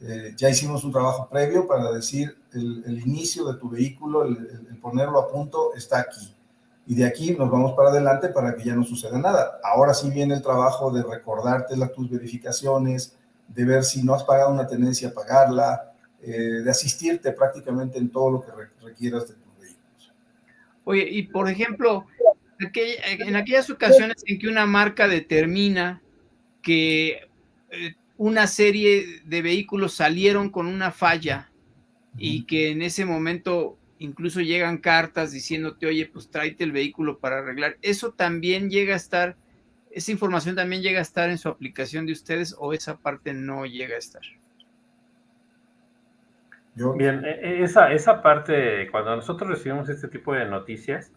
Eh, 0.00 0.34
ya 0.36 0.50
hicimos 0.50 0.84
un 0.84 0.92
trabajo 0.92 1.28
previo 1.28 1.66
para 1.66 1.90
decir 1.90 2.36
el, 2.52 2.84
el 2.84 3.00
inicio 3.00 3.50
de 3.50 3.58
tu 3.58 3.70
vehículo, 3.70 4.24
el, 4.24 4.36
el, 4.70 4.78
ponerlo 4.78 5.18
a 5.20 5.28
punto 5.28 5.74
está 5.74 6.00
aquí 6.00 6.34
y 6.86 6.94
de 6.94 7.04
aquí 7.04 7.32
nos 7.32 7.50
vamos 7.50 7.72
para 7.72 7.88
adelante 7.88 8.28
para 8.28 8.54
que 8.54 8.64
ya 8.64 8.74
no 8.74 8.84
suceda 8.84 9.18
nada. 9.18 9.58
Ahora 9.64 9.92
sí 9.92 10.08
viene 10.10 10.34
el 10.34 10.42
trabajo 10.42 10.90
de 10.90 11.02
recordarte 11.02 11.76
las, 11.76 11.92
tus 11.92 12.08
verificaciones, 12.08 13.16
de 13.48 13.64
ver 13.64 13.84
si 13.84 14.02
no 14.02 14.14
has 14.14 14.22
pagado 14.22 14.50
una 14.50 14.66
tenencia, 14.66 15.12
pagarla, 15.12 15.92
eh, 16.22 16.62
de 16.64 16.70
asistirte 16.70 17.32
prácticamente 17.32 17.98
en 17.98 18.10
todo 18.10 18.30
lo 18.30 18.44
que 18.44 18.52
requieras 18.82 19.28
de 19.28 19.34
tus 19.34 19.60
vehículos. 19.60 20.12
Oye, 20.84 21.08
y 21.10 21.22
por 21.24 21.48
ejemplo, 21.48 22.06
en 22.58 23.36
aquellas 23.36 23.70
ocasiones 23.70 24.22
en 24.26 24.38
que 24.38 24.48
una 24.48 24.66
marca 24.66 25.08
determina 25.08 26.02
que 26.62 27.28
eh, 27.70 27.94
una 28.16 28.46
serie 28.46 29.22
de 29.24 29.42
vehículos 29.42 29.94
salieron 29.94 30.50
con 30.50 30.66
una 30.66 30.90
falla 30.90 31.50
y 32.18 32.44
que 32.44 32.70
en 32.70 32.80
ese 32.82 33.04
momento 33.04 33.78
incluso 33.98 34.40
llegan 34.40 34.78
cartas 34.78 35.32
diciéndote, 35.32 35.86
oye, 35.86 36.06
pues 36.06 36.30
tráete 36.30 36.64
el 36.64 36.72
vehículo 36.72 37.18
para 37.18 37.38
arreglar. 37.38 37.76
Eso 37.82 38.12
también 38.12 38.70
llega 38.70 38.94
a 38.94 38.96
estar, 38.96 39.36
esa 39.90 40.12
información 40.12 40.56
también 40.56 40.82
llega 40.82 40.98
a 40.98 41.02
estar 41.02 41.30
en 41.30 41.38
su 41.38 41.48
aplicación 41.48 42.06
de 42.06 42.12
ustedes 42.12 42.54
o 42.58 42.72
esa 42.72 42.98
parte 42.98 43.34
no 43.34 43.66
llega 43.66 43.96
a 43.96 43.98
estar. 43.98 44.22
Bien, 46.96 47.24
e, 47.24 47.30
e, 47.30 47.62
esa, 47.62 47.92
esa 47.92 48.22
parte, 48.22 48.88
cuando 48.90 49.16
nosotros 49.16 49.48
recibimos 49.50 49.88
este 49.88 50.08
tipo 50.08 50.34
de 50.34 50.44
noticias, 50.44 51.12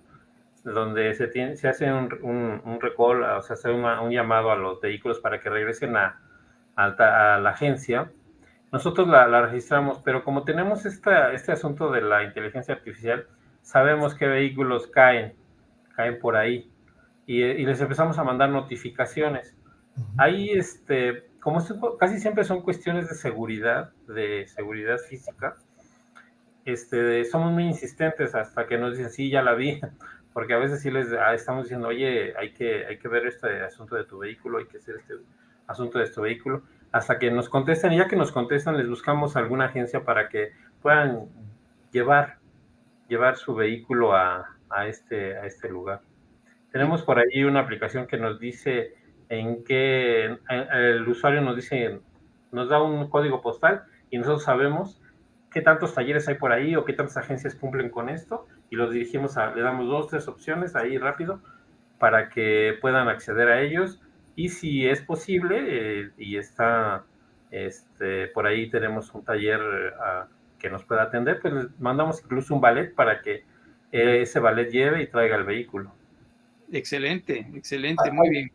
donde 0.63 1.13
se, 1.13 1.27
tiene, 1.27 1.55
se 1.57 1.67
hace 1.67 1.91
un, 1.91 2.09
un, 2.23 2.79
recall, 2.81 3.23
o 3.23 3.41
sea, 3.41 3.55
se 3.55 3.69
hace 3.69 3.77
un 3.77 4.11
llamado 4.11 4.51
a 4.51 4.55
los 4.55 4.79
vehículos 4.81 5.19
para 5.19 5.39
que 5.39 5.49
regresen 5.49 5.95
a, 5.97 6.19
a 6.75 7.39
la 7.39 7.49
agencia, 7.49 8.11
nosotros 8.71 9.07
la, 9.07 9.41
registramos, 9.41 9.99
pero 10.03 10.23
como 10.23 10.43
tenemos 10.43 10.85
esta, 10.85 11.33
este 11.33 11.51
asunto 11.51 11.91
de 11.91 12.01
la 12.01 12.23
inteligencia 12.23 12.75
artificial, 12.75 13.25
sabemos 13.61 14.13
qué 14.13 14.27
vehículos 14.27 14.87
caen, 14.87 15.33
caen 15.95 16.19
por 16.19 16.35
ahí, 16.35 16.71
y, 17.25 17.41
les 17.41 17.81
empezamos 17.81 18.17
a 18.17 18.23
mandar 18.23 18.49
notificaciones. 18.49 19.55
Ahí, 20.17 20.51
este, 20.51 21.28
como 21.39 21.63
casi 21.97 22.19
siempre 22.19 22.43
son 22.43 22.61
cuestiones 22.61 23.09
de 23.09 23.15
seguridad, 23.15 23.91
de 24.07 24.47
seguridad 24.47 24.97
física, 24.97 25.55
este, 26.65 27.25
somos 27.25 27.51
muy 27.51 27.63
insistentes 27.63 28.35
hasta 28.35 28.67
que 28.67 28.77
nos 28.77 28.97
dicen, 28.97 29.11
sí, 29.11 29.29
ya 29.29 29.41
la 29.41 29.53
vi, 29.53 29.79
porque 30.33 30.53
a 30.53 30.57
veces 30.57 30.81
sí 30.81 30.91
les 30.91 31.11
ah, 31.13 31.33
estamos 31.33 31.63
diciendo, 31.63 31.87
oye, 31.87 32.33
hay 32.37 32.53
que, 32.53 32.85
hay 32.85 32.97
que 32.99 33.07
ver 33.07 33.25
este 33.27 33.61
asunto 33.61 33.95
de 33.95 34.03
tu 34.03 34.19
vehículo, 34.19 34.59
hay 34.59 34.65
que 34.65 34.77
hacer 34.77 34.95
este 34.97 35.15
asunto 35.67 35.99
de 35.99 36.05
este 36.05 36.21
vehículo 36.21 36.63
hasta 36.91 37.19
que 37.19 37.29
nos 37.29 37.49
contesten, 37.49 37.93
y 37.93 37.97
ya 37.97 38.07
que 38.07 38.15
nos 38.15 38.31
contestan, 38.31 38.77
les 38.77 38.89
buscamos 38.89 39.35
alguna 39.35 39.65
agencia 39.65 40.03
para 40.03 40.27
que 40.27 40.53
puedan 40.81 41.27
llevar, 41.91 42.37
llevar 43.07 43.37
su 43.37 43.53
vehículo 43.53 44.15
a, 44.15 44.57
a, 44.69 44.87
este, 44.87 45.37
a 45.37 45.45
este 45.45 45.69
lugar. 45.69 46.01
Tenemos 46.71 47.03
por 47.03 47.19
ahí 47.19 47.43
una 47.43 47.61
aplicación 47.61 48.07
que 48.07 48.17
nos 48.17 48.39
dice 48.39 48.95
en 49.29 49.63
qué 49.63 50.37
el 50.49 51.07
usuario 51.07 51.41
nos 51.41 51.55
dice, 51.55 51.99
nos 52.51 52.69
da 52.69 52.81
un 52.81 53.09
código 53.09 53.41
postal 53.41 53.83
y 54.09 54.17
nosotros 54.17 54.43
sabemos 54.43 55.01
qué 55.51 55.61
tantos 55.61 55.93
talleres 55.93 56.27
hay 56.27 56.35
por 56.35 56.51
ahí 56.51 56.75
o 56.75 56.85
qué 56.85 56.93
tantas 56.93 57.17
agencias 57.17 57.55
cumplen 57.55 57.89
con 57.89 58.09
esto 58.09 58.47
y 58.69 58.75
los 58.75 58.91
dirigimos 58.91 59.37
a, 59.37 59.53
le 59.53 59.61
damos 59.61 59.87
dos, 59.87 60.07
tres 60.07 60.27
opciones 60.27 60.75
ahí 60.75 60.97
rápido 60.97 61.41
para 61.99 62.29
que 62.29 62.77
puedan 62.81 63.07
acceder 63.07 63.49
a 63.49 63.61
ellos 63.61 64.01
y 64.35 64.49
si 64.49 64.87
es 64.87 65.01
posible 65.01 65.57
eh, 65.67 66.11
y 66.17 66.37
está 66.37 67.03
este, 67.51 68.27
por 68.27 68.47
ahí 68.47 68.69
tenemos 68.69 69.13
un 69.13 69.23
taller 69.23 69.59
eh, 69.59 69.91
que 70.59 70.69
nos 70.69 70.83
pueda 70.83 71.03
atender, 71.03 71.39
pues 71.41 71.53
mandamos 71.79 72.21
incluso 72.23 72.53
un 72.53 72.61
ballet 72.61 72.93
para 72.93 73.21
que 73.21 73.43
eh, 73.91 74.21
ese 74.21 74.39
ballet 74.39 74.69
lleve 74.69 75.03
y 75.03 75.07
traiga 75.07 75.35
el 75.35 75.45
vehículo. 75.45 75.91
Excelente, 76.71 77.47
excelente, 77.55 78.11
muy 78.11 78.29
bien. 78.29 78.51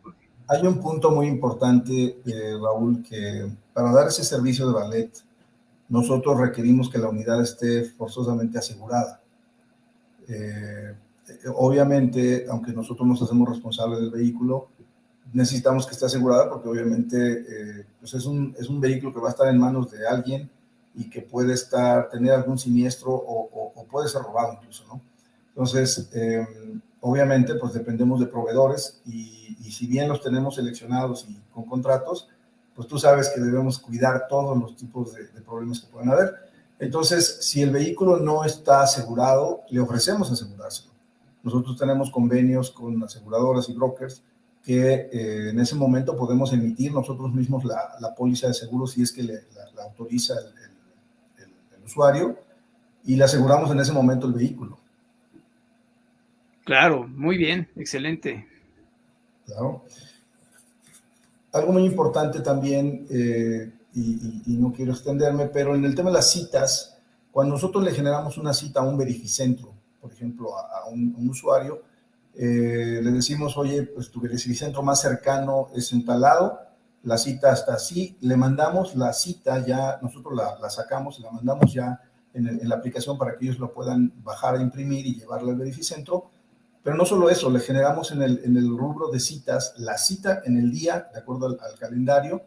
Hay 0.47 0.65
un 0.65 0.79
punto 0.79 1.11
muy 1.11 1.27
importante, 1.27 2.17
Raúl, 2.61 3.03
que 3.03 3.47
para 3.73 3.91
dar 3.91 4.07
ese 4.07 4.23
servicio 4.23 4.67
de 4.67 4.73
ballet, 4.73 5.11
nosotros 5.89 6.39
requerimos 6.39 6.89
que 6.89 6.97
la 6.97 7.09
unidad 7.09 7.41
esté 7.41 7.85
forzosamente 7.85 8.57
asegurada. 8.57 9.21
obviamente, 11.55 12.45
aunque 12.49 12.71
nosotros 12.73 13.07
nos 13.07 13.21
hacemos 13.21 13.49
responsables 13.49 13.99
del 13.99 14.11
vehículo, 14.11 14.67
necesitamos 15.33 15.85
que 15.85 15.93
esté 15.93 16.05
asegurada 16.05 16.49
porque 16.49 16.69
obviamente 16.69 17.17
eh, 17.17 17.85
pues 17.99 18.13
es, 18.13 18.25
un, 18.25 18.55
es 18.57 18.69
un 18.69 18.79
vehículo 18.79 19.13
que 19.13 19.19
va 19.19 19.27
a 19.27 19.31
estar 19.31 19.47
en 19.47 19.59
manos 19.59 19.91
de 19.91 20.07
alguien 20.07 20.49
y 20.95 21.09
que 21.09 21.21
puede 21.21 21.53
estar, 21.53 22.09
tener 22.09 22.31
algún 22.31 22.57
siniestro 22.57 23.11
o, 23.11 23.73
o, 23.75 23.83
puede 23.85 24.07
ser 24.07 24.21
robado 24.21 24.53
incluso, 24.53 24.85
¿no? 24.87 25.01
Entonces, 25.49 26.09
em, 26.13 26.79
obviamente, 27.07 27.53
pues 27.53 27.73
dependemos 27.73 28.19
de 28.19 28.25
proveedores 28.25 28.99
y, 29.05 29.55
si 29.71 29.85
bien 29.85 30.09
los 30.09 30.21
tenemos 30.21 30.55
seleccionados 30.55 31.27
y 31.29 31.39
con 31.53 31.65
contratos, 31.65 32.29
pues 32.73 32.87
tú 32.87 32.97
sabes 32.97 33.29
que 33.29 33.39
debemos 33.39 33.77
cuidar 33.77 34.25
todos 34.27 34.57
los 34.57 34.75
tipos 34.75 35.13
de, 35.13 35.25
problemas 35.41 35.81
que 35.81 35.87
puedan 35.87 36.09
haber. 36.09 36.33
Entonces, 36.79 37.37
si 37.41 37.61
el 37.61 37.69
vehículo 37.69 38.17
no 38.17 38.43
está 38.43 38.81
asegurado, 38.81 39.61
le 39.69 39.79
ofrecemos 39.81 40.31
asegurárselo. 40.31 40.91
Nosotros 41.43 41.77
tenemos 41.77 42.09
convenios 42.09 42.71
con 42.71 43.03
aseguradoras 43.03 43.69
y 43.69 43.73
brokers 43.73 44.23
que 44.63 45.07
eh, 45.11 45.49
en 45.49 45.59
ese 45.59 45.75
momento 45.75 46.17
podemos 46.17 46.53
emitir 46.53 46.91
nosotros 46.91 47.31
mismos 47.35 47.65
la, 47.65 47.97
la 47.99 48.15
póliza 48.15 48.47
de 48.47 48.55
seguro 48.55 48.87
si 48.87 49.03
es 49.03 49.11
que 49.11 49.21
le, 49.21 49.43
la, 49.75 49.83
autoriza 49.83 50.33
el, 50.33 51.43
el, 51.43 51.83
usuario 51.85 52.35
y 53.03 53.15
le 53.15 53.25
aseguramos 53.25 53.69
en 53.69 53.79
ese 53.79 53.93
momento 53.93 54.25
el 54.25 54.33
vehículo. 54.33 54.79
Claro, 56.65 57.07
muy 57.07 57.37
bien, 57.37 57.69
excelente. 57.75 58.47
Claro. 59.45 59.83
Algo 61.53 61.71
muy 61.71 61.85
importante 61.85 62.41
también, 62.41 63.05
eh, 63.09 63.71
y, 63.93 64.57
no 64.57 64.73
quiero 64.73 64.91
extenderme, 64.91 65.45
pero 65.45 65.75
en 65.75 65.85
el 65.85 65.95
tema 65.95 66.09
de 66.09 66.15
las 66.15 66.31
citas, 66.31 66.91
Cuando 67.31 67.55
nosotros 67.55 67.83
le 67.83 67.91
generamos 67.91 68.37
una 68.37 68.53
cita 68.53 68.79
a 68.79 68.83
un 68.83 68.97
verificentro, 68.97 69.73
por 69.99 70.09
ejemplo, 70.11 70.57
a, 70.57 70.85
un, 70.89 71.29
usuario, 71.29 71.81
eh, 72.33 73.01
le 73.03 73.11
decimos, 73.11 73.57
oye, 73.57 73.83
pues 73.83 74.09
tu 74.09 74.21
verificentro 74.21 74.81
más 74.81 75.01
cercano 75.01 75.67
es 75.75 75.91
en 75.91 76.05
tal 76.05 76.21
lado, 76.21 76.59
la 77.03 77.17
cita 77.17 77.53
está 77.53 77.73
así, 77.73 78.17
le 78.21 78.37
mandamos 78.37 78.95
la 78.95 79.11
cita 79.13 79.65
ya, 79.65 79.99
nosotros 80.01 80.33
la, 80.33 80.69
sacamos 80.69 81.19
la 81.19 81.29
mandamos 81.29 81.73
ya 81.73 82.01
en, 82.33 82.67
la 82.67 82.75
aplicación 82.75 83.17
para 83.17 83.35
que 83.35 83.45
ellos 83.45 83.59
lo 83.59 83.71
puedan 83.71 84.11
bajar 84.23 84.59
imprimir 84.59 85.05
y 85.05 85.15
llevarla 85.15 85.51
al 85.51 85.57
verificentro. 85.57 86.31
Pero 86.85 86.97
no 86.97 87.05
solo 87.07 87.31
eso, 87.31 87.49
le 87.49 87.59
generamos 87.61 88.11
en 88.11 88.21
el, 88.21 88.41
en 88.43 88.57
el 88.57 88.69
rubro 88.69 89.09
de 89.09 89.19
citas 89.19 89.73
la 89.77 89.97
cita 89.97 90.43
en 90.45 90.55
el 90.55 90.71
día, 90.71 91.09
de 91.11 91.19
acuerdo 91.19 91.47
al, 91.47 91.79
calendario, 91.79 92.43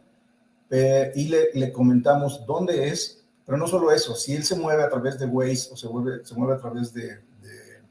eh, 0.69 1.11
y 1.13 1.27
le, 1.27 1.49
le, 1.55 1.73
comentamos 1.73 2.45
dónde 2.47 2.87
es, 2.87 3.21
pero 3.45 3.57
no 3.57 3.67
solo 3.67 3.91
eso, 3.91 4.15
si 4.15 4.33
él 4.33 4.45
se 4.45 4.55
mueve 4.55 4.83
a 4.83 4.89
través 4.89 5.19
de 5.19 5.25
Waze 5.25 5.73
o 5.73 5.75
se 5.75 5.89
mueve, 5.89 6.25
se 6.25 6.35
mueve 6.35 6.53
a 6.53 6.57
través 6.57 6.93
de, 6.93 7.07
de, 7.41 7.81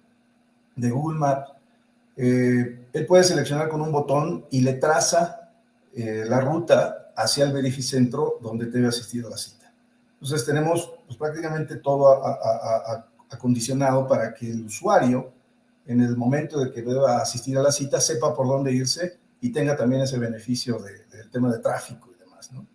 de 0.75 0.91
Google 0.91 1.19
Maps, 1.19 1.51
eh, 2.17 2.87
él 2.95 3.07
puede 3.07 3.25
seleccionar 3.25 3.69
con 3.69 3.83
un 3.83 3.93
botón 3.93 4.47
y 4.51 4.63
le 4.63 4.73
traza 4.73 5.51
eh, 5.95 6.25
la 6.27 6.41
ruta 6.41 7.13
hacia 7.15 7.45
el 7.45 7.53
verificentro 7.53 8.39
donde 8.41 8.71
debe 8.71 8.89
asistir 8.89 9.23
a 9.27 9.29
la 9.29 9.37
cita. 9.37 9.71
Entonces 10.15 10.47
tenemos 10.47 10.95
pues, 11.07 11.19
prácticamente 11.19 11.77
todo 11.77 12.09
acondicionado 13.29 14.07
para 14.07 14.33
que 14.33 14.51
el 14.51 14.65
usuario, 14.65 15.37
en 15.89 16.03
el 16.03 16.17
momento 16.17 16.61
de 16.61 16.71
que 16.71 16.83
deba 16.83 17.17
asistir 17.17 17.57
a 17.59 17.63
la 17.63 17.73
cita, 17.73 18.01
sepa 18.01 18.35
por 18.35 18.47
dónde 18.47 18.73
irse 18.73 19.19
y 19.41 19.51
tenga 19.51 19.75
también 19.77 20.03
ese 20.03 20.19
beneficio 20.19 20.79
del 20.79 21.31
tema 21.31 21.51
de 21.51 21.59
tráfico 21.59 22.11
y 22.15 22.19
demás, 22.19 22.53
¿no? 22.53 22.67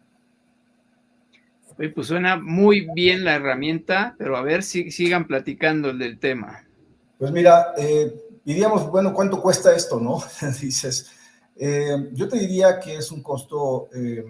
pues 1.94 2.08
suena 2.08 2.38
muy 2.38 2.88
bien 2.94 3.24
la 3.24 3.36
herramienta, 3.36 4.16
pero 4.18 4.36
a 4.36 4.42
ver 4.42 4.64
si 4.64 4.92
sigan 4.92 5.28
platicando 5.28 5.94
del 5.94 6.20
tema. 6.20 6.64
Pues 7.18 7.32
mira, 7.32 7.74
eh, 7.78 8.40
diríamos, 8.44 8.90
bueno, 8.90 9.14
¿cuánto 9.14 9.42
cuesta 9.42 9.76
esto, 9.76 10.00
no? 10.00 10.22
Dices, 10.62 11.12
eh, 11.56 12.10
yo 12.14 12.28
te 12.28 12.40
diría 12.40 12.80
que 12.80 12.96
es 12.96 13.12
un 13.12 13.22
costo, 13.22 13.90
eh, 13.94 14.26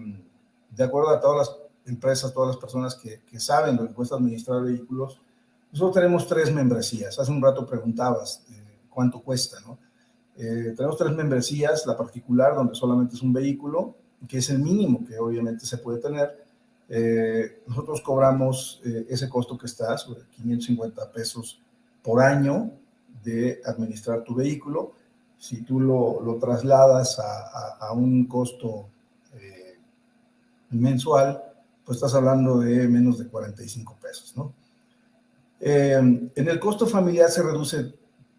de 0.69 0.83
acuerdo 0.83 1.09
a 1.09 1.21
todas 1.21 1.47
las 1.47 1.57
empresas, 1.85 2.33
todas 2.33 2.49
las 2.49 2.57
personas 2.57 2.95
que, 2.95 3.21
que, 3.29 3.39
saben 3.39 3.77
lo 3.77 3.87
que 3.87 3.93
cuesta 3.93 4.15
administrar 4.15 4.61
vehículos, 4.61 5.21
nosotros 5.71 5.95
tenemos 5.95 6.27
tres 6.27 6.53
membresías. 6.53 7.17
Hace 7.17 7.31
un 7.31 7.41
rato 7.41 7.65
preguntabas 7.65 8.43
eh, 8.51 8.62
cuánto 8.93 9.21
cuesta, 9.21 9.57
¿no? 9.61 9.77
Eh, 10.35 10.73
tenemos 10.75 10.97
tres 10.97 11.11
membresías, 11.11 11.85
la 11.85 11.95
particular, 11.95 12.55
donde 12.55 12.75
solamente 12.75 13.15
es 13.15 13.21
un 13.21 13.33
vehículo, 13.33 13.95
que 14.27 14.37
es 14.39 14.49
el 14.49 14.59
mínimo 14.59 15.05
que 15.05 15.17
obviamente 15.19 15.65
se 15.65 15.77
puede 15.77 15.99
tener. 15.99 16.43
Eh, 16.89 17.61
nosotros 17.67 18.01
cobramos 18.01 18.81
ese 18.83 19.29
costo 19.29 19.57
que 19.57 19.67
está 19.67 19.97
sobre 19.97 20.21
550 20.35 21.11
pesos 21.11 21.61
por 22.01 22.21
año 22.21 22.71
de 23.23 23.61
administrar 23.65 24.23
tu 24.23 24.35
vehículo. 24.35 24.93
Si 25.37 25.61
tú 25.61 25.79
lo, 25.79 26.21
lo 26.21 26.35
trasladas 26.35 27.19
a, 27.19 27.23
a, 27.23 27.87
a, 27.87 27.93
un 27.93 28.25
costo 28.25 28.87
mensual, 30.69 31.43
pues 31.85 31.97
estás 31.97 32.15
hablando 32.15 32.59
de 32.59 32.87
menos 32.87 33.19
de 33.19 33.27
45 33.27 33.97
pesos, 34.01 34.35
¿no? 34.35 34.53
Eh, 35.65 35.93
en 35.93 36.49
el 36.49 36.59
costo 36.59 36.85
familiar 36.85 37.29
se 37.29 37.41
reduce 37.41 37.93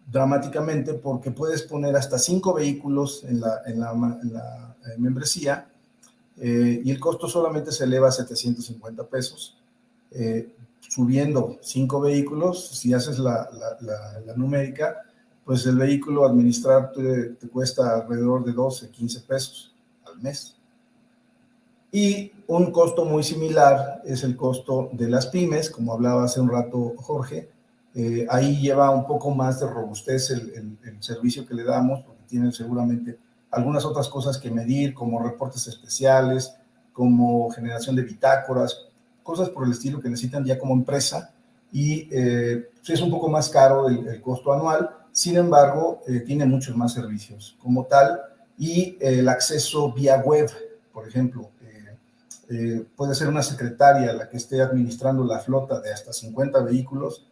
dramáticamente 0.05 0.93
porque 0.93 1.31
puedes 1.31 1.63
poner 1.63 1.95
hasta 1.95 2.19
cinco 2.19 2.53
vehículos 2.53 3.23
en 3.23 3.41
la, 3.41 3.61
en 3.65 3.79
la, 3.79 4.75
eh, 4.85 4.97
membresía 4.97 5.67
eh, 6.37 6.81
y 6.83 6.91
el 6.91 6.99
costo 6.99 7.27
solamente 7.27 7.71
se 7.71 7.85
eleva 7.85 8.09
a 8.09 8.11
750 8.11 9.03
pesos. 9.07 9.57
subiendo 10.79 11.57
cinco 11.61 11.99
vehículos, 11.99 12.69
si 12.69 12.93
haces 12.93 13.19
la, 13.19 13.49
numérica, 14.35 15.03
pues 15.43 15.65
el 15.65 15.77
vehículo 15.77 16.25
administrar 16.25 16.91
te, 16.91 17.29
te 17.29 17.47
cuesta 17.49 17.95
alrededor 17.95 18.45
de 18.45 18.53
12, 18.53 18.89
15 18.89 19.19
pesos 19.21 19.73
al 20.05 20.21
mes. 20.21 20.55
Y 21.95 22.33
un 22.47 22.71
costo 22.71 23.05
muy 23.05 23.23
similar 23.23 24.01
es 24.03 24.25
el 24.25 24.35
costo 24.35 24.89
de 24.91 25.07
las 25.09 25.27
pymes, 25.27 25.69
como 25.69 25.93
hablaba 25.93 26.25
hace 26.25 26.41
un 26.41 26.49
rato 26.49 26.93
Jorge. 26.97 27.49
Eh, 27.95 28.27
ahí 28.29 28.59
lleva 28.59 28.91
un 28.91 29.05
poco 29.05 29.31
más 29.31 29.61
de 29.61 29.67
robustez 29.67 30.29
el, 30.29 30.77
servicio 30.99 31.47
que 31.47 31.53
le 31.53 31.63
damos, 31.63 32.03
porque 32.03 32.23
tienen 32.27 32.51
seguramente 32.51 33.17
algunas 33.51 33.85
otras 33.85 34.09
cosas 34.09 34.37
que 34.37 34.51
medir, 34.51 34.93
como 34.93 35.23
reportes 35.23 35.65
especiales, 35.67 36.53
como 36.91 37.49
generación 37.51 37.95
de 37.95 38.01
bitácoras, 38.01 38.87
cosas 39.23 39.49
por 39.49 39.65
el 39.65 39.71
estilo 39.71 40.01
que 40.01 40.09
necesitan 40.09 40.43
ya 40.43 40.59
como 40.59 40.73
empresa. 40.73 41.33
Y 41.71 42.07
eh, 42.11 42.69
es 42.85 43.01
un 43.01 43.11
poco 43.11 43.29
más 43.29 43.49
caro 43.49 43.87
el, 43.87 44.21
costo 44.21 44.53
anual, 44.53 44.89
sin 45.11 45.37
embargo, 45.37 46.01
eh, 46.07 46.19
tiene 46.19 46.45
muchos 46.45 46.75
más 46.75 46.93
servicios 46.93 47.57
como 47.61 47.85
tal. 47.85 48.19
Y 48.57 48.97
el 48.99 49.27
acceso 49.27 49.91
vía 49.91 50.17
web, 50.17 50.49
por 50.93 51.07
ejemplo, 51.07 51.49
eh, 52.49 52.85
puede 52.95 53.15
ser 53.15 53.27
una 53.27 53.41
secretaria 53.41 54.13
la 54.13 54.29
que 54.29 54.37
esté 54.37 54.61
administrando 54.61 55.23
la 55.23 55.39
flota 55.39 55.79
de 55.79 55.91
hasta 55.91 56.13
50 56.13 56.59
vehículos 56.61 57.25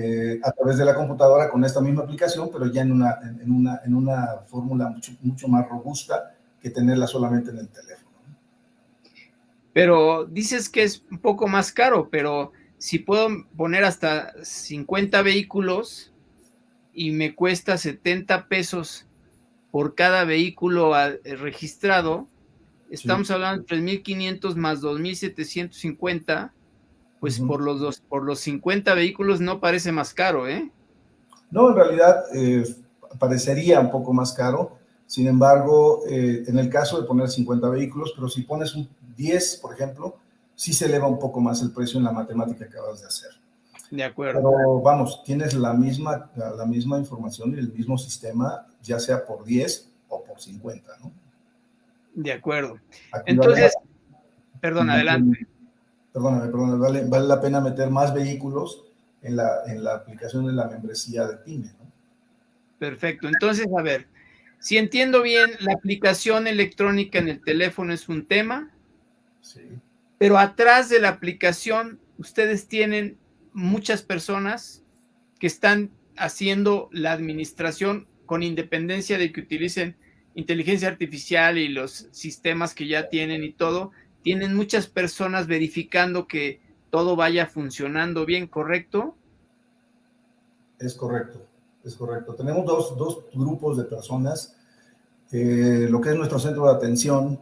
eh, 0.00 0.40
a 0.44 0.52
través 0.52 0.78
de 0.78 0.84
la 0.84 0.94
computadora 0.94 1.48
con 1.48 1.64
esta 1.64 1.80
misma 1.80 2.02
aplicación, 2.02 2.50
pero 2.52 2.66
ya 2.66 2.82
en 2.82 2.92
una, 2.92 3.18
en 3.22 3.50
una, 3.50 3.80
en 3.84 3.94
una 3.94 4.26
fórmula 4.46 4.88
mucho, 4.88 5.12
mucho 5.22 5.48
más 5.48 5.68
robusta 5.68 6.34
que 6.60 6.70
tenerla 6.70 7.06
solamente 7.06 7.50
en 7.50 7.58
el 7.58 7.68
teléfono. 7.68 8.16
Pero 9.72 10.24
dices 10.24 10.68
que 10.68 10.82
es 10.82 11.02
un 11.10 11.18
poco 11.18 11.48
más 11.48 11.72
caro, 11.72 12.08
pero 12.10 12.52
si 12.78 12.98
puedo 12.98 13.28
poner 13.56 13.84
hasta 13.84 14.32
50 14.42 15.22
vehículos 15.22 16.12
y 16.92 17.10
me 17.10 17.34
cuesta 17.34 17.76
70 17.76 18.46
pesos 18.48 19.06
por 19.70 19.94
cada 19.94 20.24
vehículo 20.24 20.92
registrado, 21.24 22.28
Estamos 22.90 23.30
hablando 23.30 23.64
de 23.64 23.76
3.500 23.76 24.54
más 24.54 24.80
2.750, 24.80 26.50
pues 27.20 27.40
por, 27.40 27.60
los 27.60 27.80
dos, 27.80 28.00
por 28.00 28.22
los 28.22 28.40
50 28.40 28.94
vehículos 28.94 29.40
no 29.40 29.60
parece 29.60 29.92
más 29.92 30.14
caro, 30.14 30.48
¿eh? 30.48 30.70
No, 31.50 31.70
en 31.70 31.76
realidad 31.76 32.24
eh, 32.34 32.64
parecería 33.18 33.80
un 33.80 33.90
poco 33.90 34.12
más 34.12 34.32
caro. 34.32 34.76
Sin 35.06 35.26
embargo, 35.26 36.02
eh, 36.08 36.44
en 36.46 36.58
el 36.58 36.68
caso 36.68 37.00
de 37.00 37.06
poner 37.06 37.28
50 37.28 37.68
vehículos, 37.70 38.12
pero 38.14 38.28
si 38.28 38.42
pones 38.42 38.74
un 38.74 38.88
10, 39.16 39.56
por 39.62 39.72
ejemplo, 39.74 40.16
sí 40.54 40.72
se 40.72 40.86
eleva 40.86 41.08
un 41.08 41.18
poco 41.18 41.40
más 41.40 41.62
el 41.62 41.72
precio 41.72 41.98
en 41.98 42.04
la 42.04 42.12
matemática 42.12 42.68
que 42.68 42.76
acabas 42.76 43.00
de 43.00 43.06
hacer. 43.06 43.30
De 43.90 44.04
acuerdo. 44.04 44.42
Pero 44.42 44.80
vamos, 44.82 45.22
tienes 45.24 45.54
la 45.54 45.72
misma, 45.72 46.30
la 46.36 46.66
misma 46.66 46.98
información 46.98 47.54
y 47.54 47.58
el 47.58 47.72
mismo 47.72 47.96
sistema, 47.96 48.66
ya 48.82 49.00
sea 49.00 49.24
por 49.24 49.44
10 49.44 49.90
o 50.08 50.22
por 50.22 50.40
50, 50.40 50.92
¿no? 51.02 51.10
De 52.14 52.32
acuerdo. 52.32 52.78
Entonces, 53.24 53.74
perdón, 54.60 54.90
adelante. 54.90 55.46
Perdóname, 56.12 56.46
perdóname, 56.46 56.78
vale, 56.78 57.04
vale 57.06 57.26
la 57.26 57.40
pena 57.40 57.60
meter 57.60 57.90
más 57.90 58.12
vehículos 58.14 58.84
en 59.22 59.36
la, 59.36 59.62
en 59.66 59.84
la 59.84 59.96
aplicación 59.96 60.46
de 60.46 60.52
la 60.52 60.68
membresía 60.68 61.26
de 61.26 61.36
PYME, 61.38 61.72
¿no? 61.78 61.92
Perfecto. 62.78 63.28
Entonces, 63.28 63.66
a 63.76 63.82
ver, 63.82 64.06
si 64.60 64.76
entiendo 64.76 65.22
bien, 65.22 65.50
la 65.60 65.74
aplicación 65.74 66.46
electrónica 66.46 67.18
en 67.18 67.28
el 67.28 67.42
teléfono 67.42 67.92
es 67.92 68.08
un 68.08 68.26
tema. 68.26 68.70
Sí. 69.40 69.62
Pero 70.18 70.38
atrás 70.38 70.88
de 70.88 71.00
la 71.00 71.10
aplicación, 71.10 72.00
ustedes 72.18 72.68
tienen 72.68 73.18
muchas 73.52 74.02
personas 74.02 74.82
que 75.38 75.46
están 75.46 75.90
haciendo 76.16 76.88
la 76.92 77.12
administración 77.12 78.06
con 78.26 78.42
independencia 78.42 79.18
de 79.18 79.32
que 79.32 79.40
utilicen 79.40 79.96
inteligencia 80.34 80.88
artificial 80.88 81.58
y 81.58 81.68
los 81.68 82.08
sistemas 82.12 82.74
que 82.74 82.86
ya 82.86 83.08
tienen 83.08 83.42
y 83.42 83.52
todo, 83.52 83.92
tienen 84.22 84.54
muchas 84.54 84.86
personas 84.86 85.46
verificando 85.46 86.26
que 86.26 86.60
todo 86.90 87.16
vaya 87.16 87.46
funcionando 87.46 88.24
bien, 88.24 88.46
¿correcto? 88.46 89.14
Es 90.78 90.94
correcto, 90.94 91.42
es 91.84 91.94
correcto. 91.94 92.34
Tenemos 92.34 92.64
dos, 92.64 92.96
dos 92.96 93.24
grupos 93.34 93.76
de 93.76 93.84
personas. 93.84 94.54
Eh, 95.32 95.86
lo 95.90 96.00
que 96.00 96.10
es 96.10 96.16
nuestro 96.16 96.38
centro 96.38 96.64
de 96.66 96.72
atención, 96.72 97.38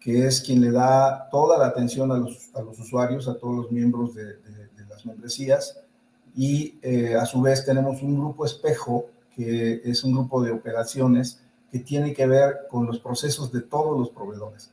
que 0.00 0.26
es 0.26 0.40
quien 0.40 0.60
le 0.60 0.70
da 0.70 1.28
toda 1.30 1.58
la 1.58 1.66
atención 1.66 2.10
a 2.12 2.16
los, 2.16 2.50
a 2.54 2.62
los 2.62 2.78
usuarios, 2.78 3.28
a 3.28 3.36
todos 3.36 3.56
los 3.56 3.72
miembros 3.72 4.14
de, 4.14 4.36
las 4.88 5.04
membresías. 5.04 5.80
Y 6.34 6.78
eh, 6.82 7.16
a 7.16 7.26
su 7.26 7.40
vez 7.40 7.64
tenemos 7.64 8.02
un 8.02 8.16
grupo 8.16 8.44
espejo, 8.46 9.06
que 9.34 9.80
es 9.84 10.04
un 10.04 10.12
grupo 10.12 10.42
de 10.42 10.52
operaciones 10.52 11.40
que 11.70 11.80
tiene 11.80 12.14
que 12.14 12.26
ver 12.26 12.66
con 12.70 12.86
los 12.86 12.98
procesos 13.00 13.52
de 13.52 13.62
todos 13.62 13.98
los 13.98 14.10
proveedores. 14.10 14.70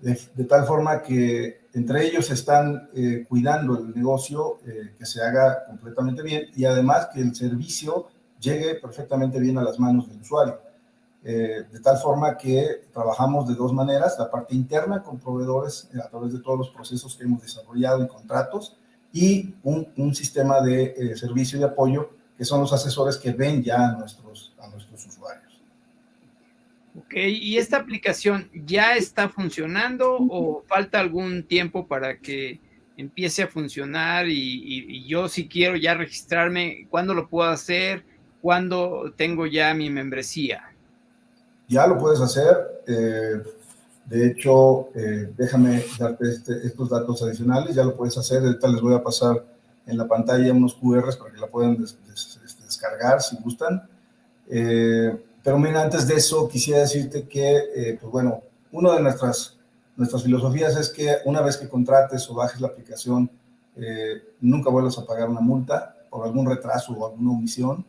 De, 0.00 0.44
tal 0.44 0.66
forma 0.66 1.02
que 1.02 1.68
entre 1.72 2.06
ellos 2.06 2.30
están 2.30 2.88
eh, 2.94 3.24
cuidando 3.28 3.78
el 3.78 3.94
negocio, 3.94 4.58
eh, 4.66 4.94
que 4.98 5.06
se 5.06 5.22
haga 5.22 5.64
completamente 5.64 6.22
bien 6.22 6.48
y 6.54 6.66
además 6.66 7.08
que 7.12 7.20
el 7.20 7.34
servicio 7.34 8.06
llegue 8.38 8.74
perfectamente 8.74 9.40
bien 9.40 9.56
a 9.56 9.62
las 9.62 9.78
manos 9.78 10.08
del 10.08 10.20
usuario. 10.20 10.60
Eh, 11.24 11.64
de 11.72 11.80
tal 11.80 11.96
forma 11.98 12.36
que 12.36 12.84
trabajamos 12.92 13.48
de 13.48 13.54
dos 13.54 13.72
maneras, 13.72 14.16
la 14.18 14.30
parte 14.30 14.54
interna 14.54 15.02
con 15.02 15.18
proveedores 15.18 15.88
a 16.02 16.08
través 16.08 16.32
de 16.32 16.40
todos 16.40 16.58
los 16.58 16.70
procesos 16.70 17.16
que 17.16 17.24
hemos 17.24 17.42
desarrollado 17.42 18.04
y 18.04 18.06
contratos, 18.06 18.76
y 19.12 19.54
un, 19.62 20.14
sistema 20.14 20.60
de 20.60 21.14
servicio 21.16 21.56
y 21.56 21.60
de 21.60 21.66
apoyo 21.66 22.10
que 22.36 22.44
son 22.44 22.60
los 22.60 22.72
asesores 22.72 23.16
que 23.16 23.32
ven 23.32 23.62
ya 23.62 23.88
a 23.88 23.92
nuestros. 23.92 24.52
Ok, 27.06 27.14
¿y 27.14 27.56
esta 27.56 27.76
aplicación 27.76 28.50
ya 28.52 28.96
está 28.96 29.28
funcionando 29.28 30.16
o 30.18 30.64
falta 30.66 30.98
algún 30.98 31.44
tiempo 31.44 31.86
para 31.86 32.18
que 32.18 32.60
empiece 32.96 33.44
a 33.44 33.48
funcionar 33.48 34.26
y, 34.28 35.06
yo 35.06 35.28
si 35.28 35.46
quiero 35.46 35.76
ya 35.76 35.94
registrarme, 35.94 36.88
¿cuándo 36.90 37.14
lo 37.14 37.28
puedo 37.28 37.48
hacer? 37.48 38.04
¿Cuándo 38.42 39.12
tengo 39.16 39.46
ya 39.46 39.72
mi 39.74 39.88
membresía? 39.88 40.64
Ya 41.68 41.86
lo 41.86 41.96
puedes 41.96 42.20
hacer. 42.20 42.56
Eh, 42.88 43.42
de 44.06 44.26
hecho, 44.26 44.88
eh, 44.96 45.32
déjame 45.36 45.84
darte 45.98 46.28
este, 46.28 46.66
estos 46.66 46.90
datos 46.90 47.22
adicionales, 47.22 47.74
ya 47.74 47.84
lo 47.84 47.96
puedes 47.96 48.16
hacer, 48.18 48.42
ahorita 48.42 48.68
les 48.68 48.80
voy 48.80 48.94
a 48.94 49.02
pasar 49.02 49.44
en 49.86 49.96
la 49.96 50.08
pantalla 50.08 50.52
unos 50.52 50.74
QRs 50.74 51.16
para 51.16 51.32
que 51.32 51.40
la 51.40 51.46
puedan 51.46 51.74
este, 51.82 51.98
descargar 52.64 53.20
si 53.20 53.36
gustan. 53.36 53.88
Eh, 54.48 55.16
pero 55.46 55.60
mira, 55.60 55.80
antes 55.80 56.08
de 56.08 56.16
eso 56.16 56.48
quisiera 56.48 56.80
decirte 56.80 57.28
que, 57.28 57.56
eh, 57.56 57.98
pues 58.00 58.10
bueno, 58.10 58.42
una 58.72 58.94
de 58.94 59.00
nuestras, 59.00 59.56
nuestras 59.96 60.24
filosofías 60.24 60.76
es 60.76 60.88
que 60.88 61.18
una 61.24 61.40
vez 61.40 61.56
que 61.56 61.68
contrates 61.68 62.28
o 62.28 62.34
bajes 62.34 62.60
la 62.60 62.66
aplicación, 62.66 63.30
nunca 64.40 64.70
vuelvas 64.70 64.98
a 64.98 65.04
pagar 65.04 65.28
una 65.28 65.40
multa 65.40 65.94
por 66.10 66.26
algún 66.26 66.48
retraso 66.48 66.94
o 66.94 67.06
alguna 67.06 67.30
omisión. 67.30 67.84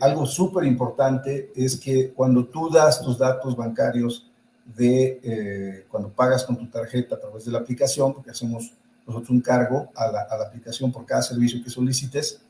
algo 0.00 0.24
súper 0.24 0.64
importante 0.64 1.52
es 1.54 1.76
que 1.76 2.12
cuando 2.12 2.46
tú 2.46 2.70
das 2.70 3.02
tus 3.02 3.18
datos 3.18 3.54
bancarios 3.54 4.30
de 4.64 5.20
eh, 5.22 5.84
cuando 5.90 6.08
pagas 6.08 6.44
con 6.44 6.56
tu 6.56 6.66
tarjeta 6.68 7.16
a 7.16 7.20
través 7.20 7.44
de 7.44 7.52
la 7.52 7.58
aplicación, 7.58 8.14
porque 8.14 8.30
hacemos 8.30 8.72
nosotros 9.06 9.28
un 9.28 9.42
cargo 9.42 9.90
a 9.94 10.10
la, 10.10 10.22
aplicación 10.46 10.90
por 10.90 11.04
cada 11.04 11.20
servicio 11.20 11.62
que 11.62 11.68
solicites. 11.68 12.40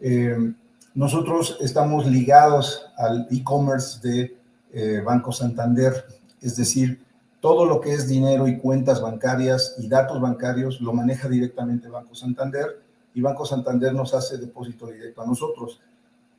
Eh, 0.00 0.52
nosotros 0.94 1.58
estamos 1.60 2.06
ligados 2.06 2.86
al 2.96 3.26
e-commerce 3.30 4.00
de 4.06 4.36
eh, 4.72 5.02
Banco 5.04 5.32
Santander, 5.32 6.04
es 6.40 6.56
decir, 6.56 7.04
todo 7.40 7.64
lo 7.64 7.80
que 7.80 7.94
es 7.94 8.06
dinero 8.06 8.46
y 8.48 8.58
cuentas 8.58 9.00
bancarias 9.00 9.76
y 9.78 9.88
datos 9.88 10.20
bancarios 10.20 10.80
lo 10.80 10.92
maneja 10.92 11.28
directamente 11.28 11.88
Banco 11.88 12.14
Santander 12.14 12.82
y 13.14 13.20
Banco 13.20 13.46
Santander 13.46 13.94
nos 13.94 14.14
hace 14.14 14.36
depósito 14.36 14.86
directo 14.86 15.22
a 15.22 15.26
nosotros. 15.26 15.80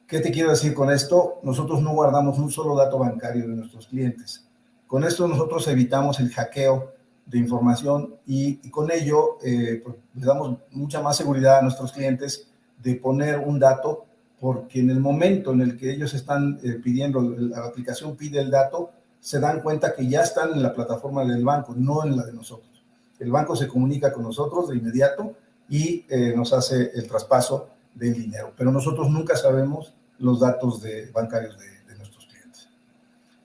¿Qué 0.07 0.19
te 0.19 0.31
quiero 0.31 0.51
decir 0.51 0.73
con 0.73 0.91
esto? 0.91 1.39
Nosotros 1.43 1.81
no 1.81 1.93
guardamos 1.93 2.37
un 2.37 2.51
solo 2.51 2.75
dato 2.75 2.99
bancario 2.99 3.47
de 3.47 3.55
nuestros 3.55 3.87
clientes. 3.87 4.45
Con 4.85 5.03
esto 5.03 5.27
nosotros 5.27 5.67
evitamos 5.69 6.19
el 6.19 6.29
hackeo 6.29 6.91
de 7.25 7.37
información 7.37 8.15
y, 8.25 8.57
con 8.69 8.91
ello 8.91 9.37
eh, 9.43 9.81
pues, 9.83 9.95
le 10.13 10.25
damos 10.25 10.57
mucha 10.71 11.01
más 11.01 11.15
seguridad 11.15 11.59
a 11.59 11.61
nuestros 11.61 11.93
clientes 11.93 12.47
de 12.83 12.95
poner 12.95 13.39
un 13.39 13.57
dato, 13.57 14.05
porque 14.41 14.81
en 14.81 14.89
el 14.89 14.99
momento 14.99 15.53
en 15.53 15.61
el 15.61 15.77
que 15.77 15.93
ellos 15.93 16.13
están 16.13 16.59
eh, 16.63 16.81
pidiendo, 16.83 17.21
la 17.21 17.65
aplicación 17.65 18.17
pide 18.17 18.41
el 18.41 18.51
dato, 18.51 18.91
se 19.21 19.39
dan 19.39 19.61
cuenta 19.61 19.95
que 19.95 20.05
ya 20.07 20.21
están 20.21 20.51
en 20.51 20.63
la 20.63 20.73
plataforma 20.73 21.23
del 21.23 21.45
banco, 21.45 21.73
no 21.77 22.03
en 22.03 22.17
la 22.17 22.25
de 22.25 22.33
nosotros. 22.33 22.83
El 23.19 23.31
banco 23.31 23.55
se 23.55 23.69
comunica 23.69 24.11
con 24.11 24.23
nosotros 24.23 24.67
de 24.67 24.75
inmediato 24.75 25.35
y 25.69 26.03
eh, 26.09 26.33
nos 26.35 26.51
hace 26.51 26.91
el 26.93 27.07
traspaso 27.07 27.69
del 27.95 28.15
dinero, 28.15 28.51
pero 28.57 28.71
nosotros 28.71 29.09
nunca 29.09 29.37
sabemos 29.37 29.93
los 30.17 30.41
datos 30.41 30.81
de, 30.81 31.09
bancarios 31.11 31.57
de, 31.57 31.81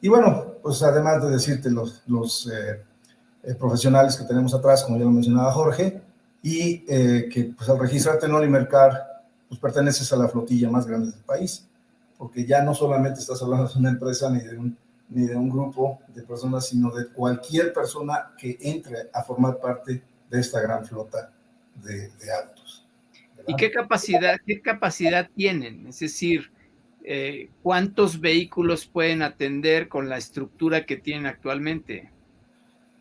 y 0.01 0.09
bueno, 0.09 0.55
pues 0.63 0.83
además 0.83 1.23
de 1.23 1.31
decirte 1.31 1.71
los, 1.71 2.03
los 2.07 2.49
eh, 2.53 2.81
eh, 3.43 3.55
profesionales 3.55 4.17
que 4.17 4.25
tenemos 4.25 4.55
atrás, 4.55 4.85
como 4.85 4.99
ya 4.99 5.05
lo 5.05 5.11
mencionaba 5.11 5.51
Jorge, 5.53 6.01
y 6.43 6.85
eh, 6.89 7.29
que 7.33 7.53
pues 7.57 7.69
al 7.69 7.79
registrarte 7.79 8.27
en 8.27 8.35
Olimercar, 8.35 9.16
pues 9.49 9.61
perteneces 9.61 10.13
a 10.13 10.17
la 10.17 10.29
flotilla 10.29 10.71
más 10.71 10.87
grande 10.87 11.11
del 11.11 11.25
país, 11.25 11.67
porque 12.19 12.45
ya 12.45 12.63
no 12.63 12.75
solamente 12.75 13.21
estás 13.21 13.43
hablando 13.43 13.69
de 13.69 13.79
una 13.79 13.91
empresa 13.91 14.31
ni 14.31 14.41
de 14.41 14.57
un, 14.57 14.77
ni 15.09 15.27
de 15.27 15.37
un 15.37 15.49
grupo 15.49 16.01
de 16.09 16.23
personas, 16.23 16.67
sino 16.67 16.91
de 16.91 17.09
cualquier 17.09 17.73
persona 17.73 18.33
que 18.39 18.59
entre 18.61 19.11
a 19.13 19.23
formar 19.23 19.59
parte 19.59 20.03
de 20.29 20.41
esta 20.41 20.61
gran 20.61 20.85
flota 20.85 21.31
de, 21.83 22.09
de 22.09 22.33
autos. 22.33 22.87
¿Y 23.47 23.55
qué 23.55 23.71
capacidad, 23.71 24.37
qué 24.45 24.61
capacidad 24.61 25.29
tienen? 25.37 25.87
Es 25.87 26.01
decir, 26.01 26.51
eh, 27.05 27.51
¿cuántos 27.63 28.21
vehículos 28.21 28.87
pueden 28.87 29.23
atender 29.23 29.89
con 29.89 30.09
la 30.09 30.17
estructura 30.17 30.85
que 30.85 30.97
tienen 30.97 31.27
actualmente? 31.27 32.11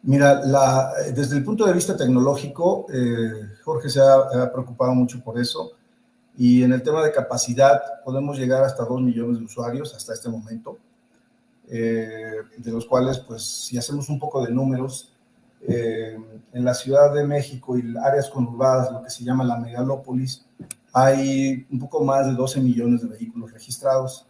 Mira, 0.03 0.39
desde 1.15 1.37
el 1.37 1.43
punto 1.43 1.65
de 1.65 1.73
vista 1.73 1.97
tecnológico, 1.97 2.85
eh, 2.93 3.49
Jorge 3.63 3.89
se 3.89 3.99
ha, 3.99 4.51
preocupado 4.51 4.93
mucho 4.93 5.23
por 5.23 5.39
eso. 5.39 5.71
Y 6.37 6.63
en 6.63 6.73
el 6.73 6.83
tema 6.83 7.03
de 7.03 7.11
capacidad, 7.11 7.81
podemos 8.03 8.37
llegar 8.37 8.63
hasta 8.63 8.83
2 8.83 9.01
millones 9.01 9.39
de 9.39 9.45
usuarios 9.45 9.93
hasta 9.95 10.13
este 10.13 10.29
momento, 10.29 10.77
eh, 11.69 12.41
de 12.57 12.71
los 12.71 12.85
cuales, 12.85 13.19
pues, 13.19 13.43
si 13.43 13.77
hacemos 13.77 14.09
un 14.09 14.19
poco 14.19 14.45
de 14.45 14.51
números, 14.51 15.11
en 15.67 16.63
la 16.63 16.75
Ciudad 16.75 17.11
de 17.11 17.25
México 17.25 17.75
y 17.75 17.95
áreas 17.97 18.29
conurbadas, 18.29 18.91
lo 18.91 19.01
que 19.01 19.09
se 19.09 19.23
llama 19.23 19.43
la 19.43 19.57
megalópolis, 19.57 20.45
hay 20.97 21.67
un 21.69 21.77
poco 21.77 22.05
más 22.05 22.25
de 22.25 22.33
12 22.33 22.61
millones 22.61 23.01
de 23.01 23.09
vehículos 23.09 23.51
registrados. 23.51 24.25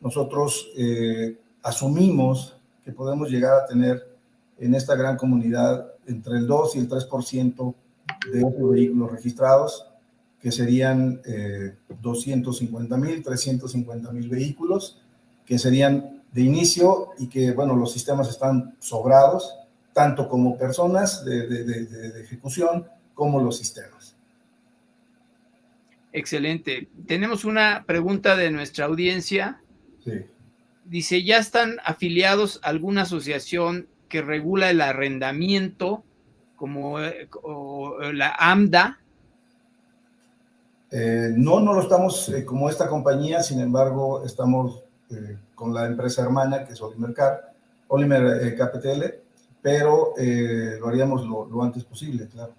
Nosotros 0.00 0.68
eh, 0.76 1.38
asumimos 1.62 2.58
que 2.84 2.90
podemos 2.90 3.30
llegar 3.30 3.62
a 3.62 3.66
tener 3.66 4.04
en 4.58 4.74
esta 4.74 4.96
gran 4.96 5.16
comunidad 5.16 5.92
entre 6.08 6.38
el 6.38 6.48
2 6.48 6.74
y 6.74 6.78
el 6.80 6.88
3% 6.88 7.74
de 8.32 8.44
vehículos 8.72 9.12
registrados, 9.12 9.86
que 10.44 10.52
serían 10.52 11.22
250 12.02 12.96
mil, 12.98 13.22
350 13.22 14.12
mil 14.12 14.28
vehículos, 14.28 15.00
que 15.46 15.58
serían 15.58 16.22
de 16.32 16.42
inicio 16.42 17.12
y 17.18 17.28
que, 17.28 17.52
bueno, 17.52 17.74
los 17.74 17.94
sistemas 17.94 18.28
están 18.28 18.76
sobrados, 18.78 19.56
tanto 19.94 20.28
como 20.28 20.58
personas 20.58 21.24
de, 21.24 21.46
de 21.46 22.20
ejecución 22.20 22.86
como 23.14 23.40
los 23.40 23.56
sistemas. 23.56 24.16
Excelente. 26.12 26.88
Tenemos 27.06 27.46
una 27.46 27.84
pregunta 27.86 28.36
de 28.36 28.50
nuestra 28.50 28.84
audiencia. 28.84 29.62
Sí. 30.04 30.26
Dice, 30.84 31.24
¿ya 31.24 31.38
están 31.38 31.78
afiliados 31.86 32.60
a 32.62 32.68
alguna 32.68 33.02
asociación 33.02 33.88
que 34.10 34.20
regula 34.20 34.68
el 34.68 34.82
arrendamiento, 34.82 36.04
como 36.56 37.00
eh, 37.00 37.30
la 38.12 38.36
AMDA? 38.38 39.00
Eh, 40.94 41.32
no, 41.34 41.58
no 41.58 41.74
lo 41.74 41.82
estamos 41.82 42.28
eh, 42.28 42.44
como 42.44 42.70
esta 42.70 42.88
compañía, 42.88 43.42
sin 43.42 43.60
embargo, 43.60 44.24
estamos 44.24 44.84
con 45.54 45.74
la 45.74 45.86
empresa 45.86 46.22
hermana 46.22 46.64
que 46.64 46.72
es 46.72 46.80
Olimercar, 46.80 47.52
Olimer 47.88 48.56
KPTL, 48.56 49.04
pero 49.62 50.14
lo 50.16 50.88
haríamos 50.88 51.24
lo 51.24 51.62
antes 51.62 51.84
posible, 51.84 52.26
claro. 52.26 52.52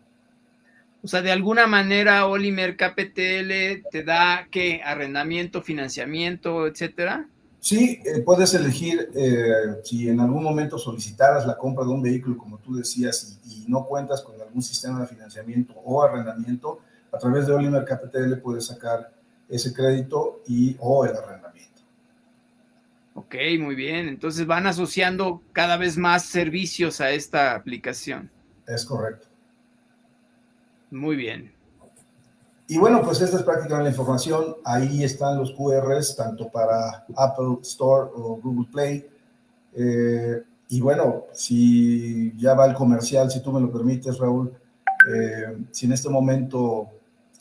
O 1.04 1.08
sea, 1.08 1.22
de 1.22 1.32
alguna 1.32 1.68
manera 1.68 2.28
Olimer 2.28 2.78
KPTL 2.78 3.90
te 3.92 4.04
da 4.04 4.48
qué 4.50 4.82
arrendamiento, 4.84 5.62
financiamiento, 5.62 6.66
etcétera. 6.66 7.28
Sí, 7.66 8.00
eh, 8.06 8.22
puedes 8.22 8.54
elegir 8.54 9.10
eh, 9.16 9.82
si 9.84 10.08
en 10.08 10.20
algún 10.20 10.44
momento 10.44 10.78
solicitaras 10.78 11.48
la 11.48 11.58
compra 11.58 11.84
de 11.84 11.90
un 11.90 12.02
vehículo, 12.02 12.38
como 12.38 12.60
tú 12.60 12.76
decías, 12.76 13.40
y, 13.46 13.66
no 13.68 13.86
cuentas 13.86 14.22
con 14.22 14.40
algún 14.40 14.62
sistema 14.62 15.00
de 15.02 15.08
financiamiento 15.08 15.74
o 15.84 16.04
arrendamiento, 16.04 16.82
a 17.12 17.18
través 17.18 17.48
de 17.48 17.54
Olimer 17.54 17.86
KPTL 17.86 18.38
puedes 18.42 18.66
sacar 18.68 19.12
ese 19.50 19.74
crédito 19.74 20.42
y 20.48 20.76
o 20.80 21.06
el 21.06 21.16
arrendamiento. 21.16 21.82
Ok, 23.16 23.36
muy 23.60 23.76
bien. 23.76 24.08
Entonces 24.08 24.46
van 24.46 24.68
asociando 24.68 25.42
cada 25.54 25.78
vez 25.78 25.98
más 25.98 26.26
servicios 26.26 27.00
a 27.00 27.12
esta 27.12 27.56
aplicación. 27.56 28.30
Es 28.68 28.86
correcto. 28.86 29.28
Muy 30.92 31.16
bien. 31.16 31.54
Y 32.68 32.78
bueno, 32.78 33.02
pues 33.04 33.22
esta 33.22 33.38
es 33.38 33.44
prácticamente 33.44 33.84
la 33.84 33.90
información. 33.90 34.56
Ahí 34.66 35.04
están 35.04 35.38
los 35.38 35.54
QRs, 35.54 36.16
tanto 36.16 36.50
para 36.50 37.06
Apple 37.16 37.60
Store 37.62 38.10
o 38.14 38.40
Google 38.42 38.68
Play. 38.72 39.08
Eh, 39.74 40.44
y 40.70 40.82
bueno, 40.82 41.26
si 41.32 42.36
ya 42.38 42.56
va 42.56 42.66
el 42.66 42.74
comercial, 42.74 43.30
si 43.30 43.42
tú 43.42 43.52
me 43.52 43.62
lo 43.62 43.72
permites, 43.72 44.18
Raúl, 44.18 44.52
eh, 45.14 45.58
si 45.72 45.86
en 45.86 45.92
este 45.92 46.10
momento 46.10 46.90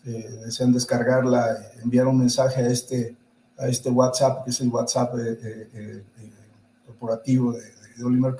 eh, 0.06 0.40
desean 0.44 0.72
descargarla, 0.72 1.72
enviar 1.82 2.06
un 2.06 2.18
mensaje 2.18 2.62
a 2.62 2.68
este, 2.68 3.16
a 3.58 3.68
este 3.68 3.90
WhatsApp, 3.90 4.44
que 4.44 4.50
es 4.50 4.60
el 4.60 4.68
WhatsApp 4.68 5.14
corporativo 6.86 7.52
de, 7.52 7.62
de 7.96 8.04
Oliver 8.04 8.34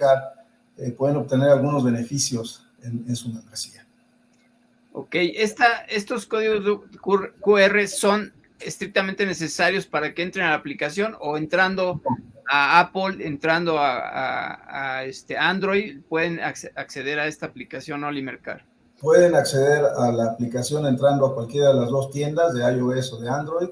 pueden 0.97 1.17
obtener 1.17 1.51
algunos 1.51 1.85
beneficios 1.85 2.67
en, 2.83 3.05
en 3.09 3.17
su 3.17 3.29
membresía. 3.29 3.87
Ok, 4.93 5.17
esta, 5.17 5.85
estos 5.89 6.25
códigos 6.25 6.83
QR 7.41 7.89
son 7.89 8.33
estrictamente 8.61 9.27
necesarios 9.27 9.87
para 9.87 10.15
que 10.15 10.23
entren 10.23 10.47
a 10.47 10.51
la 10.51 10.57
aplicación 10.57 11.17
o 11.21 11.37
entrando 11.37 12.01
a 12.49 12.79
Apple, 12.79 13.27
entrando 13.27 13.77
a, 13.79 15.03
este 15.05 15.37
Android, 15.37 16.01
pueden 16.09 16.41
acceder 16.41 17.19
a 17.19 17.27
esta 17.27 17.47
aplicación 17.47 18.05
Olimercar. 18.05 18.65
Pueden 19.01 19.35
acceder 19.35 19.85
a 19.85 20.11
la 20.13 20.33
aplicación 20.33 20.87
entrando 20.87 21.27
a 21.27 21.35
cualquiera 21.35 21.69
de 21.69 21.81
las 21.81 21.91
dos 21.91 22.11
tiendas 22.11 22.55
de 22.55 22.63
iOS 22.63 23.13
o 23.13 23.21
de 23.21 23.29
Android, 23.29 23.69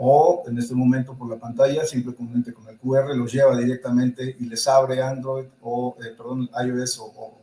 o 0.00 0.44
en 0.46 0.56
este 0.58 0.74
momento 0.74 1.14
por 1.14 1.28
la 1.28 1.36
pantalla, 1.36 1.84
simplemente 1.84 2.52
con 2.52 2.68
el 2.68 2.78
QR 2.78 3.16
los 3.16 3.32
lleva 3.32 3.56
directamente 3.56 4.36
y 4.38 4.44
les 4.46 4.66
abre 4.68 5.02
Android 5.02 5.46
o, 5.60 5.96
eh, 6.00 6.14
perdón, 6.16 6.48
iOS 6.64 7.00
o, 7.00 7.34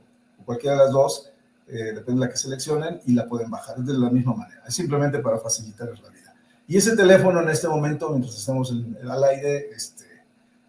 cualquiera 0.45 0.77
de 0.77 0.83
las 0.83 0.91
dos, 0.91 1.31
eh, 1.67 1.91
depende 1.93 2.21
de 2.21 2.27
la 2.27 2.29
que 2.29 2.37
seleccionen, 2.37 3.01
y 3.05 3.13
la 3.13 3.27
pueden 3.27 3.49
bajar 3.49 3.77
de 3.77 3.93
la 3.93 4.09
misma 4.09 4.35
manera. 4.35 4.61
Es 4.67 4.75
simplemente 4.75 5.19
para 5.19 5.39
facilitarles 5.39 6.01
la 6.01 6.09
vida. 6.09 6.33
Y 6.67 6.77
ese 6.77 6.95
teléfono 6.95 7.41
en 7.41 7.49
este 7.49 7.67
momento, 7.67 8.09
mientras 8.09 8.37
estamos 8.37 8.71
en, 8.71 8.95
al 9.09 9.23
aire, 9.23 9.71
este, 9.75 10.05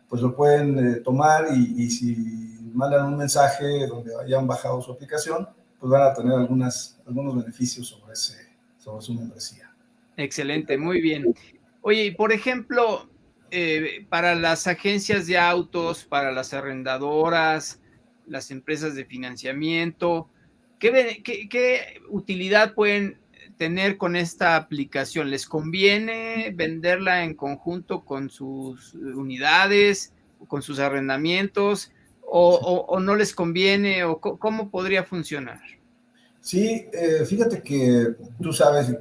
pues 0.08 0.22
lo 0.22 0.34
pueden 0.34 0.78
eh, 0.78 0.94
tomar 0.96 1.48
y, 1.52 1.84
y 1.84 1.90
si 1.90 2.58
mandan 2.72 3.06
un 3.06 3.16
mensaje 3.16 3.86
donde 3.86 4.12
hayan 4.24 4.46
bajado 4.46 4.80
su 4.82 4.92
aplicación, 4.92 5.46
pues 5.78 5.90
van 5.90 6.02
a 6.02 6.14
tener 6.14 6.32
algunas, 6.32 6.98
algunos 7.06 7.36
beneficios 7.36 7.88
sobre, 7.88 8.12
ese, 8.12 8.34
sobre 8.78 9.02
su 9.02 9.14
membresía. 9.14 9.70
Excelente, 10.16 10.78
muy 10.78 11.00
bien. 11.00 11.34
Oye, 11.82 12.14
por 12.16 12.32
ejemplo, 12.32 13.08
eh, 13.50 14.06
para 14.08 14.34
las 14.34 14.66
agencias 14.66 15.26
de 15.26 15.38
autos, 15.38 16.04
para 16.04 16.32
las 16.32 16.54
arrendadoras, 16.54 17.80
las 18.26 18.50
empresas 18.50 18.94
de 18.94 19.04
financiamiento, 19.04 20.28
¿qué, 20.78 21.22
qué 21.22 22.00
utilidad 22.08 22.74
pueden 22.74 23.18
tener 23.56 23.98
con 23.98 24.16
esta 24.16 24.56
aplicación? 24.56 25.30
¿Les 25.30 25.46
conviene 25.46 26.52
venderla 26.54 27.24
en 27.24 27.34
conjunto 27.34 28.04
con 28.04 28.30
sus 28.30 28.94
unidades, 28.94 30.12
con 30.48 30.62
sus 30.62 30.78
arrendamientos? 30.78 31.92
O, 32.28 32.98
no 33.00 33.14
les 33.14 33.34
conviene 33.34 34.04
o 34.04 34.20
cómo 34.20 34.70
podría 34.70 35.04
funcionar? 35.04 35.60
Sí, 36.40 36.86
eh, 36.92 37.24
fíjate 37.26 37.60
que 37.60 38.14
tú 38.40 38.52
sabes, 38.52 38.94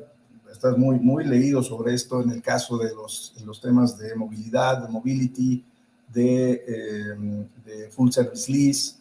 estás 0.52 0.78
muy, 0.78 1.00
muy 1.00 1.26
leído 1.26 1.62
sobre 1.62 1.94
esto 1.94 2.24
en 2.24 2.32
el 2.32 2.42
caso 2.42 2.78
de 2.78 2.94
los, 2.96 3.36
los 3.46 3.62
temas 3.62 3.98
de 3.98 4.16
movilidad, 4.16 4.82
de 4.82 4.88
mobility, 4.92 5.64
de, 6.12 6.64
eh, 6.68 7.90
full 7.92 8.10
service 8.10 8.52
lease, 8.52 8.96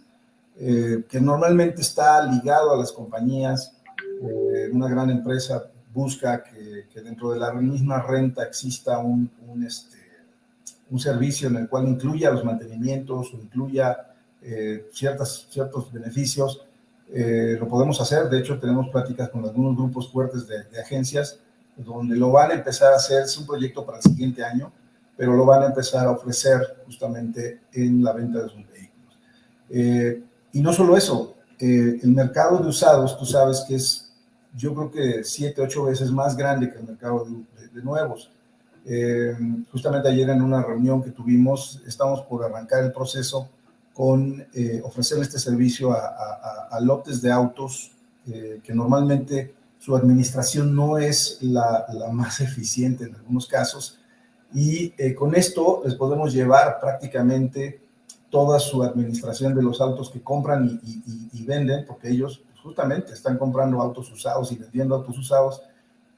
eh, 0.59 1.05
que 1.09 1.21
normalmente 1.21 1.81
está 1.81 2.27
ligado 2.27 2.75
a 2.75 2.77
las 2.77 2.93
compañías. 2.93 3.73
una 4.73 4.89
gran 4.89 5.11
empresa 5.11 5.71
busca 5.93 6.43
que, 6.43 7.01
dentro 7.01 7.33
de 7.33 7.39
la 7.39 7.53
misma 7.53 8.03
renta 8.03 8.45
exista 8.45 8.99
un, 8.99 9.31
un, 9.49 9.65
este, 9.65 9.97
un 10.91 10.99
servicio 10.99 11.49
en 11.49 11.57
el 11.57 11.69
cual 11.69 11.89
incluya 11.89 12.31
los 12.31 12.45
mantenimientos 12.45 13.33
o 13.33 13.39
incluya 13.39 14.14
eh, 14.47 14.89
ciertas, 14.93 15.47
ciertos 15.49 15.91
beneficios, 15.91 16.67
eh, 17.11 17.57
lo 17.59 17.67
podemos 17.67 17.99
hacer. 17.99 18.29
De 18.29 18.39
hecho, 18.39 18.59
tenemos 18.59 18.91
pláticas 18.91 19.31
con 19.31 19.43
algunos 19.43 19.75
grupos 19.75 20.13
fuertes 20.13 20.47
de, 20.47 20.79
agencias 20.79 21.39
donde 21.77 22.15
lo 22.15 22.31
van 22.31 22.51
a 22.51 22.55
empezar 22.55 22.93
a 22.93 22.97
hacer. 22.97 23.23
Es 23.23 23.39
un 23.39 23.47
proyecto 23.47 23.87
para 23.87 23.99
el 23.99 24.03
siguiente 24.03 24.45
año, 24.45 24.71
pero 25.17 25.35
lo 25.35 25.47
van 25.47 25.63
a 25.63 25.67
empezar 25.67 26.07
a 26.07 26.11
ofrecer 26.11 26.61
justamente 26.85 27.61
en 27.73 28.05
la 28.05 28.13
venta 28.13 28.43
de 28.43 28.49
sus 28.51 28.69
vehículos. 28.69 29.19
Eh, 29.71 30.23
y 30.53 30.61
no 30.61 30.73
solo 30.75 30.97
eso, 30.97 31.37
el 31.59 32.11
mercado 32.11 32.59
de 32.59 32.69
usados, 32.69 33.19
tú 33.19 33.25
sabes 33.25 33.65
que 33.67 33.77
es, 33.77 34.13
yo 34.55 34.75
creo 34.75 34.91
que 34.91 35.25
siete, 35.25 35.63
ocho 35.63 35.85
veces 35.85 36.11
más 36.11 36.37
grande 36.37 36.71
que 36.71 36.77
el 36.77 36.85
mercado 36.85 37.25
de, 37.25 37.69
de 37.69 37.83
nuevos. 37.83 38.31
justamente 39.73 40.09
ayer 40.09 40.29
en 40.29 40.43
una 40.43 40.63
reunión 40.63 41.03
que 41.03 41.11
tuvimos, 41.11 41.83
estamos 41.87 42.21
por 42.23 42.45
arrancar 42.45 42.85
el 42.85 42.93
proceso 42.93 43.49
con 43.95 44.45
eh, 44.53 44.83
ofrecer 44.85 45.23
este 45.23 45.39
servicio 45.39 45.93
a, 45.93 46.79
lotes 46.81 47.23
de 47.23 47.31
autos 47.31 47.93
eh, 48.27 48.61
que 48.65 48.75
normalmente 48.75 49.55
su 49.79 49.95
administración 49.95 50.75
no 50.75 50.99
es 50.99 51.39
la, 51.41 51.87
más 52.13 52.41
eficiente 52.49 53.05
en 53.05 53.15
algunos 53.15 53.47
casos. 53.47 54.01
Y 54.53 54.93
eh, 54.99 55.15
con 55.15 55.35
esto 55.35 55.83
les 55.85 55.95
podemos 55.95 56.33
llevar 56.33 56.81
prácticamente 56.81 57.81
toda 58.31 58.59
su 58.59 58.83
administración 58.83 59.55
de 59.55 59.63
los 59.63 59.81
autos 59.81 60.11
que 60.11 60.21
compran 60.21 60.81
y, 61.33 61.45
venden, 61.45 61.85
porque 61.87 62.09
ellos 62.09 62.43
justamente 62.63 63.13
están 63.13 63.39
comprando 63.39 63.81
autos 63.81 64.11
usados 64.11 64.51
y 64.51 64.57
vendiendo 64.57 64.97
autos 64.97 65.17
usados. 65.19 65.63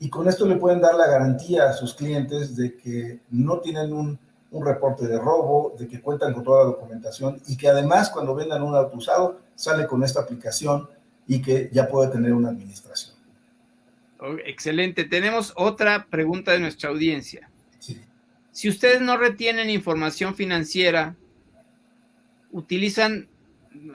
Y 0.00 0.08
con 0.08 0.26
esto 0.26 0.46
le 0.46 0.56
pueden 0.56 0.80
dar 0.80 0.94
la 0.94 1.08
garantía 1.08 1.68
a 1.68 1.72
sus 1.74 1.92
clientes 1.92 2.56
de 2.56 2.74
que 2.76 3.20
no 3.30 3.58
tienen 3.58 3.92
un 3.92 4.18
un 4.56 4.66
reporte 4.66 5.06
de 5.06 5.18
robo, 5.18 5.74
de 5.78 5.86
que 5.86 6.00
cuentan 6.00 6.32
con 6.32 6.42
toda 6.42 6.64
la 6.64 6.70
documentación 6.70 7.40
y 7.46 7.56
que 7.56 7.68
además 7.68 8.10
cuando 8.10 8.34
vendan 8.34 8.62
un 8.62 8.74
auto 8.74 8.96
usado 8.96 9.40
sale 9.54 9.86
con 9.86 10.02
esta 10.02 10.20
aplicación 10.20 10.88
y 11.26 11.42
que 11.42 11.70
ya 11.72 11.88
puede 11.88 12.10
tener 12.10 12.32
una 12.32 12.50
administración. 12.50 13.14
excelente. 14.44 15.04
Tenemos 15.04 15.52
otra 15.56 16.06
pregunta 16.06 16.52
de 16.52 16.60
nuestra 16.60 16.90
audiencia. 16.90 17.50
Si 18.52 18.70
ustedes 18.70 19.02
no 19.02 19.18
retienen 19.18 19.68
información 19.68 20.34
financiera, 20.34 21.14
utilizan, 22.52 23.28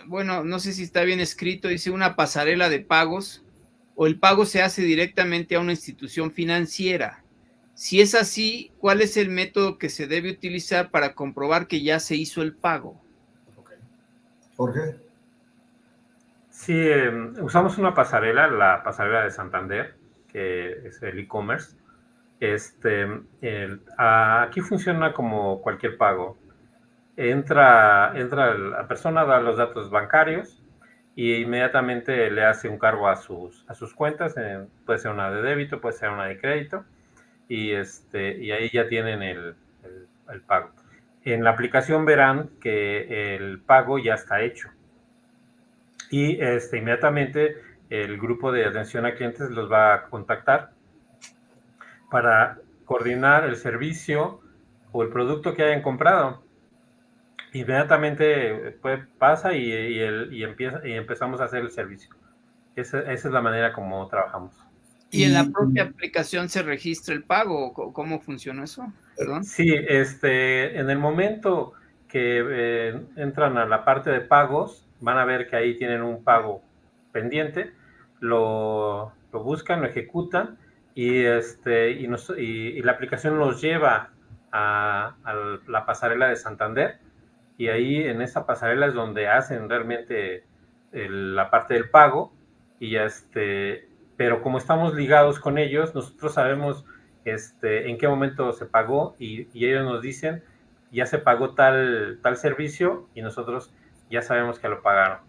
bueno, 0.06 0.44
no 0.44 0.60
sé 0.60 0.74
si 0.74 0.84
está 0.84 1.02
bien 1.02 1.20
escrito, 1.20 1.68
dice 1.68 1.90
una 1.90 2.16
pasarela 2.16 2.70
de 2.70 2.80
pagos 2.80 3.42
o 3.96 4.06
el 4.06 4.20
pago 4.20 4.46
se 4.46 4.62
hace 4.62 4.84
directamente 4.84 5.56
a 5.56 5.60
una 5.60 5.72
institución 5.72 6.32
financiera. 6.32 7.21
Si 7.82 8.00
es 8.00 8.14
así, 8.14 8.72
¿cuál 8.78 9.02
es 9.02 9.18
el 9.18 9.30
método 9.30 9.80
que 9.80 9.90
se 9.90 10.06
debe 10.06 10.30
utilizar 10.30 10.92
para 10.92 11.16
comprobar 11.16 11.66
que 11.66 11.82
ya 11.82 12.00
se 12.00 12.16
hizo 12.16 12.44
el 12.44 12.54
pago? 12.56 13.02
¿Por 14.56 14.72
qué? 14.72 14.98
Sí, 16.52 16.78
em, 16.78 17.34
usamos 17.44 17.80
una 17.80 17.96
pasarela, 17.96 18.46
la 18.46 18.84
pasarela 18.84 19.24
de 19.24 19.32
Santander, 19.32 19.96
que 20.32 20.74
es 20.90 21.02
el 21.02 21.18
e-commerce. 21.18 21.76
Este, 22.40 23.08
aquí 23.98 24.62
funciona 24.62 25.12
como 25.12 25.60
cualquier 25.64 25.98
pago. 25.98 26.38
Entra, 27.18 28.12
entra 28.14 28.54
la 28.54 28.88
persona, 28.88 29.26
da 29.26 29.40
los 29.40 29.58
datos 29.58 29.90
bancarios 29.90 30.62
y 31.16 31.34
inmediatamente 31.34 32.30
le 32.30 32.46
hace 32.46 32.70
un 32.70 32.78
cargo 32.78 33.08
a 33.08 33.16
sus, 33.16 33.66
a 33.68 33.74
sus 33.74 33.96
cuentas. 33.96 34.36
puede 34.86 35.00
ser 35.00 35.10
una 35.10 35.32
de 35.32 35.42
débito, 35.42 35.82
puede 35.82 35.98
ser 35.98 36.12
una 36.12 36.26
de 36.26 36.40
crédito 36.40 36.86
y, 37.52 37.74
este, 37.74 38.38
y 38.38 38.52
ahí 38.52 38.70
ya 38.70 38.88
tienen 38.88 39.22
el, 39.22 39.56
el, 40.30 40.42
pago. 40.42 40.72
En 41.26 41.44
la 41.44 41.50
aplicación 41.50 42.06
verán 42.06 42.50
que 42.62 43.36
el 43.36 43.60
pago 43.60 44.00
ya 44.00 44.14
está 44.14 44.42
hecho. 44.42 44.70
Y 46.10 46.42
este, 46.42 46.78
inmediatamente 46.78 47.58
el 47.90 48.18
grupo 48.18 48.54
de 48.54 48.66
atención 48.66 49.06
a 49.06 49.16
clientes 49.16 49.50
los 49.50 49.70
va 49.70 49.94
a 49.94 50.04
contactar 50.06 50.72
para 52.10 52.60
coordinar 52.86 53.44
el 53.44 53.58
servicio 53.58 54.40
o 54.94 55.04
el 55.04 55.10
producto 55.10 55.54
que 55.54 55.64
hayan 55.64 55.82
comprado. 55.82 56.42
Inmediatamente 57.52 58.78
pues, 58.82 59.06
pasa 59.18 59.52
y, 59.52 59.74
y, 59.74 60.00
el, 60.00 60.34
y, 60.34 60.46
empieza, 60.46 60.88
y 60.88 60.94
empezamos 60.94 61.42
a 61.42 61.46
hacer 61.46 61.64
el 61.64 61.72
servicio. 61.72 62.16
Esa, 62.78 63.00
esa 63.00 63.28
es 63.28 63.34
la 63.34 63.42
manera 63.42 63.74
como 63.74 64.08
trabajamos. 64.08 64.71
¿Y, 65.12 65.24
en 65.24 65.34
la 65.34 65.46
propia 65.46 65.84
aplicación 65.84 66.48
se 66.48 66.64
registra 66.64 67.14
el 67.14 67.24
pago? 67.24 67.74
¿Cómo 67.74 68.22
funciona 68.22 68.64
eso? 68.64 68.92
Sí, 69.44 69.74
este, 69.88 70.80
en 70.80 70.90
el 70.90 70.98
momento 70.98 71.74
que 72.08 72.44
eh, 72.44 73.02
entran 73.18 73.58
a 73.58 73.66
la 73.66 73.84
parte 73.84 74.10
de 74.10 74.22
pagos, 74.22 74.88
van 75.02 75.18
a 75.18 75.26
ver 75.26 75.48
que 75.48 75.58
ahí 75.58 75.78
tienen 75.78 76.02
un 76.02 76.24
pago 76.24 76.62
pendiente, 77.12 77.74
lo, 78.22 79.14
buscan, 79.32 79.82
lo 79.82 79.88
ejecutan 79.88 80.58
y, 80.96 81.24
este, 81.24 81.92
y, 81.92 82.08
y, 82.38 82.82
la 82.82 82.94
aplicación 82.94 83.38
los 83.38 83.62
lleva 83.62 84.12
a, 84.52 85.16
la 85.68 85.86
pasarela 85.86 86.30
de 86.30 86.36
Santander 86.36 87.00
y 87.58 87.68
ahí 87.68 88.04
en 88.04 88.22
esa 88.22 88.46
pasarela 88.46 88.88
es 88.88 88.94
donde 88.94 89.28
hacen 89.28 89.70
realmente 89.70 90.46
la 90.92 91.50
parte 91.50 91.74
del 91.74 91.90
pago 91.90 92.34
y 92.80 92.96
este 92.96 93.88
pero 94.22 94.44
como 94.44 94.60
estamos 94.60 94.94
ligados 94.94 95.40
con 95.40 95.58
ellos, 95.58 95.96
nosotros 95.96 96.36
sabemos 96.36 96.86
este, 97.26 97.90
en 97.90 97.98
qué 97.98 98.08
momento 98.08 98.54
se 98.54 98.68
pagó 98.68 99.16
y, 99.18 99.48
ellos 99.56 99.84
nos 99.84 100.04
dicen, 100.04 100.44
ya 100.92 101.08
se 101.08 101.18
pagó 101.18 101.56
tal, 101.56 102.20
tal 102.22 102.38
servicio 102.38 103.08
y 103.16 103.24
nosotros 103.24 103.74
ya 104.12 104.22
sabemos 104.22 104.60
que 104.60 104.70
lo 104.70 104.84
pagaron. 104.84 105.22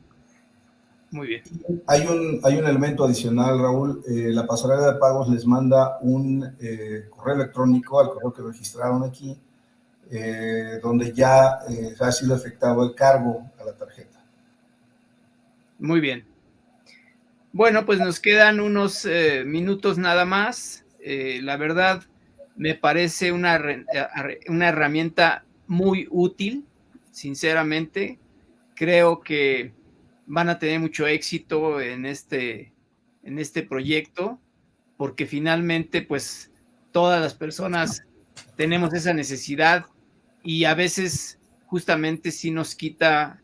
Muy 1.11 1.27
bien. 1.27 1.43
Hay 1.87 2.07
un, 2.07 2.41
hay 2.45 2.59
un 2.59 2.67
elemento 2.67 3.07
adicional, 3.07 3.59
Raúl. 3.59 4.03
Eh, 4.07 4.29
la 4.31 4.47
pasarela 4.47 4.93
de 4.93 4.99
pagos 4.99 5.27
les 5.31 5.47
manda 5.47 5.97
un 6.03 6.45
eh, 6.61 7.07
correo 7.09 7.37
electrónico 7.37 7.99
al 7.99 8.11
correo 8.11 8.35
que 8.35 8.43
registraron 8.43 9.05
aquí, 9.05 9.35
eh, 10.11 10.81
donde 10.83 11.15
ya 11.15 11.61
ha 11.99 12.13
sido 12.13 12.37
efectuado 12.37 12.85
el 12.85 12.95
cargo 12.95 13.43
a 13.59 13.65
la 13.65 13.73
tarjeta. 13.73 14.23
Muy 15.79 16.01
bien. 16.01 16.31
Bueno, 17.53 17.85
pues 17.85 17.99
nos 17.99 18.19
quedan 18.19 18.61
unos 18.61 19.05
eh, 19.05 19.45
minutos 19.45 19.99
nada 19.99 20.25
más. 20.25 20.85
Eh, 21.01 21.41
la 21.43 21.57
verdad, 21.57 22.03
me 22.57 22.75
parece 22.75 23.33
una, 23.33 23.61
una 24.49 24.69
herramienta 24.69 25.45
muy 25.67 26.07
útil, 26.11 26.65
sinceramente. 27.11 28.19
Creo 28.75 29.21
que 29.21 29.73
van 30.27 30.49
a 30.49 30.59
tener 30.59 30.81
mucho 30.81 31.07
éxito 31.07 31.81
en 31.81 32.07
este 32.07 32.73
en 33.23 33.39
este 33.39 33.63
proyecto, 33.63 34.41
porque 34.97 35.27
finalmente, 35.27 36.03
pues, 36.03 36.51
todas 36.91 37.21
las 37.21 37.35
personas 37.35 38.03
tenemos 38.57 38.93
esa 38.95 39.15
necesidad 39.15 39.87
y 40.43 40.65
a 40.65 40.75
veces 40.75 41.39
justamente 41.67 42.31
sí 42.31 42.51
nos 42.51 42.75
quita 42.75 43.41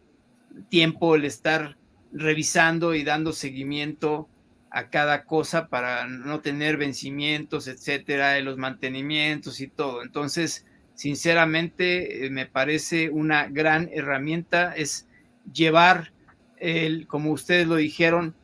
tiempo 0.68 1.14
el 1.14 1.24
estar 1.24 1.77
revisando 2.12 2.94
y 2.94 3.04
dando 3.04 3.32
seguimiento 3.32 4.28
a 4.70 4.90
cada 4.90 5.24
cosa 5.24 5.68
para 5.68 6.06
no 6.06 6.40
tener 6.40 6.76
vencimientos, 6.76 7.68
etcétera, 7.68 8.32
de 8.32 8.42
los 8.42 8.56
mantenimientos 8.56 9.60
y 9.60 9.68
todo. 9.68 10.02
Entonces, 10.02 10.66
sinceramente, 10.94 12.26
eh, 12.26 12.30
me 12.30 12.46
parece 12.46 13.10
una 13.10 13.46
gran 13.48 13.88
herramienta 13.92 14.74
es 14.74 15.06
llevar 15.52 16.12
el, 16.58 17.06
como 17.06 17.32
ustedes 17.32 17.66
lo 17.66 17.76
dijeron, 17.76 18.34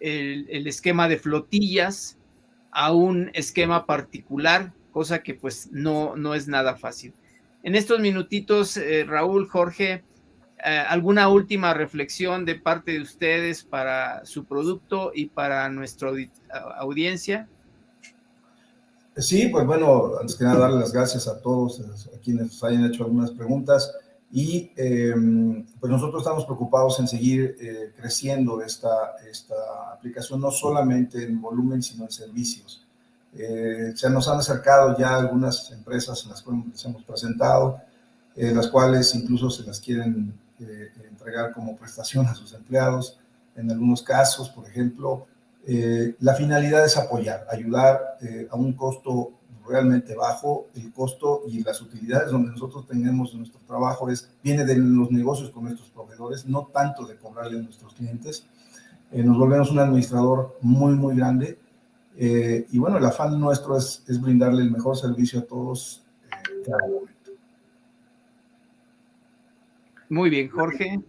el, 0.00 0.66
esquema 0.66 1.08
de 1.08 1.18
flotillas 1.18 2.18
a 2.70 2.92
un 2.92 3.30
esquema 3.34 3.86
particular, 3.86 4.72
cosa 4.92 5.22
que 5.22 5.34
pues 5.34 5.68
no, 5.72 6.16
no 6.16 6.34
es 6.34 6.48
nada 6.48 6.76
fácil. 6.76 7.14
En 7.62 7.74
estos 7.74 8.00
minutitos, 8.00 8.76
eh, 8.76 9.04
Raúl, 9.04 9.48
Jorge, 9.48 10.04
eh, 10.64 10.84
¿alguna 10.88 11.28
última 11.28 11.74
reflexión 11.74 12.44
de 12.44 12.56
parte 12.56 12.92
de 12.92 13.02
ustedes 13.02 13.62
para 13.64 14.24
su 14.24 14.44
producto 14.44 15.12
y 15.14 15.26
para 15.26 15.68
nuestra 15.68 16.10
audiencia? 16.78 17.48
Sí, 19.16 19.48
pues 19.48 19.66
bueno, 19.66 20.12
antes 20.20 20.36
que 20.36 20.44
nada 20.44 20.60
darle 20.60 20.78
las 20.78 20.92
gracias 20.92 21.26
a 21.26 21.40
todos, 21.40 21.80
a 21.80 22.18
quienes 22.20 22.62
hayan 22.62 22.84
hecho 22.84 23.04
algunas 23.04 23.32
preguntas. 23.32 23.92
Y 24.30 24.70
em, 24.76 25.64
pues 25.80 25.90
nosotros 25.90 26.22
estamos 26.22 26.44
preocupados 26.44 27.00
en 27.00 27.08
seguir 27.08 27.56
eh, 27.60 27.92
creciendo 27.96 28.62
esta, 28.62 29.16
esta 29.28 29.54
aplicación, 29.92 30.40
no 30.40 30.50
solamente 30.50 31.24
en 31.24 31.40
volumen, 31.40 31.82
sino 31.82 32.04
en 32.04 32.10
servicios. 32.10 32.86
Eh, 33.34 33.92
se 33.94 34.10
nos 34.10 34.28
han 34.28 34.38
acercado 34.38 34.96
ya 34.98 35.16
algunas 35.16 35.70
empresas 35.72 36.22
en 36.24 36.30
las 36.30 36.42
cuales 36.42 36.66
nos 36.66 36.84
hemos 36.84 37.02
presentado, 37.04 37.80
eh, 38.36 38.52
las 38.54 38.68
cuales 38.68 39.14
incluso 39.14 39.50
se 39.50 39.64
las 39.64 39.80
quieren 39.80 40.32
entregar 40.60 41.52
como 41.52 41.76
prestación 41.76 42.26
a 42.26 42.34
sus 42.34 42.52
empleados. 42.54 43.18
En 43.56 43.70
algunos 43.70 44.02
casos, 44.02 44.48
por 44.50 44.66
ejemplo, 44.66 45.26
la 46.20 46.34
finalidad 46.34 46.84
es 46.84 46.96
apoyar, 46.96 47.46
ayudar 47.50 48.18
a 48.50 48.56
un 48.56 48.72
costo 48.72 49.32
realmente 49.68 50.14
bajo, 50.14 50.66
el 50.74 50.92
costo 50.92 51.42
y 51.46 51.62
las 51.62 51.80
utilidades 51.82 52.30
donde 52.30 52.50
nosotros 52.50 52.86
tenemos 52.86 53.34
nuestro 53.34 53.60
trabajo 53.66 54.08
es, 54.08 54.30
viene 54.42 54.64
de 54.64 54.76
los 54.76 55.10
negocios 55.10 55.50
con 55.50 55.64
nuestros 55.64 55.90
proveedores, 55.90 56.46
no 56.46 56.68
tanto 56.72 57.06
de 57.06 57.16
cobrarle 57.16 57.58
a 57.58 57.62
nuestros 57.62 57.92
clientes. 57.94 58.46
Eh, 59.12 59.22
nos 59.22 59.38
volvemos 59.38 59.70
un 59.70 59.78
administrador 59.78 60.56
muy, 60.62 60.94
muy 60.94 61.16
grande. 61.16 61.58
Eh, 62.16 62.66
y 62.70 62.78
bueno, 62.78 62.98
el 62.98 63.04
afán 63.04 63.38
nuestro 63.38 63.76
es, 63.76 64.02
es, 64.08 64.20
brindarle 64.20 64.62
el 64.62 64.72
mejor 64.72 64.96
servicio 64.96 65.40
a 65.40 65.42
todos 65.42 66.02
eh, 66.24 66.62
cada 66.66 66.88
momento. 66.88 67.17
Muy 70.08 70.30
bien, 70.30 70.48
Jorge. 70.48 71.00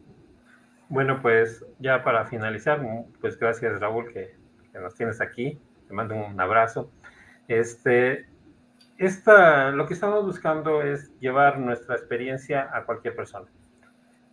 Bueno, 0.89 1.21
pues 1.21 1.65
ya 1.79 2.03
para 2.03 2.25
finalizar, 2.25 2.81
pues 3.21 3.37
gracias 3.37 3.79
Raúl 3.79 4.11
que, 4.11 4.35
nos 4.73 4.95
tienes 4.95 5.21
aquí. 5.21 5.59
Te 5.87 5.93
mando 5.93 6.15
un 6.15 6.39
abrazo. 6.39 6.91
Este, 7.47 8.27
esta, 8.97 9.71
lo 9.71 9.87
que 9.87 9.93
estamos 9.93 10.25
buscando 10.25 10.81
es 10.81 11.17
llevar 11.19 11.59
nuestra 11.59 11.95
experiencia 11.95 12.69
a 12.73 12.83
cualquier 12.85 13.15
persona. 13.15 13.47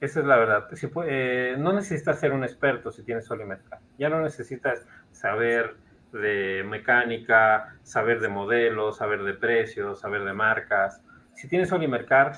Esa 0.00 0.20
es 0.20 0.26
la 0.26 0.36
verdad. 0.36 0.68
Eh, 1.06 1.56
no 1.58 1.72
necesitas 1.72 2.20
ser 2.20 2.32
un 2.32 2.44
experto 2.44 2.90
si 2.90 3.02
tienes 3.02 3.24
Solimercar. 3.24 3.80
Ya 3.98 4.08
no 4.08 4.20
necesitas 4.20 4.86
saber 5.12 5.76
de 6.12 6.64
mecánica, 6.66 7.76
saber 7.82 8.20
de 8.20 8.28
modelos, 8.28 8.98
saber 8.98 9.22
de 9.22 9.34
precios, 9.34 10.00
saber 10.00 10.24
de 10.24 10.32
marcas. 10.32 11.00
Si 11.34 11.48
tienes 11.48 11.70
Solimercar, 11.70 12.32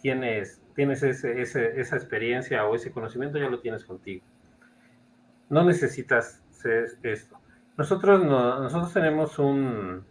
tienes, 0.00 0.60
tienes 0.74 1.02
esa 1.02 1.96
experiencia 1.96 2.64
o 2.66 2.74
ese 2.74 2.90
conocimiento, 2.90 3.38
ya 3.38 3.48
lo 3.48 3.60
tienes 3.60 3.84
contigo. 3.84 4.24
No 5.48 5.64
necesitas 5.64 6.42
esto. 7.02 7.38
Nosotros, 7.76 8.24
nosotros 8.24 8.92
tenemos 8.92 9.38
un, 9.38 10.04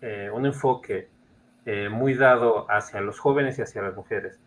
eh, 0.00 0.30
un 0.32 0.46
enfoque 0.46 1.08
eh, 1.66 1.88
muy 1.88 2.14
dado 2.14 2.70
hacia 2.70 3.00
los 3.00 3.18
jóvenes 3.18 3.58
y 3.58 3.62
hacia 3.62 3.82
las 3.82 3.94
mujeres, 3.94 4.40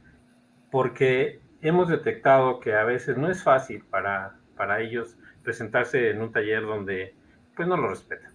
porque 0.72 1.39
hemos 1.61 1.89
detectado 1.89 2.59
que 2.59 2.74
a 2.74 2.84
veces 2.84 3.17
no 3.17 3.30
es 3.30 3.43
fácil 3.43 3.84
para, 3.89 4.38
para 4.55 4.82
ellos 4.82 5.17
presentarse 5.43 6.09
en 6.09 6.22
un 6.22 6.32
taller 6.32 6.63
donde 6.63 7.13
pues 7.55 7.67
no 7.67 7.78
lo 7.78 7.89
respetan. 7.89 8.32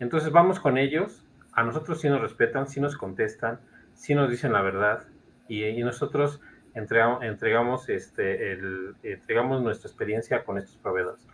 Entonces 0.00 0.32
vamos 0.32 0.60
con 0.60 0.76
ellos, 0.76 1.24
a 1.52 1.62
nosotros 1.62 2.00
sí 2.00 2.08
nos 2.08 2.20
respetan, 2.20 2.66
sí 2.66 2.80
nos 2.80 2.96
contestan, 2.96 3.60
sí 3.94 4.14
nos 4.14 4.30
dicen 4.30 4.52
la 4.52 4.62
verdad 4.62 5.04
y, 5.48 5.82
nosotros 5.82 6.40
entregamos, 6.74 7.22
entregamos, 7.22 7.88
este, 7.88 8.52
el, 8.52 8.94
entregamos 9.02 9.62
nuestra 9.62 9.88
experiencia 9.88 10.44
con 10.44 10.58
estos 10.58 10.76
proveedores. 10.76 11.26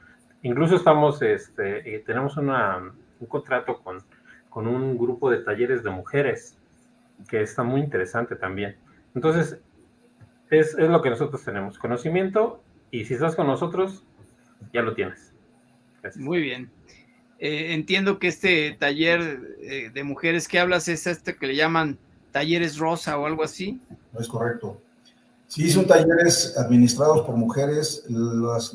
Incluso 0.42 0.76
estamos, 0.76 1.20
este, 1.22 1.94
eh, 1.94 2.02
tenemos 2.06 2.36
una, 2.36 2.92
un 3.20 3.26
contrato 3.26 3.80
con, 3.82 4.02
con 4.48 4.66
un 4.66 4.96
grupo 4.96 5.30
de 5.30 5.38
talleres 5.38 5.82
de 5.82 5.90
mujeres 5.90 6.56
que 7.28 7.42
está 7.42 7.62
muy 7.62 7.80
interesante 7.80 8.36
también. 8.36 8.76
Entonces, 9.14 9.58
es, 10.50 10.74
lo 10.74 11.02
que 11.02 11.10
nosotros 11.10 11.42
tenemos, 11.44 11.78
conocimiento, 11.78 12.62
y 12.90 13.04
si 13.04 13.14
estás 13.14 13.34
con 13.34 13.46
nosotros, 13.46 14.04
ya 14.72 14.82
lo 14.82 14.94
tienes. 14.94 15.32
Muy 16.16 16.40
bien. 16.40 16.70
Eh, 17.38 17.74
entiendo 17.74 18.18
que 18.18 18.28
este 18.28 18.76
taller 18.78 19.56
eh, 19.60 19.90
de 19.92 20.04
mujeres 20.04 20.46
que 20.46 20.58
hablas 20.58 20.88
es 20.88 21.06
este 21.06 21.36
que 21.36 21.48
le 21.48 21.56
llaman 21.56 21.98
talleres 22.30 22.78
rosa 22.78 23.18
o 23.18 23.26
algo 23.26 23.42
así. 23.42 23.80
No 24.12 24.20
es 24.20 24.28
correcto. 24.28 24.80
Sí, 25.48 25.70
son 25.70 25.86
talleres 25.86 26.56
administrados 26.56 27.24
por 27.24 27.36
mujeres, 27.36 28.04
las, 28.08 28.72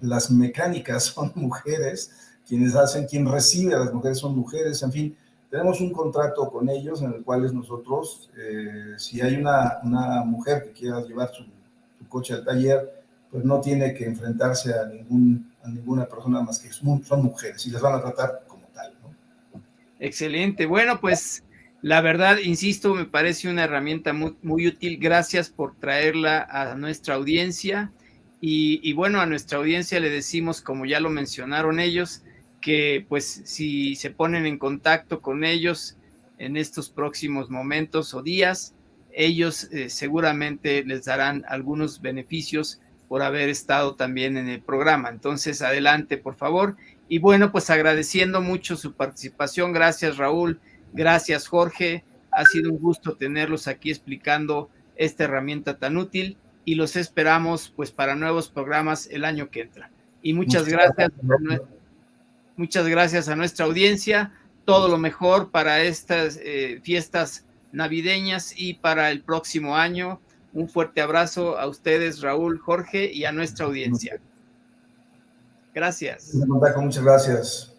las 0.00 0.30
mecánicas 0.30 1.04
son 1.04 1.32
mujeres, 1.36 2.10
quienes 2.46 2.74
hacen, 2.74 3.06
quien 3.06 3.30
recibe 3.30 3.74
a 3.74 3.78
las 3.78 3.92
mujeres 3.92 4.18
son 4.18 4.36
mujeres, 4.36 4.82
en 4.82 4.92
fin, 4.92 5.16
tenemos 5.50 5.80
un 5.80 5.92
contrato 5.92 6.48
con 6.48 6.68
ellos 6.68 7.02
en 7.02 7.12
el 7.12 7.24
cual 7.24 7.52
nosotros, 7.54 8.30
eh, 8.38 8.94
si 8.98 9.20
hay 9.20 9.34
una, 9.34 9.78
una, 9.82 10.22
mujer 10.24 10.64
que 10.64 10.70
quiera 10.70 11.00
llevar 11.00 11.30
su, 11.32 11.44
coche 12.08 12.34
al 12.34 12.44
taller, 12.44 13.02
pues 13.30 13.44
no 13.44 13.60
tiene 13.60 13.94
que 13.94 14.04
enfrentarse 14.04 14.72
a, 14.74 14.86
ningún, 14.86 15.52
a 15.62 15.68
ninguna 15.68 16.06
persona 16.06 16.40
más 16.40 16.58
que 16.58 16.72
son, 16.72 17.02
mujeres 17.22 17.64
y 17.66 17.70
les 17.70 17.80
van 17.80 17.94
a 17.94 18.00
tratar 18.00 18.44
como 18.48 18.66
tal. 18.74 18.92
¿no? 19.02 19.60
Excelente. 20.00 20.66
Bueno, 20.66 21.00
pues 21.00 21.44
la 21.82 22.00
verdad, 22.00 22.38
insisto, 22.38 22.94
me 22.94 23.06
parece 23.06 23.48
una 23.48 23.64
herramienta 23.64 24.12
muy, 24.12 24.36
muy 24.42 24.66
útil. 24.66 24.98
Gracias 24.98 25.48
por 25.48 25.76
traerla 25.76 26.42
a 26.42 26.74
nuestra 26.74 27.14
audiencia. 27.14 27.92
Y, 28.40 28.80
y 28.82 28.92
bueno, 28.92 29.20
a 29.20 29.26
nuestra 29.26 29.58
audiencia 29.58 30.00
le 30.00 30.10
decimos, 30.10 30.60
como 30.60 30.86
ya 30.86 31.00
lo 31.00 31.10
mencionaron 31.10 31.80
ellos, 31.80 32.22
que 32.60 33.06
pues 33.08 33.42
si 33.44 33.96
se 33.96 34.10
ponen 34.10 34.46
en 34.46 34.58
contacto 34.58 35.20
con 35.20 35.44
ellos 35.44 35.96
en 36.38 36.56
estos 36.56 36.90
próximos 36.90 37.50
momentos 37.50 38.14
o 38.14 38.22
días, 38.22 38.74
ellos 39.12 39.64
eh, 39.72 39.90
seguramente 39.90 40.84
les 40.84 41.04
darán 41.04 41.44
algunos 41.48 42.00
beneficios 42.00 42.80
por 43.08 43.22
haber 43.22 43.48
estado 43.48 43.96
también 43.96 44.36
en 44.36 44.48
el 44.48 44.62
programa. 44.62 45.08
Entonces, 45.08 45.62
adelante, 45.62 46.16
por 46.16 46.36
favor. 46.36 46.76
Y 47.08 47.18
bueno, 47.18 47.50
pues 47.50 47.68
agradeciendo 47.68 48.40
mucho 48.40 48.76
su 48.76 48.92
participación. 48.94 49.72
Gracias, 49.72 50.16
Raúl. 50.16 50.60
Gracias, 50.92 51.46
Jorge. 51.46 52.04
Ha 52.32 52.44
sido 52.44 52.70
un 52.70 52.78
gusto 52.78 53.16
tenerlos 53.16 53.68
aquí 53.68 53.90
explicando 53.90 54.70
esta 54.96 55.24
herramienta 55.24 55.78
tan 55.78 55.96
útil 55.96 56.36
y 56.64 56.74
los 56.74 56.96
esperamos 56.96 57.72
pues 57.74 57.90
para 57.90 58.14
nuevos 58.14 58.48
programas 58.48 59.08
el 59.10 59.24
año 59.24 59.50
que 59.50 59.62
entra. 59.62 59.90
Y 60.22 60.34
muchas, 60.34 60.68
gracias. 60.68 61.10
Muchas 62.56 62.86
gracias 62.86 63.28
a 63.28 63.36
nuestra 63.36 63.64
audiencia. 63.64 64.32
Todo 64.64 64.88
lo 64.88 64.98
mejor 64.98 65.50
para 65.50 65.82
estas 65.82 66.38
eh, 66.42 66.80
fiestas 66.82 67.46
navideñas 67.72 68.52
y 68.56 68.74
para 68.74 69.10
el 69.10 69.22
próximo 69.22 69.76
año. 69.76 70.20
Un 70.52 70.68
fuerte 70.68 71.00
abrazo 71.00 71.58
a 71.58 71.66
ustedes, 71.66 72.20
Raúl, 72.20 72.58
Jorge, 72.58 73.10
y 73.12 73.24
a 73.24 73.32
nuestra 73.32 73.66
audiencia. 73.66 74.20
Gracias. 75.74 76.34
Muchas 76.34 77.02
gracias. 77.02 77.74